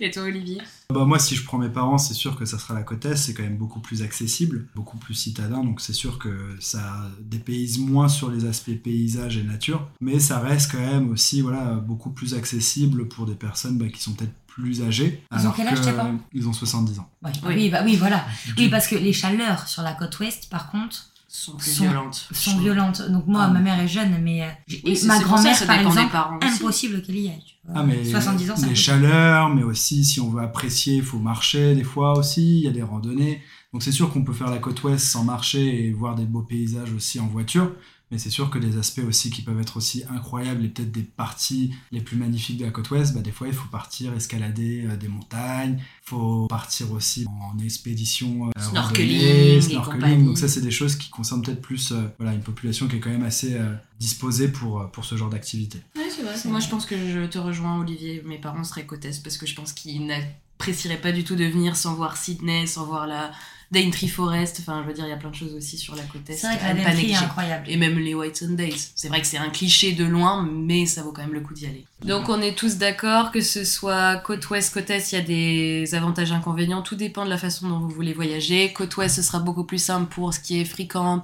Et 0.00 0.10
toi, 0.10 0.24
Olivier? 0.24 0.60
Bah 0.90 1.04
moi, 1.04 1.18
si 1.18 1.34
je 1.34 1.44
prends 1.44 1.58
mes 1.58 1.70
parents, 1.70 1.98
c'est 1.98 2.14
sûr 2.14 2.36
que 2.36 2.44
ça 2.44 2.58
sera 2.58 2.74
la 2.74 2.82
côte 2.82 3.04
Est, 3.06 3.16
c'est 3.16 3.34
quand 3.34 3.42
même 3.42 3.56
beaucoup 3.56 3.80
plus 3.80 4.02
accessible, 4.02 4.68
beaucoup 4.74 4.98
plus 4.98 5.14
citadin, 5.14 5.64
donc 5.64 5.80
c'est 5.80 5.94
sûr 5.94 6.18
que 6.18 6.56
ça 6.60 7.10
dépayse 7.20 7.78
moins 7.78 8.08
sur 8.08 8.30
les 8.30 8.44
aspects 8.44 8.76
paysage 8.82 9.38
et 9.38 9.42
nature, 9.42 9.88
mais 10.00 10.20
ça 10.20 10.38
reste 10.38 10.70
quand 10.72 10.78
même 10.80 11.10
aussi 11.10 11.40
voilà, 11.40 11.74
beaucoup 11.76 12.10
plus 12.10 12.34
accessible 12.34 13.08
pour 13.08 13.26
des 13.26 13.34
personnes 13.34 13.78
bah, 13.78 13.88
qui 13.88 14.00
sont 14.00 14.12
peut-être 14.12 14.34
plus 14.46 14.82
âgées. 14.82 15.24
Ils 15.32 15.36
ont 15.36 15.40
alors 15.40 15.56
quel 15.56 15.68
âge, 15.68 15.80
que- 15.80 15.84
tes 15.84 15.92
parents? 15.92 16.18
Ils 16.32 16.46
ont 16.46 16.52
70 16.52 16.98
ans. 17.00 17.08
Ouais. 17.22 17.32
Oui. 17.44 17.70
bah 17.70 17.80
oui, 17.84 17.96
voilà. 17.96 18.24
Oui, 18.56 18.68
parce 18.68 18.86
que 18.86 18.94
les 18.94 19.12
chaleurs 19.12 19.66
sur 19.66 19.82
la 19.82 19.94
côte 19.94 20.20
ouest, 20.20 20.48
par 20.50 20.70
contre, 20.70 21.10
sont 21.36 21.56
plus 21.56 21.72
Sont- 21.72 21.84
violentes. 21.84 22.28
sont 22.32 22.58
violentes. 22.58 23.02
Donc 23.10 23.26
moi, 23.26 23.42
Ah. 23.44 23.48
ma 23.50 23.60
mère 23.60 23.78
est 23.80 23.88
jeune, 23.88 24.18
mais 24.22 24.42
euh, 24.42 24.46
Oui, 24.84 24.98
ma 25.06 25.18
grand-mère, 25.18 25.66
par 25.66 25.80
exemple, 25.80 26.16
impossible 26.42 27.02
qu'elle 27.02 27.18
y 27.18 27.28
aille. 27.28 27.42
Ah, 27.74 27.82
mais 27.82 28.04
70 28.04 28.50
ans, 28.50 28.56
ça 28.56 28.66
les 28.66 28.74
chaleurs, 28.74 29.48
mais 29.48 29.62
aussi 29.62 30.04
si 30.04 30.20
on 30.20 30.28
veut 30.30 30.42
apprécier, 30.42 30.96
il 30.96 31.02
faut 31.02 31.18
marcher 31.18 31.74
des 31.74 31.82
fois 31.84 32.16
aussi, 32.18 32.58
il 32.58 32.64
y 32.64 32.68
a 32.68 32.70
des 32.70 32.82
randonnées. 32.82 33.42
Donc 33.72 33.82
c'est 33.82 33.90
sûr 33.92 34.12
qu'on 34.12 34.22
peut 34.22 34.32
faire 34.32 34.50
la 34.50 34.58
côte 34.58 34.82
ouest 34.84 35.04
sans 35.04 35.24
marcher 35.24 35.86
et 35.86 35.92
voir 35.92 36.14
des 36.14 36.24
beaux 36.26 36.42
paysages 36.42 36.92
aussi 36.92 37.18
en 37.18 37.26
voiture. 37.26 37.72
Mais 38.14 38.20
c'est 38.20 38.30
sûr 38.30 38.48
que 38.48 38.60
des 38.60 38.78
aspects 38.78 39.02
aussi 39.04 39.28
qui 39.30 39.42
peuvent 39.42 39.60
être 39.60 39.76
aussi 39.76 40.04
incroyables 40.08 40.64
et 40.64 40.68
peut-être 40.68 40.92
des 40.92 41.02
parties 41.02 41.74
les 41.90 42.00
plus 42.00 42.16
magnifiques 42.16 42.58
de 42.58 42.64
la 42.64 42.70
côte 42.70 42.88
ouest, 42.92 43.12
bah, 43.12 43.22
des 43.22 43.32
fois 43.32 43.48
il 43.48 43.52
faut 43.52 43.68
partir 43.68 44.14
escalader 44.14 44.86
euh, 44.86 44.96
des 44.96 45.08
montagnes, 45.08 45.78
il 45.78 46.08
faut 46.08 46.46
partir 46.46 46.92
aussi 46.92 47.26
en 47.26 47.58
expédition 47.58 48.46
euh, 48.46 48.60
Snorkeling 48.60 49.18
randonnée, 49.18 49.60
snorkeling. 49.60 50.26
Donc 50.26 50.38
ça 50.38 50.46
c'est 50.46 50.60
des 50.60 50.70
choses 50.70 50.94
qui 50.94 51.10
concernent 51.10 51.42
peut-être 51.42 51.60
plus 51.60 51.90
euh, 51.90 52.02
voilà, 52.18 52.34
une 52.34 52.42
population 52.42 52.86
qui 52.86 52.94
est 52.94 53.00
quand 53.00 53.10
même 53.10 53.24
assez 53.24 53.54
euh, 53.54 53.74
disposée 53.98 54.46
pour, 54.46 54.88
pour 54.92 55.04
ce 55.04 55.16
genre 55.16 55.30
d'activité. 55.30 55.82
Ouais, 55.96 56.08
c'est 56.08 56.22
vrai. 56.22 56.34
Moi, 56.44 56.60
je 56.60 56.68
pense 56.68 56.86
que 56.86 56.96
je 56.96 57.26
te 57.26 57.38
rejoins, 57.38 57.80
Olivier. 57.80 58.22
Mes 58.24 58.38
parents 58.38 58.62
seraient 58.62 58.86
côte 58.86 59.04
est 59.04 59.22
parce 59.24 59.38
que 59.38 59.46
je 59.46 59.56
pense 59.56 59.72
qu'ils 59.72 60.06
n'apprécieraient 60.06 61.00
pas 61.00 61.10
du 61.10 61.24
tout 61.24 61.34
de 61.34 61.44
venir 61.44 61.74
sans 61.74 61.94
voir 61.94 62.16
Sydney, 62.16 62.68
sans 62.68 62.86
voir 62.86 63.08
la 63.08 63.32
Daintree 63.74 64.08
Forest. 64.08 64.58
Enfin, 64.60 64.80
je 64.82 64.88
veux 64.88 64.94
dire, 64.94 65.04
il 65.04 65.10
y 65.10 65.12
a 65.12 65.16
plein 65.16 65.30
de 65.30 65.34
choses 65.34 65.54
aussi 65.54 65.76
sur 65.76 65.94
la 65.94 66.02
côte 66.04 66.28
est. 66.30 66.34
C'est 66.34 66.46
vrai 66.46 66.56
que 66.56 66.64
à 66.64 66.68
la 66.68 66.74
ne 66.74 66.78
pas 66.78 66.84
Daintree 66.84 67.00
est 67.00 67.06
négliger. 67.08 67.24
incroyable. 67.24 67.66
Et 67.68 67.76
même 67.76 67.98
les 67.98 68.14
White 68.14 68.36
Sundays. 68.36 68.74
C'est 68.94 69.08
vrai 69.08 69.20
que 69.20 69.26
c'est 69.26 69.36
un 69.36 69.50
cliché 69.50 69.92
de 69.92 70.04
loin, 70.04 70.48
mais 70.50 70.86
ça 70.86 71.02
vaut 71.02 71.12
quand 71.12 71.22
même 71.22 71.34
le 71.34 71.40
coup 71.40 71.52
d'y 71.52 71.66
aller. 71.66 71.84
Donc 72.04 72.28
on 72.28 72.40
est 72.40 72.56
tous 72.56 72.78
d'accord 72.78 73.30
que 73.32 73.40
ce 73.40 73.64
soit 73.64 74.16
côte 74.16 74.48
ouest, 74.48 74.72
côte 74.72 74.88
est, 74.90 75.12
il 75.12 75.14
y 75.14 75.18
a 75.18 75.22
des 75.22 75.94
avantages 75.94 76.32
inconvénients. 76.32 76.82
Tout 76.82 76.96
dépend 76.96 77.24
de 77.24 77.30
la 77.30 77.38
façon 77.38 77.68
dont 77.68 77.78
vous 77.78 77.90
voulez 77.90 78.12
voyager. 78.14 78.72
Côte 78.72 78.96
ouest, 78.96 79.16
ce 79.16 79.22
sera 79.22 79.40
beaucoup 79.40 79.64
plus 79.64 79.82
simple 79.82 80.06
pour 80.12 80.32
ce 80.32 80.40
qui 80.40 80.60
est 80.60 80.64
free 80.64 80.88
camp. 80.88 81.22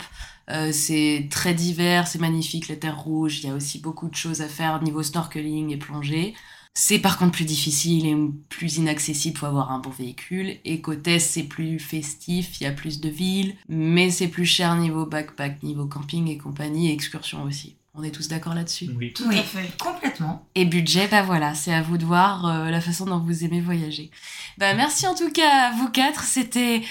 Euh, 0.51 0.72
c'est 0.72 1.28
très 1.30 1.55
divers, 1.55 2.09
c'est 2.09 2.18
magnifique, 2.18 2.68
les 2.68 2.78
terres 2.78 2.98
rouges. 3.01 3.40
Il 3.40 3.48
y 3.48 3.51
a 3.51 3.55
aussi 3.55 3.78
beaucoup 3.78 4.09
de 4.09 4.16
choses 4.16 4.40
à 4.40 4.48
faire 4.48 4.82
niveau 4.82 5.03
snorkeling 5.03 5.70
et 5.70 5.76
plongée. 5.76 6.34
C'est 6.75 7.01
par 7.01 7.18
contre 7.18 7.33
plus 7.33 7.45
difficile 7.45 8.07
et 8.07 8.16
plus 8.49 8.77
inaccessible, 8.77 9.37
faut 9.37 9.47
avoir 9.47 9.73
un 9.73 9.81
bon 9.81 9.91
véhicule. 9.91 10.57
Et 10.64 10.81
est, 10.81 11.31
c'est 11.33 11.43
plus 11.43 11.79
festif, 11.79 12.61
il 12.61 12.64
y 12.64 12.66
a 12.66 12.73
plus 12.73 13.01
de 13.01 13.09
villes, 13.09 13.57
mais 13.68 14.11
c'est 14.11 14.29
plus 14.29 14.47
cher 14.47 14.77
niveau 14.77 15.05
backpack, 15.05 15.62
niveau 15.62 15.87
camping 15.87 16.29
et 16.29 16.39
compagnie, 16.39 16.91
et 16.91 16.93
excursion 16.93 17.43
aussi. 17.43 17.77
On 17.95 18.05
est 18.05 18.12
tous 18.12 18.29
d'accord 18.29 18.55
là-dessus? 18.55 18.89
Oui. 18.97 19.12
Tout 19.12 19.25
Oui. 19.29 19.39
à 19.39 19.43
fait. 19.43 19.77
Complètement. 19.79 20.47
Et 20.55 20.64
budget, 20.64 21.09
bah 21.09 21.23
voilà, 21.23 21.55
c'est 21.55 21.75
à 21.75 21.83
vous 21.83 21.99
de 21.99 22.05
voir 22.05 22.47
euh, 22.47 22.71
la 22.71 22.81
façon 22.81 23.05
dont 23.05 23.18
vous 23.18 23.45
aimez 23.45 23.61
voyager. 23.61 24.12
Bah 24.59 24.73
merci 24.75 25.09
en 25.09 25.14
tout 25.16 25.33
cas 25.33 25.71
à 25.71 25.73
vous 25.73 25.89
quatre, 25.91 26.23
c'était 26.23 26.83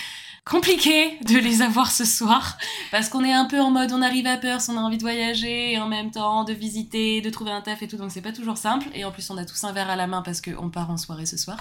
compliqué 0.50 1.18
de 1.26 1.38
les 1.38 1.62
avoir 1.62 1.91
ce 1.91 2.06
soir 2.06 2.58
parce 2.91 3.10
qu'on 3.10 3.24
est 3.24 3.34
un 3.34 3.45
peu 3.45 3.60
en 3.62 3.72
mode 3.72 3.91
on 3.91 4.02
arrive 4.02 4.26
à 4.28 4.38
Perth, 4.38 4.68
on 4.70 4.78
a 4.78 4.82
envie 4.82 4.97
de 4.97 5.04
voyager 5.04 5.74
et 5.74 5.80
en 5.80 5.88
même 5.88 6.12
temps 6.12 6.43
de 6.43 6.54
visiter, 6.54 7.22
de 7.22 7.30
trouver 7.30 7.52
un 7.52 7.62
taf 7.62 7.82
et 7.84 7.88
tout 7.88 7.97
donc 7.97 8.12
c'est 8.12 8.22
pas 8.22 8.32
toujours 8.32 8.58
simple 8.58 8.88
et 8.95 9.06
en 9.06 9.12
plus 9.12 9.30
on 9.30 9.38
a 9.38 9.45
tous 9.45 9.64
un 9.64 9.72
verre 9.72 9.89
à 9.89 9.95
la 9.95 10.08
main 10.08 10.22
parce 10.22 10.41
qu'on 10.41 10.70
part 10.70 10.89
en 10.89 10.97
soirée 10.97 11.26
ce 11.26 11.38
soir. 11.38 11.58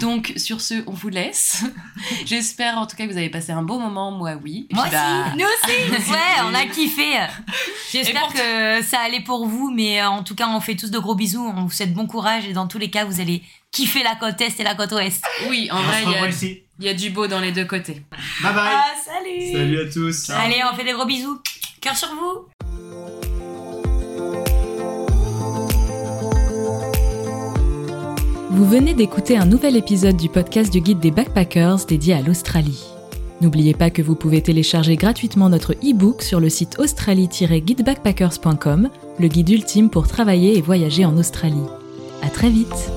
Donc 0.00 0.32
sur 0.36 0.60
ce, 0.60 0.82
on 0.86 0.92
vous 0.92 1.08
laisse. 1.08 1.64
J'espère 2.26 2.78
en 2.78 2.86
tout 2.86 2.96
cas 2.96 3.06
que 3.06 3.12
vous 3.12 3.18
avez 3.18 3.30
passé 3.30 3.52
un 3.52 3.62
beau 3.62 3.78
moment, 3.78 4.10
moi 4.10 4.32
oui. 4.42 4.66
Moi 4.72 4.84
puis, 4.84 4.96
aussi, 4.96 5.04
bah, 5.04 5.32
nous 5.36 5.44
aussi. 5.44 6.10
Ouais, 6.10 6.42
on 6.44 6.54
a 6.54 6.66
kiffé. 6.66 7.18
J'espère 7.92 8.22
pour- 8.22 8.32
que 8.34 8.82
ça 8.82 8.98
allait 9.00 9.20
pour 9.22 9.46
vous, 9.46 9.70
mais 9.70 10.00
euh, 10.00 10.08
en 10.08 10.24
tout 10.24 10.34
cas, 10.34 10.48
on 10.48 10.60
fait 10.60 10.74
tous 10.74 10.90
de 10.90 10.98
gros 10.98 11.14
bisous. 11.14 11.44
On 11.56 11.64
vous 11.64 11.70
souhaite 11.70 11.94
bon 11.94 12.06
courage 12.06 12.46
et 12.46 12.52
dans 12.52 12.66
tous 12.66 12.78
les 12.78 12.90
cas, 12.90 13.04
vous 13.04 13.20
allez 13.20 13.42
kiffer 13.72 14.02
la 14.02 14.16
côte 14.16 14.40
est 14.40 14.58
et 14.60 14.64
la 14.64 14.74
côte 14.74 14.92
ouest. 14.92 15.22
oui, 15.48 15.68
en 15.70 15.82
vrai, 15.82 16.02
y 16.02 16.06
a- 16.06 16.28
il 16.78 16.86
y, 16.86 16.88
a 16.88 16.94
du 16.94 17.10
beau 17.10 17.26
dans 17.26 17.40
les 17.40 17.52
deux 17.52 17.64
côtés. 17.66 18.02
Bye 18.42 18.54
bye. 18.54 18.74
Ah, 18.74 18.86
salut 19.04 19.80
à 19.80 19.92
tous 19.92 20.30
Allez, 20.30 20.60
on 20.70 20.74
fait 20.76 20.84
des 20.84 20.92
gros 20.92 21.04
bisous. 21.06 21.40
Cœur 21.80 21.96
sur 21.96 22.08
vous. 22.08 22.48
Vous 28.50 28.64
venez 28.66 28.94
d'écouter 28.94 29.36
un 29.36 29.44
nouvel 29.46 29.76
épisode 29.76 30.16
du 30.16 30.28
podcast 30.28 30.72
du 30.72 30.80
guide 30.80 30.98
des 31.00 31.10
backpackers 31.12 31.84
dédié 31.86 32.14
à 32.14 32.20
l'Australie. 32.22 32.84
N'oubliez 33.40 33.74
pas 33.74 33.90
que 33.90 34.02
vous 34.02 34.16
pouvez 34.16 34.42
télécharger 34.42 34.96
gratuitement 34.96 35.48
notre 35.48 35.72
e-book 35.74 36.22
sur 36.22 36.40
le 36.40 36.48
site 36.50 36.78
australie-guidebackpackers.com, 36.78 38.90
le 39.18 39.28
guide 39.28 39.48
ultime 39.50 39.88
pour 39.88 40.06
travailler 40.08 40.58
et 40.58 40.60
voyager 40.60 41.04
en 41.06 41.16
Australie. 41.16 41.64
À 42.22 42.28
très 42.28 42.50
vite! 42.50 42.90